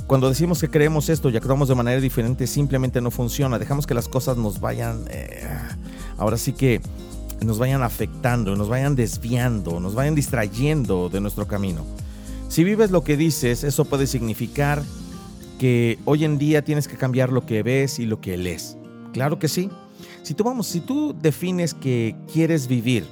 Cuando 0.07 0.27
decimos 0.27 0.59
que 0.59 0.69
creemos 0.69 1.09
esto 1.09 1.29
y 1.29 1.37
actuamos 1.37 1.67
de 1.67 1.75
manera 1.75 2.01
diferente, 2.01 2.47
simplemente 2.47 2.99
no 2.99 3.11
funciona. 3.11 3.59
Dejamos 3.59 3.85
que 3.85 3.93
las 3.93 4.07
cosas 4.07 4.37
nos 4.37 4.59
vayan, 4.59 5.05
eh, 5.09 5.47
ahora 6.17 6.37
sí 6.37 6.53
que 6.53 6.81
nos 7.45 7.59
vayan 7.59 7.83
afectando, 7.83 8.55
nos 8.55 8.69
vayan 8.69 8.95
desviando, 8.95 9.79
nos 9.79 9.93
vayan 9.95 10.15
distrayendo 10.15 11.09
de 11.09 11.21
nuestro 11.21 11.47
camino. 11.47 11.85
Si 12.47 12.63
vives 12.63 12.89
lo 12.89 13.03
que 13.03 13.17
dices, 13.17 13.63
eso 13.63 13.85
puede 13.85 14.07
significar 14.07 14.81
que 15.59 15.99
hoy 16.05 16.25
en 16.25 16.39
día 16.39 16.63
tienes 16.63 16.87
que 16.87 16.97
cambiar 16.97 17.31
lo 17.31 17.45
que 17.45 17.61
ves 17.61 17.99
y 17.99 18.05
lo 18.05 18.19
que 18.19 18.37
lees. 18.37 18.77
Claro 19.13 19.37
que 19.37 19.47
sí. 19.47 19.69
Si 20.23 20.35
si 20.63 20.79
tú 20.81 21.15
defines 21.19 21.73
que 21.73 22.15
quieres 22.31 22.67
vivir 22.67 23.05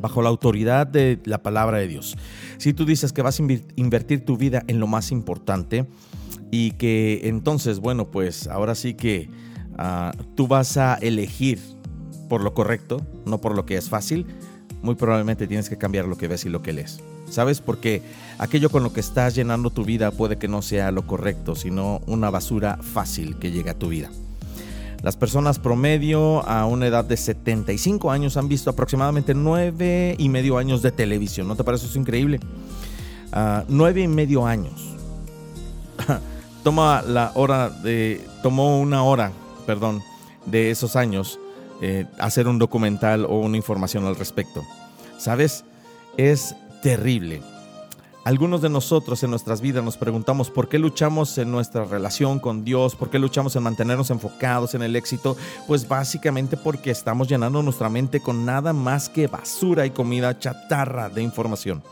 bajo 0.00 0.22
la 0.22 0.28
autoridad 0.28 0.86
de 0.86 1.20
la 1.24 1.42
palabra 1.42 1.78
de 1.78 1.88
Dios, 1.88 2.16
si 2.58 2.72
tú 2.72 2.84
dices 2.84 3.12
que 3.12 3.22
vas 3.22 3.40
a 3.40 3.42
invertir 3.76 4.24
tu 4.24 4.36
vida 4.36 4.62
en 4.66 4.80
lo 4.80 4.86
más 4.86 5.12
importante 5.12 5.86
y 6.50 6.72
que 6.72 7.22
entonces, 7.24 7.80
bueno, 7.80 8.10
pues 8.10 8.46
ahora 8.46 8.74
sí 8.74 8.94
que 8.94 9.28
ah, 9.76 10.12
tú 10.34 10.46
vas 10.46 10.76
a 10.76 10.94
elegir 10.94 11.58
por 12.28 12.42
lo 12.42 12.54
correcto, 12.54 13.04
no 13.26 13.40
por 13.40 13.54
lo 13.54 13.66
que 13.66 13.76
es 13.76 13.88
fácil, 13.88 14.26
muy 14.82 14.94
probablemente 14.94 15.46
tienes 15.46 15.68
que 15.68 15.78
cambiar 15.78 16.06
lo 16.06 16.16
que 16.16 16.28
ves 16.28 16.44
y 16.44 16.48
lo 16.48 16.62
que 16.62 16.72
lees. 16.72 17.00
¿Sabes? 17.30 17.60
Porque 17.60 18.02
aquello 18.38 18.70
con 18.70 18.82
lo 18.82 18.92
que 18.92 19.00
estás 19.00 19.34
llenando 19.34 19.70
tu 19.70 19.84
vida 19.84 20.10
puede 20.10 20.36
que 20.36 20.46
no 20.46 20.62
sea 20.62 20.90
lo 20.90 21.06
correcto, 21.06 21.54
sino 21.54 22.00
una 22.06 22.30
basura 22.30 22.78
fácil 22.82 23.38
que 23.38 23.50
llega 23.50 23.72
a 23.72 23.78
tu 23.78 23.88
vida. 23.88 24.10
Las 25.04 25.16
personas 25.16 25.58
promedio 25.58 26.42
a 26.48 26.64
una 26.64 26.86
edad 26.86 27.04
de 27.04 27.18
75 27.18 28.10
años 28.10 28.38
han 28.38 28.48
visto 28.48 28.70
aproximadamente 28.70 29.34
9 29.34 30.16
y 30.18 30.28
medio 30.30 30.56
años 30.56 30.80
de 30.80 30.92
televisión. 30.92 31.46
¿No 31.46 31.56
te 31.56 31.62
parece 31.62 31.84
eso 31.84 31.98
increíble? 31.98 32.40
Ah, 33.30 33.64
9 33.68 34.00
y 34.00 34.08
medio 34.08 34.46
años. 34.46 34.96
Toma 36.64 37.02
la 37.02 37.32
hora 37.34 37.68
de. 37.68 38.26
Tomó 38.42 38.80
una 38.80 39.02
hora, 39.02 39.30
perdón, 39.66 40.02
de 40.46 40.70
esos 40.70 40.96
años 40.96 41.38
eh, 41.82 42.06
hacer 42.18 42.48
un 42.48 42.58
documental 42.58 43.26
o 43.26 43.40
una 43.40 43.58
información 43.58 44.06
al 44.06 44.16
respecto. 44.16 44.62
¿Sabes? 45.18 45.66
Es 46.16 46.56
terrible. 46.82 47.42
Algunos 48.24 48.62
de 48.62 48.70
nosotros 48.70 49.22
en 49.22 49.28
nuestras 49.28 49.60
vidas 49.60 49.84
nos 49.84 49.98
preguntamos 49.98 50.48
por 50.48 50.70
qué 50.70 50.78
luchamos 50.78 51.36
en 51.36 51.50
nuestra 51.50 51.84
relación 51.84 52.38
con 52.40 52.64
Dios, 52.64 52.96
por 52.96 53.10
qué 53.10 53.18
luchamos 53.18 53.54
en 53.54 53.62
mantenernos 53.62 54.08
enfocados 54.08 54.74
en 54.74 54.80
el 54.80 54.96
éxito. 54.96 55.36
Pues 55.66 55.86
básicamente 55.86 56.56
porque 56.56 56.90
estamos 56.90 57.28
llenando 57.28 57.62
nuestra 57.62 57.90
mente 57.90 58.20
con 58.20 58.46
nada 58.46 58.72
más 58.72 59.10
que 59.10 59.26
basura 59.26 59.84
y 59.84 59.90
comida 59.90 60.38
chatarra 60.38 61.10
de 61.10 61.22
información. 61.22 61.82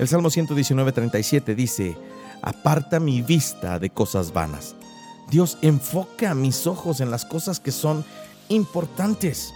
El 0.00 0.08
Salmo 0.08 0.30
119, 0.30 0.90
37 0.90 1.54
dice, 1.54 1.96
aparta 2.42 2.98
mi 2.98 3.22
vista 3.22 3.78
de 3.78 3.90
cosas 3.90 4.32
vanas. 4.32 4.74
Dios 5.30 5.58
enfoca 5.62 6.34
mis 6.34 6.66
ojos 6.66 7.00
en 7.00 7.12
las 7.12 7.24
cosas 7.24 7.60
que 7.60 7.70
son 7.70 8.04
importantes. 8.48 9.54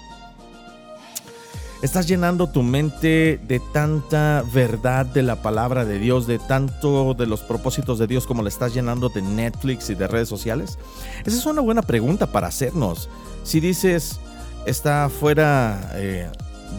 Estás 1.83 2.07
llenando 2.07 2.49
tu 2.49 2.63
mente 2.63 3.41
de 3.49 3.59
tanta 3.73 4.45
verdad 4.55 5.05
de 5.05 5.25
la 5.25 5.43
palabra 5.43 5.85
de 5.85 5.99
Dios, 5.99 6.29
de 6.29 6.39
tanto 6.39 7.13
de 7.15 7.27
los 7.27 7.41
propósitos 7.41 7.99
de 7.99 8.07
Dios 8.07 8.25
como 8.25 8.45
le 8.45 8.51
estás 8.51 8.73
llenando 8.73 9.09
de 9.09 9.21
Netflix 9.21 9.91
y 9.91 9.97
de 9.97 10.07
redes 10.07 10.29
sociales. 10.29 10.79
Esa 11.25 11.37
es 11.37 11.45
una 11.45 11.61
buena 11.61 11.83
pregunta 11.83 12.29
para 12.31 12.47
hacernos. 12.47 13.09
Si 13.43 13.59
dices, 13.59 14.21
está 14.65 15.09
fuera 15.09 15.91
eh, 15.95 16.31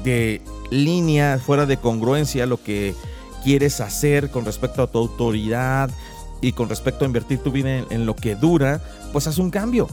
de 0.06 0.42
línea, 0.72 1.38
fuera 1.38 1.66
de 1.66 1.76
congruencia 1.76 2.46
lo 2.46 2.64
que 2.64 2.96
quieres 3.44 3.82
hacer 3.82 4.32
con 4.32 4.46
respecto 4.46 4.84
a 4.84 4.88
tu 4.88 5.00
autoridad 5.00 5.92
y 6.40 6.54
con 6.54 6.70
respecto 6.70 7.04
a 7.04 7.08
invertir 7.08 7.40
tu 7.40 7.52
vida 7.52 7.78
en, 7.78 7.88
en 7.90 8.06
lo 8.06 8.16
que 8.16 8.36
dura, 8.38 8.82
pues 9.12 9.28
haz 9.28 9.38
un 9.38 9.50
cambio. 9.50 9.90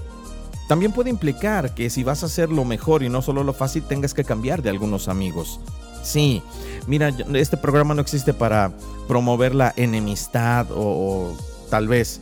También 0.71 0.93
puede 0.93 1.11
implicar 1.11 1.75
que 1.75 1.91
si 1.91 2.05
vas 2.05 2.23
a 2.23 2.27
hacer 2.27 2.49
lo 2.49 2.65
mejor 2.65 3.03
y 3.03 3.09
no 3.09 3.23
solo 3.23 3.43
lo 3.43 3.53
fácil, 3.53 3.83
tengas 3.83 4.15
que 4.15 4.23
cambiar 4.23 4.63
de 4.63 4.71
algunos 4.71 5.09
amigos. 5.09 5.59
Sí, 6.05 6.45
mira, 6.87 7.09
este 7.35 7.57
programa 7.57 7.93
no 7.93 8.01
existe 8.01 8.33
para 8.33 8.71
promover 9.09 9.53
la 9.53 9.75
enemistad 9.77 10.69
o, 10.71 11.37
tal 11.71 11.89
vez 11.89 12.21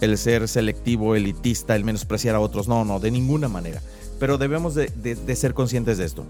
el 0.00 0.16
ser 0.18 0.46
selectivo, 0.46 1.16
elitista, 1.16 1.74
el 1.74 1.82
menospreciar 1.82 2.36
a 2.36 2.40
otros. 2.40 2.68
No, 2.68 2.84
no, 2.84 3.00
de 3.00 3.10
ninguna 3.10 3.48
manera. 3.48 3.82
Pero 4.20 4.38
debemos 4.38 4.76
de, 4.76 4.86
de- 4.94 5.16
de 5.16 5.34
ser 5.34 5.52
conscientes 5.52 5.98
de 5.98 6.04
esto. 6.04 6.24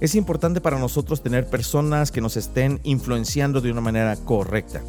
Es 0.00 0.14
importante 0.16 0.60
para 0.60 0.78
nosotros 0.78 1.22
tener 1.22 1.48
personas 1.48 2.12
que 2.12 2.20
nos 2.20 2.36
estén 2.36 2.78
influenciando 2.82 3.62
de 3.62 3.72
una 3.72 3.80
manera 3.80 4.14
correcta. 4.16 4.82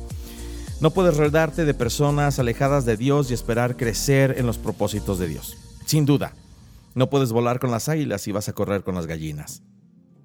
No 0.81 0.91
puedes 0.91 1.15
rodearte 1.15 1.63
de 1.63 1.73
personas 1.73 2.37
alejadas 2.37 2.83
de 2.83 2.97
Dios 2.97 3.31
y 3.31 3.33
esperar 3.33 3.77
crecer 3.77 4.35
en 4.37 4.45
los 4.45 4.57
propósitos 4.57 5.19
de 5.19 5.27
Dios. 5.29 5.55
Sin 5.87 6.05
duda, 6.05 6.33
no 6.95 7.09
puedes 7.09 7.31
volar 7.31 7.61
con 7.61 7.71
las 7.71 7.87
águilas 7.87 8.27
y 8.27 8.33
vas 8.33 8.49
a 8.49 8.53
correr 8.53 8.83
con 8.83 8.93
las 8.93 9.07
gallinas. 9.07 9.63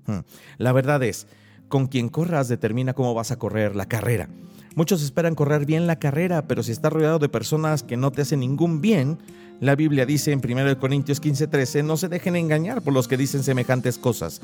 Hmm. 0.07 0.23
La 0.59 0.73
verdad 0.73 1.05
es, 1.05 1.29
con 1.69 1.87
quien 1.87 2.09
corras 2.09 2.49
determina 2.49 2.95
cómo 2.95 3.15
vas 3.15 3.31
a 3.31 3.39
correr 3.39 3.77
la 3.77 3.87
carrera. 3.87 4.29
Muchos 4.75 5.05
esperan 5.05 5.37
correr 5.37 5.65
bien 5.65 5.87
la 5.87 6.01
carrera, 6.01 6.49
pero 6.49 6.65
si 6.65 6.73
estás 6.73 6.93
rodeado 6.93 7.21
de 7.21 7.29
personas 7.29 7.85
que 7.85 7.97
no 7.97 8.11
te 8.11 8.23
hacen 8.23 8.41
ningún 8.41 8.81
bien, 8.81 9.19
la 9.61 9.77
Biblia 9.77 10.05
dice 10.05 10.33
en 10.33 10.41
1 10.45 10.81
Corintios 10.81 11.23
15:13, 11.23 11.85
no 11.85 11.97
se 11.97 12.09
dejen 12.09 12.35
engañar 12.35 12.83
por 12.83 12.93
los 12.93 13.07
que 13.07 13.17
dicen 13.17 13.45
semejantes 13.45 13.99
cosas, 13.99 14.41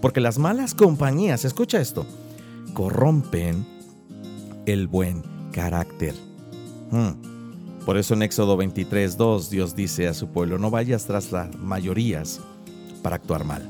porque 0.00 0.20
las 0.20 0.38
malas 0.38 0.74
compañías, 0.74 1.44
escucha 1.44 1.82
esto, 1.82 2.06
corrompen 2.72 3.66
el 4.64 4.86
buen 4.86 5.22
carácter. 5.52 6.14
Hmm. 6.90 7.31
Por 7.84 7.96
eso 7.96 8.14
en 8.14 8.22
Éxodo 8.22 8.56
23:2 8.56 9.48
Dios 9.48 9.74
dice 9.74 10.06
a 10.06 10.14
su 10.14 10.28
pueblo, 10.28 10.58
no 10.58 10.70
vayas 10.70 11.04
tras 11.04 11.32
las 11.32 11.54
mayorías 11.56 12.40
para 13.02 13.16
actuar 13.16 13.44
mal. 13.44 13.68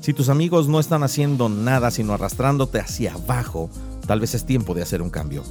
Si 0.00 0.12
tus 0.12 0.28
amigos 0.28 0.66
no 0.66 0.80
están 0.80 1.02
haciendo 1.02 1.48
nada 1.48 1.90
sino 1.90 2.14
arrastrándote 2.14 2.80
hacia 2.80 3.14
abajo, 3.14 3.70
tal 4.06 4.20
vez 4.20 4.34
es 4.34 4.44
tiempo 4.44 4.74
de 4.74 4.82
hacer 4.82 5.02
un 5.02 5.10
cambio. 5.10 5.44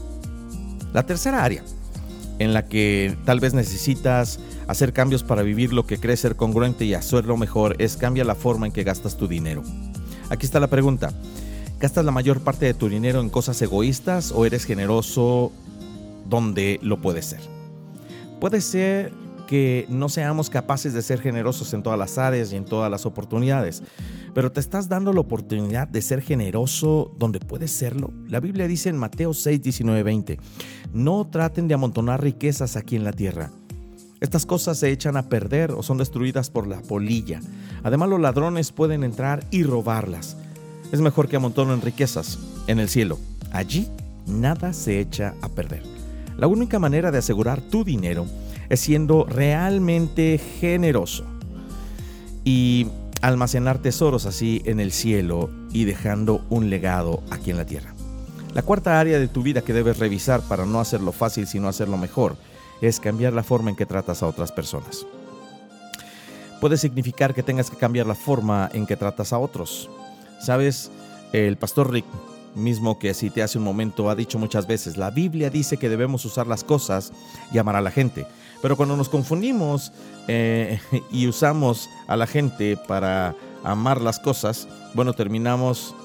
La 0.91 1.05
tercera 1.05 1.43
área 1.43 1.63
en 2.39 2.53
la 2.53 2.65
que 2.65 3.15
tal 3.25 3.39
vez 3.39 3.53
necesitas 3.53 4.39
hacer 4.67 4.91
cambios 4.91 5.23
para 5.23 5.43
vivir 5.43 5.71
lo 5.71 5.85
que 5.85 5.99
crees 5.99 6.21
ser 6.21 6.35
congruente 6.35 6.85
y 6.85 6.93
hacerlo 6.93 7.37
mejor 7.37 7.75
es 7.79 7.95
cambia 7.95 8.23
la 8.23 8.35
forma 8.35 8.65
en 8.65 8.71
que 8.71 8.83
gastas 8.83 9.17
tu 9.17 9.27
dinero. 9.27 9.61
Aquí 10.29 10.45
está 10.45 10.59
la 10.59 10.67
pregunta. 10.67 11.11
¿Gastas 11.79 12.03
la 12.03 12.11
mayor 12.11 12.41
parte 12.41 12.65
de 12.65 12.73
tu 12.73 12.89
dinero 12.89 13.21
en 13.21 13.29
cosas 13.29 13.61
egoístas 13.61 14.31
o 14.31 14.45
eres 14.45 14.65
generoso 14.65 15.51
donde 16.29 16.79
lo 16.81 17.01
puedes 17.01 17.25
ser? 17.25 17.41
Puede 18.39 18.61
ser 18.61 19.11
que 19.49 19.87
no 19.89 20.09
seamos 20.09 20.51
capaces 20.51 20.93
de 20.93 21.01
ser 21.01 21.19
generosos 21.19 21.73
en 21.73 21.81
todas 21.81 21.97
las 21.97 22.19
áreas 22.19 22.53
y 22.53 22.55
en 22.55 22.65
todas 22.65 22.91
las 22.91 23.07
oportunidades, 23.07 23.81
pero 24.35 24.51
te 24.51 24.59
estás 24.59 24.87
dando 24.89 25.11
la 25.11 25.21
oportunidad 25.21 25.87
de 25.87 26.03
ser 26.03 26.21
generoso 26.21 27.11
donde 27.17 27.39
puedes 27.39 27.71
serlo. 27.71 28.13
La 28.27 28.39
Biblia 28.39 28.67
dice 28.67 28.89
en 28.89 28.97
Mateo 28.97 29.33
6, 29.33 29.59
19, 29.59 30.03
20, 30.03 30.39
no 30.93 31.25
traten 31.25 31.67
de 31.67 31.73
amontonar 31.73 32.21
riquezas 32.21 32.75
aquí 32.75 32.95
en 32.95 33.03
la 33.03 33.11
tierra. 33.11 33.49
Estas 34.19 34.45
cosas 34.45 34.77
se 34.77 34.91
echan 34.91 35.17
a 35.17 35.29
perder 35.29 35.71
o 35.71 35.81
son 35.81 35.97
destruidas 35.97 36.51
por 36.51 36.67
la 36.67 36.81
polilla. 36.81 37.39
Además 37.83 38.09
los 38.09 38.19
ladrones 38.19 38.71
pueden 38.71 39.03
entrar 39.03 39.43
y 39.49 39.63
robarlas. 39.63 40.37
Es 40.91 41.01
mejor 41.01 41.27
que 41.27 41.37
amontonen 41.37 41.81
riquezas 41.81 42.37
en 42.67 42.79
el 42.79 42.89
cielo. 42.89 43.17
Allí 43.51 43.87
nada 44.27 44.73
se 44.73 44.99
echa 44.99 45.33
a 45.41 45.49
perder. 45.49 45.98
La 46.39 46.47
única 46.47 46.79
manera 46.79 47.11
de 47.11 47.17
asegurar 47.17 47.59
tu 47.59 47.83
dinero 47.83 48.25
es 48.69 48.79
siendo 48.79 49.25
realmente 49.25 50.37
generoso 50.37 51.25
y 52.45 52.87
almacenar 53.21 53.79
tesoros 53.79 54.25
así 54.25 54.61
en 54.63 54.79
el 54.79 54.93
cielo 54.93 55.49
y 55.73 55.83
dejando 55.83 56.45
un 56.49 56.69
legado 56.69 57.21
aquí 57.29 57.51
en 57.51 57.57
la 57.57 57.65
tierra. 57.65 57.93
La 58.53 58.61
cuarta 58.61 59.01
área 59.01 59.19
de 59.19 59.27
tu 59.27 59.43
vida 59.43 59.63
que 59.63 59.73
debes 59.73 59.99
revisar 59.99 60.39
para 60.39 60.65
no 60.65 60.79
hacerlo 60.79 61.11
fácil 61.11 61.45
sino 61.45 61.67
hacerlo 61.67 61.97
mejor 61.97 62.37
es 62.79 63.01
cambiar 63.01 63.33
la 63.33 63.43
forma 63.43 63.71
en 63.71 63.75
que 63.75 63.85
tratas 63.85 64.23
a 64.23 64.27
otras 64.27 64.53
personas. 64.53 65.05
Puede 66.61 66.77
significar 66.77 67.33
que 67.33 67.43
tengas 67.43 67.69
que 67.69 67.75
cambiar 67.75 68.07
la 68.07 68.15
forma 68.15 68.69
en 68.71 68.87
que 68.87 68.95
tratas 68.95 69.33
a 69.33 69.39
otros. 69.39 69.89
Sabes, 70.39 70.89
el 71.33 71.57
pastor 71.57 71.91
Rick 71.91 72.05
mismo 72.55 72.99
que 72.99 73.13
cité 73.13 73.43
hace 73.43 73.57
un 73.57 73.63
momento 73.63 74.09
ha 74.09 74.15
dicho 74.15 74.39
muchas 74.39 74.67
veces, 74.67 74.97
la 74.97 75.11
Biblia 75.11 75.49
dice 75.49 75.77
que 75.77 75.89
debemos 75.89 76.25
usar 76.25 76.47
las 76.47 76.63
cosas 76.63 77.11
y 77.51 77.57
amar 77.57 77.75
a 77.75 77.81
la 77.81 77.91
gente. 77.91 78.25
Pero 78.61 78.75
cuando 78.75 78.97
nos 78.97 79.09
confundimos 79.09 79.91
eh, 80.27 80.79
y 81.11 81.27
usamos 81.27 81.89
a 82.07 82.17
la 82.17 82.27
gente 82.27 82.77
para 82.77 83.35
amar 83.63 84.01
las 84.01 84.19
cosas, 84.19 84.67
bueno, 84.93 85.13
terminamos 85.13 85.95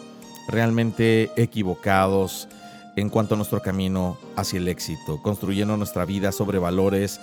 realmente 0.49 1.31
equivocados 1.37 2.49
en 2.97 3.09
cuanto 3.09 3.35
a 3.35 3.37
nuestro 3.37 3.61
camino 3.61 4.17
hacia 4.37 4.59
el 4.59 4.69
éxito, 4.69 5.21
construyendo 5.23 5.77
nuestra 5.77 6.05
vida 6.05 6.33
sobre 6.33 6.59
valores 6.59 7.21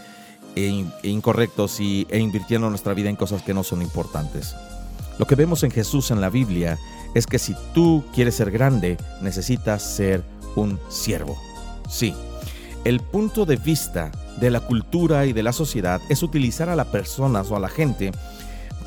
e, 0.56 0.86
e 1.04 1.10
incorrectos 1.10 1.80
y, 1.80 2.06
e 2.10 2.20
invirtiendo 2.20 2.70
nuestra 2.70 2.94
vida 2.94 3.10
en 3.10 3.16
cosas 3.16 3.42
que 3.42 3.54
no 3.54 3.64
son 3.64 3.82
importantes. 3.82 4.56
Lo 5.18 5.28
que 5.28 5.36
vemos 5.36 5.64
en 5.64 5.72
Jesús 5.72 6.12
en 6.12 6.20
la 6.20 6.30
Biblia 6.30 6.78
es 7.14 7.28
que 7.28 7.40
si 7.40 7.56
tú 7.74 8.04
quieres 8.14 8.36
ser 8.36 8.52
grande, 8.52 8.98
necesitas 9.22 9.84
ser 9.84 10.24
un 10.56 10.80
siervo. 10.90 11.38
Sí, 11.90 12.14
el 12.84 13.00
punto 13.00 13.46
de 13.46 13.58
vista 13.58 14.12
de 14.40 14.50
la 14.50 14.62
cultura 14.62 15.26
y 15.26 15.34
de 15.34 15.44
la 15.44 15.54
sociedad 15.54 16.02
es 16.10 16.24
utilizar 16.24 16.70
a 16.70 16.76
las 16.76 16.88
personas 16.88 17.52
o 17.52 17.56
a 17.56 17.60
la 17.60 17.70
gente 17.70 18.12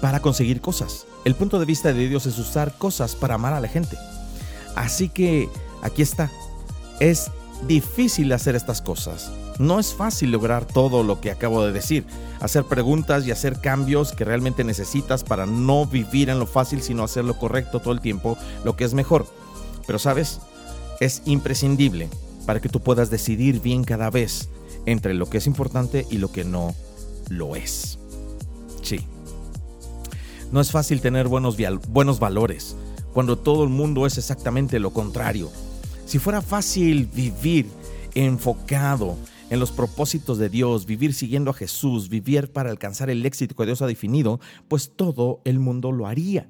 para 0.01 0.21
conseguir 0.21 0.61
cosas. 0.61 1.07
El 1.25 1.35
punto 1.35 1.59
de 1.59 1.67
vista 1.67 1.93
de 1.93 2.09
Dios 2.09 2.27
es 2.27 2.39
usar 2.39 2.73
cosas 2.77 3.15
para 3.15 3.37
amar 3.37 3.53
a 3.53 3.61
la 3.61 3.69
gente. 3.69 3.97
Así 4.75 5.09
que 5.09 5.49
aquí 5.83 6.03
está. 6.03 6.31
Es 7.01 7.31
difícil 7.67 8.33
hacer 8.33 8.55
estas 8.55 8.83
cosas. 8.83 9.31
No 9.59 9.79
es 9.79 9.95
fácil 9.95 10.31
lograr 10.31 10.65
todo 10.65 11.03
lo 11.03 11.21
que 11.21 11.31
acabo 11.31 11.65
de 11.65 11.73
decir. 11.73 12.05
Hacer 12.41 12.65
preguntas 12.65 13.27
y 13.27 13.31
hacer 13.31 13.61
cambios 13.61 14.13
que 14.13 14.25
realmente 14.25 14.65
necesitas 14.65 15.25
para 15.25 15.47
no 15.47 15.87
vivir 15.87 16.31
en 16.31 16.39
lo 16.39 16.47
fácil, 16.47 16.83
sino 16.83 17.05
hacer 17.05 17.25
lo 17.25 17.39
correcto 17.39 17.81
todo 17.81 17.93
el 17.93 18.01
tiempo, 18.01 18.37
lo 18.65 18.77
que 18.77 18.85
es 18.85 18.95
mejor. 18.95 19.27
Pero 19.87 19.99
sabes, 19.99 20.41
es 21.01 21.23
imprescindible 21.25 22.09
para 22.47 22.61
que 22.61 22.69
tú 22.69 22.81
puedas 22.81 23.11
decidir 23.11 23.61
bien 23.61 23.85
cada 23.85 24.11
vez 24.11 24.49
entre 24.87 25.15
lo 25.15 25.31
que 25.31 25.39
es 25.39 25.47
importante 25.47 26.07
y 26.11 26.19
lo 26.19 26.31
que 26.31 26.45
no 26.45 26.75
lo 27.29 27.57
es. 27.57 27.99
Sí. 28.83 29.01
No 30.53 30.61
es 30.61 30.71
fácil 30.71 31.01
tener 31.01 31.29
buenos, 31.29 31.57
buenos 31.89 32.19
valores 32.19 32.77
cuando 33.13 33.39
todo 33.39 33.63
el 33.65 33.71
mundo 33.71 34.07
es 34.07 34.19
exactamente 34.19 34.79
lo 34.79 34.93
contrario. 34.93 35.51
Si 36.07 36.19
fuera 36.19 36.43
fácil 36.43 37.07
vivir 37.07 37.67
enfocado 38.15 39.17
en 39.51 39.61
los 39.61 39.73
propósitos 39.73 40.39
de 40.39 40.49
Dios, 40.49 40.87
vivir 40.87 41.15
siguiendo 41.15 41.51
a 41.51 41.55
Jesús, 41.55 42.09
vivir 42.09 42.53
para 42.53 42.71
alcanzar 42.71 43.11
el 43.11 43.25
éxito 43.25 43.55
que 43.55 43.67
Dios 43.67 43.83
ha 43.83 43.87
definido, 43.87 44.41
pues 44.69 44.93
todo 44.97 45.41
el 45.45 45.59
mundo 45.59 45.93
lo 45.93 46.07
haría. 46.07 46.49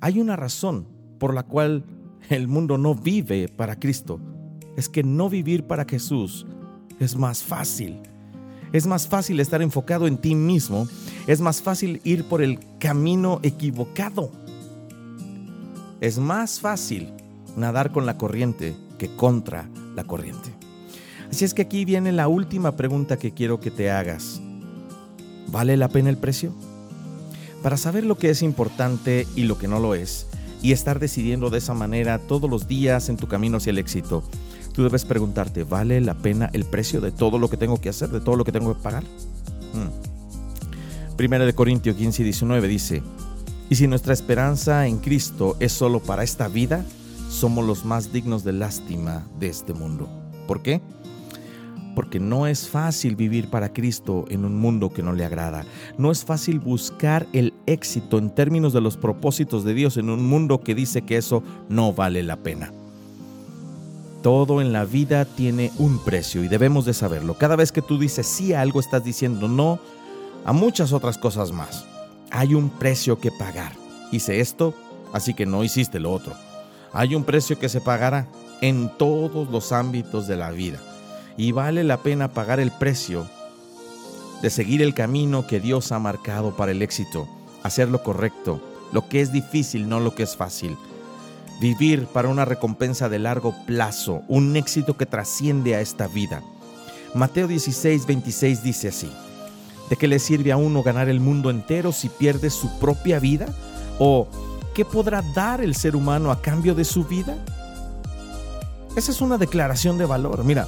Hay 0.00 0.20
una 0.20 0.36
razón 0.36 0.88
por 1.18 1.34
la 1.34 1.44
cual 1.44 1.84
el 2.28 2.48
mundo 2.48 2.78
no 2.78 2.94
vive 2.94 3.48
para 3.48 3.78
Cristo 3.78 4.20
es 4.76 4.88
que 4.88 5.02
no 5.02 5.28
vivir 5.28 5.64
para 5.66 5.84
Jesús 5.84 6.46
es 6.98 7.16
más 7.16 7.42
fácil. 7.42 8.00
Es 8.72 8.86
más 8.86 9.06
fácil 9.06 9.38
estar 9.40 9.60
enfocado 9.60 10.06
en 10.06 10.16
ti 10.16 10.34
mismo. 10.34 10.88
Es 11.26 11.40
más 11.40 11.60
fácil 11.60 12.00
ir 12.04 12.24
por 12.24 12.42
el 12.42 12.58
camino 12.78 13.40
equivocado. 13.42 14.30
Es 16.00 16.18
más 16.18 16.58
fácil 16.58 17.12
nadar 17.56 17.92
con 17.92 18.06
la 18.06 18.18
corriente 18.18 18.74
que 18.98 19.14
contra 19.14 19.68
la 19.94 20.04
corriente. 20.04 20.50
Así 21.30 21.44
es 21.44 21.54
que 21.54 21.62
aquí 21.62 21.84
viene 21.84 22.12
la 22.12 22.28
última 22.28 22.76
pregunta 22.76 23.18
que 23.18 23.32
quiero 23.32 23.60
que 23.60 23.70
te 23.70 23.90
hagas. 23.90 24.40
¿Vale 25.48 25.76
la 25.76 25.88
pena 25.88 26.10
el 26.10 26.18
precio? 26.18 26.54
Para 27.62 27.76
saber 27.76 28.04
lo 28.04 28.18
que 28.18 28.30
es 28.30 28.42
importante 28.42 29.26
y 29.36 29.44
lo 29.44 29.58
que 29.58 29.68
no 29.68 29.78
lo 29.80 29.94
es, 29.94 30.26
y 30.62 30.72
estar 30.72 30.98
decidiendo 30.98 31.50
de 31.50 31.58
esa 31.58 31.74
manera 31.74 32.18
todos 32.18 32.50
los 32.50 32.68
días 32.68 33.08
en 33.08 33.16
tu 33.16 33.28
camino 33.28 33.56
hacia 33.56 33.70
el 33.70 33.78
éxito, 33.78 34.22
tú 34.72 34.82
debes 34.82 35.04
preguntarte, 35.04 35.64
¿vale 35.64 36.00
la 36.00 36.14
pena 36.14 36.50
el 36.52 36.64
precio 36.64 37.00
de 37.00 37.12
todo 37.12 37.38
lo 37.38 37.50
que 37.50 37.56
tengo 37.56 37.80
que 37.80 37.88
hacer, 37.88 38.10
de 38.10 38.20
todo 38.20 38.36
lo 38.36 38.44
que 38.44 38.52
tengo 38.52 38.74
que 38.74 38.82
pagar? 38.82 39.04
Hmm. 39.72 41.16
Primera 41.16 41.44
de 41.44 41.54
Corintios 41.54 41.96
15 41.96 42.22
y 42.22 42.24
19 42.24 42.68
dice, 42.68 43.02
y 43.68 43.76
si 43.76 43.86
nuestra 43.86 44.12
esperanza 44.12 44.86
en 44.86 44.98
Cristo 44.98 45.56
es 45.60 45.72
solo 45.72 46.00
para 46.00 46.22
esta 46.24 46.48
vida, 46.48 46.84
somos 47.32 47.66
los 47.66 47.84
más 47.84 48.12
dignos 48.12 48.44
de 48.44 48.52
lástima 48.52 49.26
de 49.40 49.48
este 49.48 49.72
mundo. 49.72 50.08
¿Por 50.46 50.62
qué? 50.62 50.80
Porque 51.94 52.20
no 52.20 52.46
es 52.46 52.68
fácil 52.68 53.16
vivir 53.16 53.48
para 53.48 53.72
Cristo 53.72 54.26
en 54.28 54.44
un 54.44 54.56
mundo 54.58 54.92
que 54.92 55.02
no 55.02 55.12
le 55.12 55.24
agrada. 55.24 55.64
No 55.98 56.10
es 56.10 56.24
fácil 56.24 56.60
buscar 56.60 57.26
el 57.32 57.54
éxito 57.66 58.18
en 58.18 58.30
términos 58.30 58.72
de 58.72 58.80
los 58.80 58.96
propósitos 58.96 59.64
de 59.64 59.74
Dios 59.74 59.96
en 59.96 60.10
un 60.10 60.26
mundo 60.26 60.60
que 60.60 60.74
dice 60.74 61.02
que 61.02 61.16
eso 61.16 61.42
no 61.68 61.92
vale 61.92 62.22
la 62.22 62.36
pena. 62.36 62.70
Todo 64.22 64.60
en 64.60 64.72
la 64.72 64.84
vida 64.84 65.24
tiene 65.24 65.72
un 65.78 65.98
precio 65.98 66.44
y 66.44 66.48
debemos 66.48 66.84
de 66.84 66.94
saberlo. 66.94 67.34
Cada 67.34 67.56
vez 67.56 67.72
que 67.72 67.82
tú 67.82 67.98
dices 67.98 68.26
sí 68.26 68.52
a 68.52 68.60
algo, 68.60 68.78
estás 68.78 69.04
diciendo 69.04 69.48
no 69.48 69.80
a 70.44 70.52
muchas 70.52 70.92
otras 70.92 71.18
cosas 71.18 71.50
más. 71.50 71.86
Hay 72.30 72.54
un 72.54 72.70
precio 72.70 73.18
que 73.18 73.32
pagar. 73.32 73.72
Hice 74.12 74.40
esto, 74.40 74.74
así 75.12 75.34
que 75.34 75.46
no 75.46 75.64
hiciste 75.64 75.98
lo 75.98 76.12
otro. 76.12 76.34
Hay 76.92 77.14
un 77.14 77.24
precio 77.24 77.58
que 77.58 77.68
se 77.68 77.80
pagará 77.80 78.28
en 78.60 78.90
todos 78.96 79.50
los 79.50 79.72
ámbitos 79.72 80.26
de 80.26 80.36
la 80.36 80.50
vida. 80.50 80.78
Y 81.36 81.52
vale 81.52 81.84
la 81.84 81.98
pena 81.98 82.32
pagar 82.32 82.60
el 82.60 82.70
precio 82.70 83.26
de 84.42 84.50
seguir 84.50 84.82
el 84.82 84.94
camino 84.94 85.46
que 85.46 85.60
Dios 85.60 85.92
ha 85.92 85.98
marcado 85.98 86.56
para 86.56 86.72
el 86.72 86.82
éxito, 86.82 87.28
hacer 87.62 87.88
lo 87.88 88.02
correcto, 88.02 88.60
lo 88.92 89.08
que 89.08 89.20
es 89.20 89.32
difícil, 89.32 89.88
no 89.88 90.00
lo 90.00 90.14
que 90.14 90.24
es 90.24 90.36
fácil 90.36 90.76
vivir 91.62 92.06
para 92.06 92.28
una 92.28 92.44
recompensa 92.44 93.08
de 93.08 93.20
largo 93.20 93.54
plazo, 93.66 94.22
un 94.26 94.56
éxito 94.56 94.96
que 94.96 95.06
trasciende 95.06 95.76
a 95.76 95.80
esta 95.80 96.08
vida. 96.08 96.42
Mateo 97.14 97.46
16, 97.46 98.04
26 98.04 98.64
dice 98.64 98.88
así, 98.88 99.08
¿de 99.88 99.96
qué 99.96 100.08
le 100.08 100.18
sirve 100.18 100.50
a 100.50 100.56
uno 100.56 100.82
ganar 100.82 101.08
el 101.08 101.20
mundo 101.20 101.50
entero 101.50 101.92
si 101.92 102.08
pierde 102.08 102.50
su 102.50 102.80
propia 102.80 103.20
vida? 103.20 103.46
¿O 104.00 104.26
qué 104.74 104.84
podrá 104.84 105.22
dar 105.34 105.60
el 105.60 105.74
ser 105.74 105.96
humano 105.96 106.30
a 106.30 106.40
cambio 106.40 106.74
de 106.74 106.84
su 106.84 107.04
vida? 107.04 107.36
Esa 108.96 109.12
es 109.12 109.20
una 109.20 109.38
declaración 109.38 109.98
de 109.98 110.06
valor. 110.06 110.44
Mira, 110.44 110.66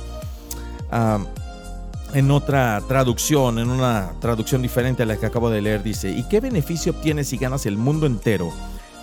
en 2.14 2.30
otra 2.30 2.82
traducción, 2.86 3.58
en 3.58 3.70
una 3.70 4.12
traducción 4.20 4.62
diferente 4.62 5.02
a 5.02 5.06
la 5.06 5.16
que 5.16 5.26
acabo 5.26 5.50
de 5.50 5.60
leer, 5.60 5.82
dice, 5.82 6.10
¿y 6.10 6.22
qué 6.24 6.40
beneficio 6.40 6.92
obtienes 6.92 7.28
si 7.28 7.36
ganas 7.36 7.66
el 7.66 7.76
mundo 7.76 8.06
entero? 8.06 8.52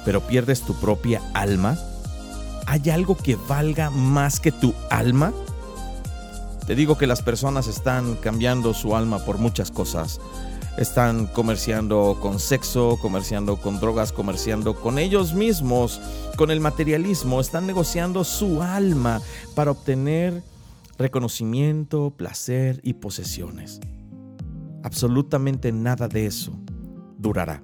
pero 0.06 0.22
pierdes 0.22 0.62
tu 0.62 0.74
propia 0.76 1.22
alma? 1.34 1.78
¿Hay 2.66 2.89
algo 2.89 3.16
que 3.16 3.36
valga 3.36 3.89
más 3.89 4.39
que 4.39 4.52
tu 4.52 4.74
alma? 4.89 5.34
Te 6.66 6.76
digo 6.76 6.97
que 6.97 7.08
las 7.08 7.22
personas 7.22 7.68
están 7.68 8.16
cambiando 8.16 8.74
su 8.74 8.95
alma 8.95 9.20
por 9.20 9.38
muchas 9.38 9.72
cosas. 9.72 10.20
Están 10.78 11.28
comerciando 11.28 12.17
con 12.22 12.39
sexo, 12.39 12.97
comerciando 13.01 13.57
con 13.57 13.80
drogas, 13.80 14.11
comerciando 14.11 14.76
con 14.76 14.97
ellos 14.99 15.34
mismos, 15.34 15.99
con 16.38 16.49
el 16.49 16.59
materialismo. 16.59 17.41
Están 17.41 17.67
negociando 17.67 18.24
su 18.24 18.61
alma 18.61 19.22
para 19.53 19.72
obtener 19.72 20.43
reconocimiento, 20.97 22.13
placer 22.15 22.80
y 22.84 22.93
posesiones. 22.93 23.80
Absolutamente 24.84 25.72
nada 25.72 26.07
de 26.07 26.26
eso 26.26 26.53
durará 27.17 27.63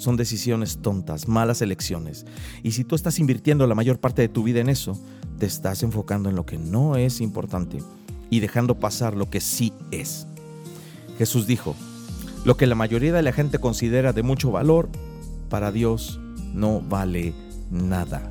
son 0.00 0.16
decisiones 0.16 0.78
tontas, 0.80 1.28
malas 1.28 1.60
elecciones. 1.60 2.24
Y 2.62 2.72
si 2.72 2.84
tú 2.84 2.94
estás 2.94 3.18
invirtiendo 3.18 3.66
la 3.66 3.74
mayor 3.74 4.00
parte 4.00 4.22
de 4.22 4.28
tu 4.28 4.42
vida 4.42 4.60
en 4.60 4.70
eso, 4.70 4.98
te 5.38 5.44
estás 5.44 5.82
enfocando 5.82 6.30
en 6.30 6.36
lo 6.36 6.46
que 6.46 6.56
no 6.56 6.96
es 6.96 7.20
importante 7.20 7.78
y 8.30 8.40
dejando 8.40 8.80
pasar 8.80 9.14
lo 9.14 9.28
que 9.28 9.40
sí 9.40 9.72
es. 9.90 10.26
Jesús 11.18 11.46
dijo, 11.46 11.76
lo 12.44 12.56
que 12.56 12.66
la 12.66 12.74
mayoría 12.74 13.12
de 13.12 13.22
la 13.22 13.32
gente 13.32 13.58
considera 13.58 14.12
de 14.12 14.22
mucho 14.22 14.50
valor, 14.50 14.88
para 15.48 15.72
Dios 15.72 16.20
no 16.54 16.80
vale 16.80 17.34
nada. 17.70 18.22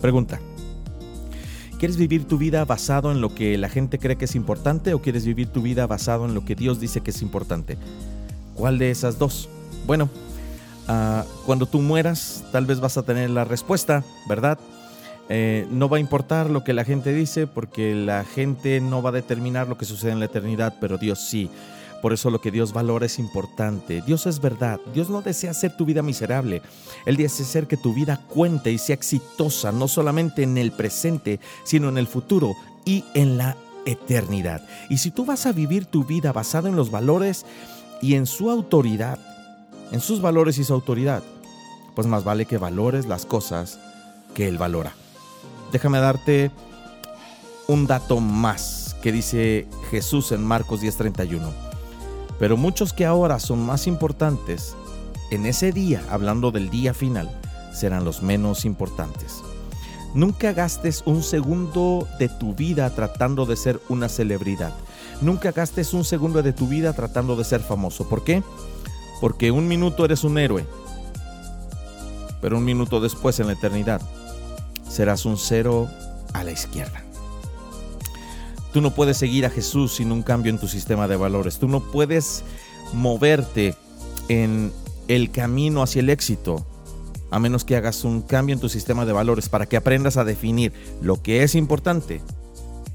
Pregunta, 0.00 0.40
¿quieres 1.78 1.96
vivir 1.96 2.26
tu 2.26 2.38
vida 2.38 2.64
basado 2.64 3.10
en 3.12 3.20
lo 3.20 3.34
que 3.34 3.58
la 3.58 3.68
gente 3.68 3.98
cree 3.98 4.16
que 4.16 4.26
es 4.26 4.34
importante 4.34 4.94
o 4.94 5.02
quieres 5.02 5.24
vivir 5.24 5.48
tu 5.48 5.62
vida 5.62 5.86
basado 5.86 6.26
en 6.26 6.34
lo 6.34 6.44
que 6.44 6.54
Dios 6.54 6.80
dice 6.80 7.00
que 7.00 7.10
es 7.10 7.22
importante? 7.22 7.76
¿Cuál 8.54 8.78
de 8.78 8.90
esas 8.90 9.18
dos? 9.18 9.48
Bueno, 9.86 10.08
Ah, 10.90 11.26
cuando 11.44 11.66
tú 11.66 11.82
mueras, 11.82 12.42
tal 12.50 12.64
vez 12.64 12.80
vas 12.80 12.96
a 12.96 13.02
tener 13.02 13.28
la 13.28 13.44
respuesta, 13.44 14.04
¿verdad? 14.26 14.58
Eh, 15.28 15.66
no 15.70 15.90
va 15.90 15.98
a 15.98 16.00
importar 16.00 16.48
lo 16.48 16.64
que 16.64 16.72
la 16.72 16.84
gente 16.84 17.12
dice 17.12 17.46
porque 17.46 17.94
la 17.94 18.24
gente 18.24 18.80
no 18.80 19.02
va 19.02 19.10
a 19.10 19.12
determinar 19.12 19.68
lo 19.68 19.76
que 19.76 19.84
sucede 19.84 20.12
en 20.12 20.18
la 20.18 20.24
eternidad, 20.24 20.76
pero 20.80 20.96
Dios 20.96 21.20
sí. 21.20 21.50
Por 22.02 22.12
eso 22.12 22.30
lo 22.30 22.40
que 22.40 22.50
Dios 22.50 22.72
valora 22.72 23.06
es 23.06 23.18
importante. 23.18 24.02
Dios 24.02 24.26
es 24.26 24.40
verdad. 24.40 24.80
Dios 24.94 25.10
no 25.10 25.20
desea 25.20 25.50
hacer 25.50 25.76
tu 25.76 25.84
vida 25.84 26.02
miserable. 26.02 26.62
Él 27.06 27.16
desea 27.16 27.44
hacer 27.44 27.66
que 27.66 27.76
tu 27.76 27.92
vida 27.92 28.20
cuente 28.28 28.70
y 28.70 28.78
sea 28.78 28.94
exitosa, 28.94 29.72
no 29.72 29.88
solamente 29.88 30.42
en 30.42 30.58
el 30.58 30.72
presente, 30.72 31.40
sino 31.64 31.88
en 31.88 31.98
el 31.98 32.06
futuro 32.06 32.54
y 32.84 33.04
en 33.14 33.36
la 33.36 33.56
eternidad. 33.84 34.62
Y 34.88 34.98
si 34.98 35.10
tú 35.10 35.24
vas 35.24 35.46
a 35.46 35.52
vivir 35.52 35.86
tu 35.86 36.04
vida 36.04 36.32
basado 36.32 36.68
en 36.68 36.76
los 36.76 36.90
valores 36.90 37.44
y 38.00 38.14
en 38.14 38.26
su 38.26 38.50
autoridad, 38.50 39.18
en 39.90 40.00
sus 40.00 40.20
valores 40.20 40.58
y 40.58 40.64
su 40.64 40.74
autoridad, 40.74 41.22
pues 41.94 42.06
más 42.06 42.22
vale 42.22 42.46
que 42.46 42.58
valores 42.58 43.06
las 43.06 43.26
cosas 43.26 43.80
que 44.34 44.46
Él 44.46 44.58
valora. 44.58 44.94
Déjame 45.72 45.98
darte 45.98 46.50
un 47.66 47.86
dato 47.86 48.20
más 48.20 48.96
que 49.02 49.12
dice 49.12 49.66
Jesús 49.90 50.32
en 50.32 50.44
Marcos 50.44 50.80
10:31. 50.80 51.67
Pero 52.38 52.56
muchos 52.56 52.92
que 52.92 53.04
ahora 53.04 53.38
son 53.38 53.64
más 53.64 53.86
importantes 53.86 54.76
en 55.30 55.44
ese 55.44 55.72
día, 55.72 56.02
hablando 56.10 56.50
del 56.50 56.70
día 56.70 56.94
final, 56.94 57.30
serán 57.72 58.04
los 58.04 58.22
menos 58.22 58.64
importantes. 58.64 59.42
Nunca 60.14 60.52
gastes 60.52 61.02
un 61.04 61.22
segundo 61.22 62.08
de 62.18 62.28
tu 62.28 62.54
vida 62.54 62.88
tratando 62.90 63.44
de 63.44 63.56
ser 63.56 63.80
una 63.88 64.08
celebridad. 64.08 64.72
Nunca 65.20 65.52
gastes 65.52 65.92
un 65.92 66.04
segundo 66.04 66.42
de 66.42 66.52
tu 66.52 66.66
vida 66.66 66.92
tratando 66.94 67.36
de 67.36 67.44
ser 67.44 67.60
famoso. 67.60 68.08
¿Por 68.08 68.24
qué? 68.24 68.42
Porque 69.20 69.50
un 69.50 69.68
minuto 69.68 70.04
eres 70.04 70.24
un 70.24 70.38
héroe, 70.38 70.64
pero 72.40 72.56
un 72.56 72.64
minuto 72.64 73.00
después 73.00 73.38
en 73.40 73.48
la 73.48 73.52
eternidad 73.52 74.00
serás 74.88 75.26
un 75.26 75.36
cero 75.36 75.88
a 76.32 76.44
la 76.44 76.52
izquierda. 76.52 77.07
Tú 78.78 78.82
no 78.82 78.94
puedes 78.94 79.16
seguir 79.16 79.44
a 79.44 79.50
Jesús 79.50 79.96
sin 79.96 80.12
un 80.12 80.22
cambio 80.22 80.50
en 80.50 80.58
tu 80.60 80.68
sistema 80.68 81.08
de 81.08 81.16
valores. 81.16 81.58
Tú 81.58 81.66
no 81.66 81.80
puedes 81.80 82.44
moverte 82.92 83.74
en 84.28 84.70
el 85.08 85.32
camino 85.32 85.82
hacia 85.82 85.98
el 85.98 86.10
éxito 86.10 86.64
a 87.32 87.40
menos 87.40 87.64
que 87.64 87.74
hagas 87.74 88.04
un 88.04 88.22
cambio 88.22 88.54
en 88.54 88.60
tu 88.60 88.68
sistema 88.68 89.04
de 89.04 89.12
valores 89.12 89.48
para 89.48 89.66
que 89.66 89.76
aprendas 89.76 90.16
a 90.16 90.22
definir 90.22 90.72
lo 91.02 91.20
que 91.20 91.42
es 91.42 91.56
importante 91.56 92.20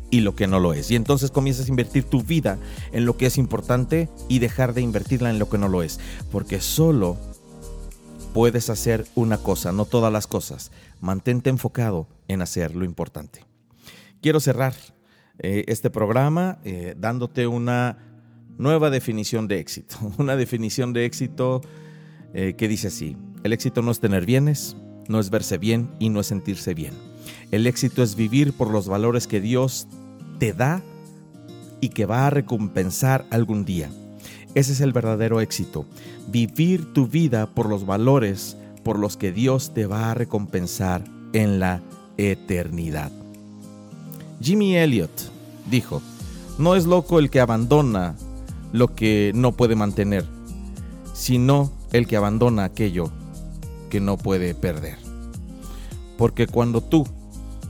y 0.10 0.22
lo 0.22 0.38
que 0.38 0.48
no 0.48 0.62
lo 0.62 0.72
es. 0.72 0.90
Y 0.90 0.96
entonces 0.96 1.32
comienzas 1.32 1.66
a 1.66 1.70
invertir 1.72 2.06
tu 2.06 2.24
vida 2.24 2.58
en 2.94 3.04
lo 3.04 3.18
que 3.18 3.26
es 3.26 3.38
importante 3.38 4.08
y 4.30 4.40
dejar 4.40 4.74
de 4.74 4.80
invertirla 4.80 5.32
en 5.32 5.38
lo 5.38 5.50
que 5.50 5.58
no 5.58 5.68
lo 5.68 5.84
es. 5.84 6.00
Porque 6.32 6.62
solo 6.62 7.18
puedes 8.34 8.70
hacer 8.70 9.06
una 9.16 9.38
cosa, 9.38 9.74
no 9.74 9.84
todas 9.84 10.14
las 10.14 10.28
cosas. 10.28 10.72
Mantente 11.02 11.50
enfocado 11.50 12.08
en 12.30 12.42
hacer 12.42 12.74
lo 12.74 12.86
importante. 12.86 13.44
Quiero 14.22 14.40
cerrar 14.40 14.74
eh, 15.40 15.66
este 15.68 15.90
programa 15.90 16.60
eh, 16.64 16.96
dándote 16.98 17.48
una 17.48 17.98
nueva 18.58 18.90
definición 18.90 19.48
de 19.48 19.60
éxito. 19.60 19.98
Una 20.18 20.36
definición 20.36 20.94
de 20.94 21.06
éxito 21.06 21.62
eh, 22.34 22.54
que 22.58 22.68
dice 22.68 22.88
así. 22.88 23.18
El 23.44 23.54
éxito 23.54 23.82
no 23.82 23.92
es 23.92 24.00
tener 24.00 24.26
bienes, 24.26 24.78
no 25.08 25.20
es 25.20 25.30
verse 25.30 25.58
bien 25.58 25.90
y 26.00 26.10
no 26.10 26.20
es 26.20 26.28
sentirse 26.28 26.74
bien. 26.74 26.94
El 27.52 27.68
éxito 27.68 28.04
es 28.04 28.16
vivir 28.16 28.54
por 28.54 28.70
los 28.70 28.88
valores 28.88 29.28
que 29.28 29.42
Dios 29.42 29.88
te 30.40 30.54
da 30.54 30.82
y 31.82 31.90
que 31.90 32.06
va 32.06 32.28
a 32.28 32.30
recompensar 32.30 33.26
algún 33.30 33.66
día. 33.66 33.90
Ese 34.56 34.74
es 34.74 34.82
el 34.82 34.94
verdadero 34.94 35.42
éxito. 35.42 35.86
Vivir 36.28 36.94
tu 36.94 37.08
vida 37.08 37.48
por 37.48 37.68
los 37.68 37.86
valores 37.86 38.56
por 38.84 39.00
los 39.00 39.18
que 39.18 39.32
Dios 39.32 39.74
te 39.74 39.88
va 39.88 40.12
a 40.12 40.14
recompensar 40.14 41.04
en 41.34 41.60
la 41.60 41.82
eternidad. 42.18 43.23
Jimmy 44.44 44.76
Elliot 44.76 45.10
dijo, 45.72 46.02
no 46.58 46.76
es 46.76 46.86
loco 46.86 47.18
el 47.18 47.30
que 47.30 47.40
abandona 47.40 48.16
lo 48.74 48.94
que 48.94 49.32
no 49.34 49.54
puede 49.54 49.78
mantener, 49.78 50.26
sino 51.14 51.72
el 51.94 52.08
que 52.08 52.18
abandona 52.18 52.66
aquello 52.66 53.10
que 53.90 54.02
no 54.02 54.18
puede 54.18 54.54
perder. 54.54 54.98
Porque 56.18 56.48
cuando 56.48 56.82
tú 56.82 57.08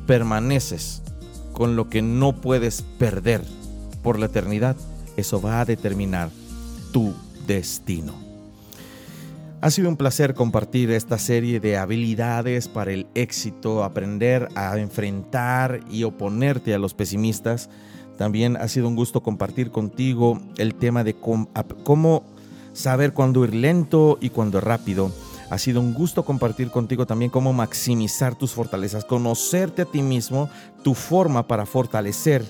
permaneces 0.07 1.03
con 1.51 1.76
lo 1.76 1.89
que 1.89 2.01
no 2.01 2.41
puedes 2.41 2.82
perder 2.97 3.43
por 4.01 4.17
la 4.17 4.26
eternidad, 4.26 4.76
eso 5.15 5.39
va 5.39 5.61
a 5.61 5.65
determinar 5.65 6.32
tu 6.91 7.13
destino. 7.45 8.22
Ha 9.64 9.72
sido 9.72 9.88
un 9.88 9.95
placer 9.95 10.34
compartir 10.34 10.91
esta 10.91 11.18
serie 11.18 11.61
de 11.61 11.78
habilidades 11.78 12.68
para 12.68 12.91
el 12.91 13.07
éxito, 13.16 13.86
aprender 13.86 14.49
a 14.55 14.78
enfrentar 14.78 15.80
y 15.89 16.03
oponerte 16.03 16.74
a 16.74 16.78
los 16.78 16.93
pesimistas. 16.93 17.70
También 18.18 18.57
ha 18.57 18.68
sido 18.68 18.89
un 18.89 18.97
gusto 18.97 19.24
compartir 19.24 19.72
contigo 19.72 20.41
el 20.57 20.76
tema 20.76 21.05
de 21.05 21.16
cómo 21.16 22.26
saber 22.74 23.14
cuándo 23.14 23.45
ir 23.45 23.55
lento 23.55 24.18
y 24.20 24.32
cuándo 24.32 24.59
rápido 24.59 25.14
ha 25.49 25.57
sido 25.57 25.80
un 25.80 25.93
gusto 25.93 26.26
compartir 26.26 26.70
contigo 26.70 27.05
también 27.05 27.32
cómo 27.32 27.53
maximizar 27.53 28.36
tus 28.36 28.51
fortalezas, 28.51 29.05
conocerte 29.05 29.84
a 29.84 29.86
ti 29.86 30.01
mismo, 30.01 30.49
tu 30.84 30.93
forma 30.93 31.47
para 31.47 31.66
fortalecer, 31.66 32.43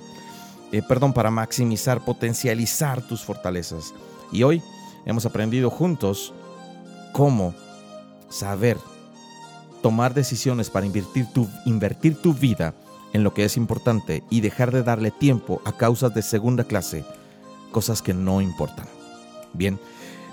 eh, 0.71 0.81
perdón, 0.81 1.13
para 1.13 1.29
maximizar, 1.29 2.03
potencializar 2.03 3.03
tus 3.03 3.21
fortalezas. 3.21 3.93
Y 4.31 4.41
hoy 4.41 4.63
hemos 5.05 5.27
aprendido 5.27 5.69
juntos 5.69 6.33
cómo 7.13 7.53
saber 8.29 8.77
tomar 9.81 10.13
decisiones 10.13 10.69
para 10.69 10.85
invertir 10.85 11.27
tu, 11.33 11.47
invertir 11.65 12.21
tu 12.21 12.33
vida 12.33 12.73
en 13.13 13.23
lo 13.23 13.33
que 13.33 13.45
es 13.45 13.55
importante 13.55 14.23
y 14.29 14.41
dejar 14.41 14.71
de 14.71 14.83
darle 14.83 15.11
tiempo 15.11 15.61
a 15.63 15.71
causas 15.77 16.13
de 16.13 16.21
segunda 16.21 16.65
clase, 16.65 17.05
cosas 17.71 18.01
que 18.01 18.13
no 18.13 18.41
importan. 18.41 18.87
Bien, 19.53 19.79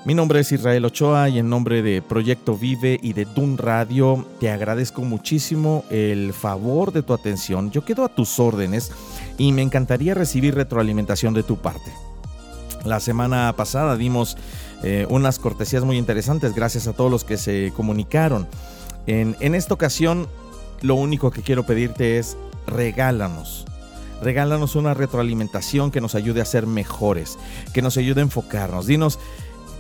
mi 0.07 0.14
nombre 0.14 0.41
es 0.41 0.51
Israel 0.51 0.87
Ochoa 0.87 1.28
y 1.28 1.39
en 1.39 1.51
nombre 1.51 1.83
de 1.83 2.01
Proyecto 2.01 2.57
Vive 2.57 2.99
y 3.03 3.12
de 3.12 3.26
Dun 3.26 3.59
Radio 3.59 4.24
te 4.41 4.51
agradezco 4.51 5.03
muchísimo 5.03 5.85
el 5.91 6.33
favor 6.33 6.91
de 6.91 7.03
tu 7.03 7.12
atención. 7.12 7.70
Yo 7.70 7.85
quedo 7.85 8.05
a 8.05 8.09
tus 8.09 8.41
órdenes 8.41 8.93
y 9.37 9.53
me 9.53 9.61
encantaría 9.61 10.14
recibir 10.14 10.55
retroalimentación 10.55 11.35
de 11.35 11.43
tu 11.43 11.59
parte. 11.59 11.93
La 12.87 12.99
semana 12.99 13.53
pasada 13.55 13.95
dimos 13.97 14.39
eh, 14.83 15.07
unas 15.09 15.39
cortesías 15.39 15.85
muy 15.85 15.99
interesantes 15.99 16.55
gracias 16.55 16.87
a 16.87 16.93
todos 16.93 17.11
los 17.11 17.24
que 17.24 17.37
se 17.37 17.72
comunicaron. 17.76 18.47
En, 19.07 19.37
en 19.41 19.55
esta 19.55 19.74
ocasión 19.74 20.28
lo 20.83 20.95
único 20.95 21.31
que 21.31 21.43
quiero 21.43 21.64
pedirte 21.64 22.18
es 22.18 22.37
regálanos 22.66 23.66
regálanos 24.22 24.76
una 24.76 24.95
retroalimentación 24.95 25.91
que 25.91 26.01
nos 26.01 26.14
ayude 26.14 26.41
a 26.41 26.45
ser 26.45 26.66
mejores, 26.66 27.39
que 27.72 27.83
nos 27.83 27.97
ayude 27.97 28.20
a 28.20 28.24
enfocarnos. 28.24 28.87
Dinos 28.87 29.18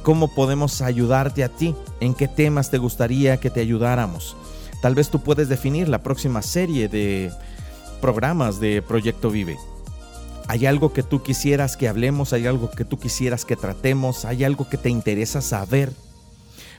cómo 0.02 0.28
podemos 0.28 0.80
ayudarte 0.80 1.44
a 1.44 1.48
ti, 1.48 1.74
en 2.00 2.14
qué 2.14 2.28
temas 2.28 2.70
te 2.70 2.78
gustaría 2.78 3.38
que 3.38 3.50
te 3.50 3.60
ayudáramos. 3.60 4.36
Tal 4.82 4.94
vez 4.94 5.10
tú 5.10 5.20
puedes 5.20 5.48
definir 5.48 5.88
la 5.88 6.02
próxima 6.02 6.42
serie 6.42 6.88
de 6.88 7.30
programas 8.00 8.60
de 8.60 8.80
Proyecto 8.82 9.30
Vive. 9.30 9.58
¿Hay 10.50 10.66
algo 10.66 10.92
que 10.92 11.04
tú 11.04 11.22
quisieras 11.22 11.76
que 11.76 11.86
hablemos? 11.86 12.32
¿Hay 12.32 12.44
algo 12.44 12.72
que 12.72 12.84
tú 12.84 12.98
quisieras 12.98 13.44
que 13.44 13.54
tratemos? 13.54 14.24
¿Hay 14.24 14.42
algo 14.42 14.68
que 14.68 14.76
te 14.76 14.90
interesa 14.90 15.42
saber? 15.42 15.92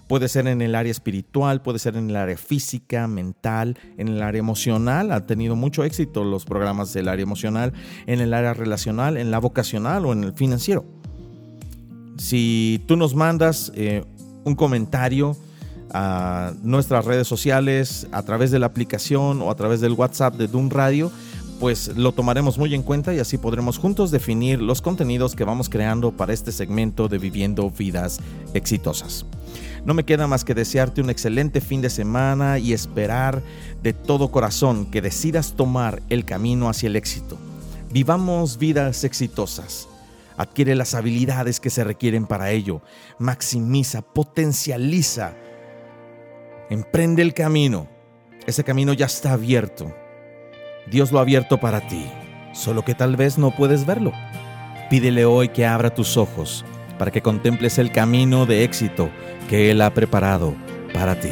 Puede 0.09 0.28
ser 0.28 0.47
en 0.47 0.61
el 0.61 0.76
área 0.76 0.91
espiritual, 0.91 1.61
puede 1.61 1.80
ser 1.80 1.95
en 1.95 2.09
el 2.09 2.17
área 2.17 2.36
física, 2.36 3.07
mental, 3.07 3.80
en 3.97 4.09
el 4.09 4.22
área 4.24 4.39
emocional. 4.39 5.13
Han 5.13 5.26
tenido 5.26 5.55
mucho 5.55 5.86
éxito 5.86 6.26
los 6.26 6.43
programas 6.43 6.91
del 6.91 7.07
área 7.07 7.24
emocional, 7.24 7.72
en 8.07 8.19
el 8.19 8.34
área 8.34 8.53
relacional, 8.53 9.15
en 9.15 9.32
la 9.32 9.39
vocacional 9.39 10.05
o 10.05 10.11
en 10.11 10.26
el 10.26 10.34
financiero. 10.34 10.84
Si 12.17 12.84
tú 12.88 12.97
nos 12.97 13.15
mandas 13.15 13.72
eh, 13.74 14.03
un 14.43 14.55
comentario 14.55 15.38
a 15.93 16.51
nuestras 16.61 17.05
redes 17.05 17.26
sociales, 17.26 18.05
a 18.11 18.24
través 18.24 18.51
de 18.51 18.59
la 18.59 18.65
aplicación 18.65 19.41
o 19.41 19.49
a 19.49 19.55
través 19.55 19.80
del 19.80 19.93
WhatsApp 19.93 20.36
de 20.36 20.49
Doom 20.49 20.69
Radio, 20.72 21.09
pues 21.62 21.95
lo 21.95 22.12
tomaremos 22.12 22.57
muy 22.57 22.74
en 22.74 22.82
cuenta 22.82 23.14
y 23.14 23.20
así 23.20 23.38
podremos 23.38 23.78
juntos 23.78 24.09
definir 24.09 24.59
los 24.59 24.82
contenidos 24.82 25.36
que 25.36 25.43
vamos 25.43 25.70
creando 25.70 26.12
para 26.12 26.34
este 26.34 26.51
segmento 26.51 27.07
de 27.07 27.20
Viviendo 27.20 27.70
Vidas 27.70 28.20
Exitosas. 28.55 29.28
No 29.86 29.93
me 29.93 30.03
queda 30.03 30.26
más 30.26 30.43
que 30.43 30.55
desearte 30.55 31.01
un 31.01 31.12
excelente 31.12 31.62
fin 31.62 31.82
de 31.82 31.91
semana 31.91 32.57
y 32.57 32.74
esperar 32.74 33.43
de 33.84 33.93
todo 33.93 34.32
corazón 34.32 34.88
que 34.88 35.03
decidas 35.03 35.53
tomar 35.53 36.01
el 36.09 36.26
camino 36.26 36.68
hacia 36.68 36.88
el 36.88 36.95
éxito. 36.95 37.38
Vivamos 37.91 38.57
vidas 38.57 39.03
exitosas 39.03 39.88
adquiere 40.38 40.74
las 40.74 40.95
habilidades 40.95 41.59
que 41.59 41.70
se 41.70 41.84
requieren 41.84 42.26
para 42.26 42.49
ello, 42.49 42.82
maximiza, 43.20 44.01
potencializa, 44.01 45.36
emprende 46.72 47.22
el 47.22 47.36
camino. 47.36 47.88
Ese 48.47 48.64
camino 48.64 48.93
ya 48.93 49.05
está 49.05 49.34
abierto. 49.34 49.93
Dios 50.88 51.11
lo 51.11 51.19
ha 51.19 51.21
abierto 51.21 51.59
para 51.59 51.82
ti, 51.82 52.05
solo 52.53 52.84
que 52.84 52.95
tal 52.95 53.15
vez 53.15 53.38
no 53.38 53.51
puedes 53.51 53.86
verlo. 53.86 54.11
Pídele 54.89 55.25
hoy 55.25 55.49
que 55.49 55.65
abra 55.65 55.93
tus 55.93 56.17
ojos 56.17 56.65
para 56.97 57.11
que 57.11 57.21
contemples 57.21 57.77
el 57.77 57.91
camino 57.91 58.45
de 58.45 58.63
éxito 58.63 59.09
que 59.49 59.71
Él 59.71 59.82
ha 59.82 59.93
preparado 59.93 60.53
para 60.93 61.19
ti. 61.19 61.32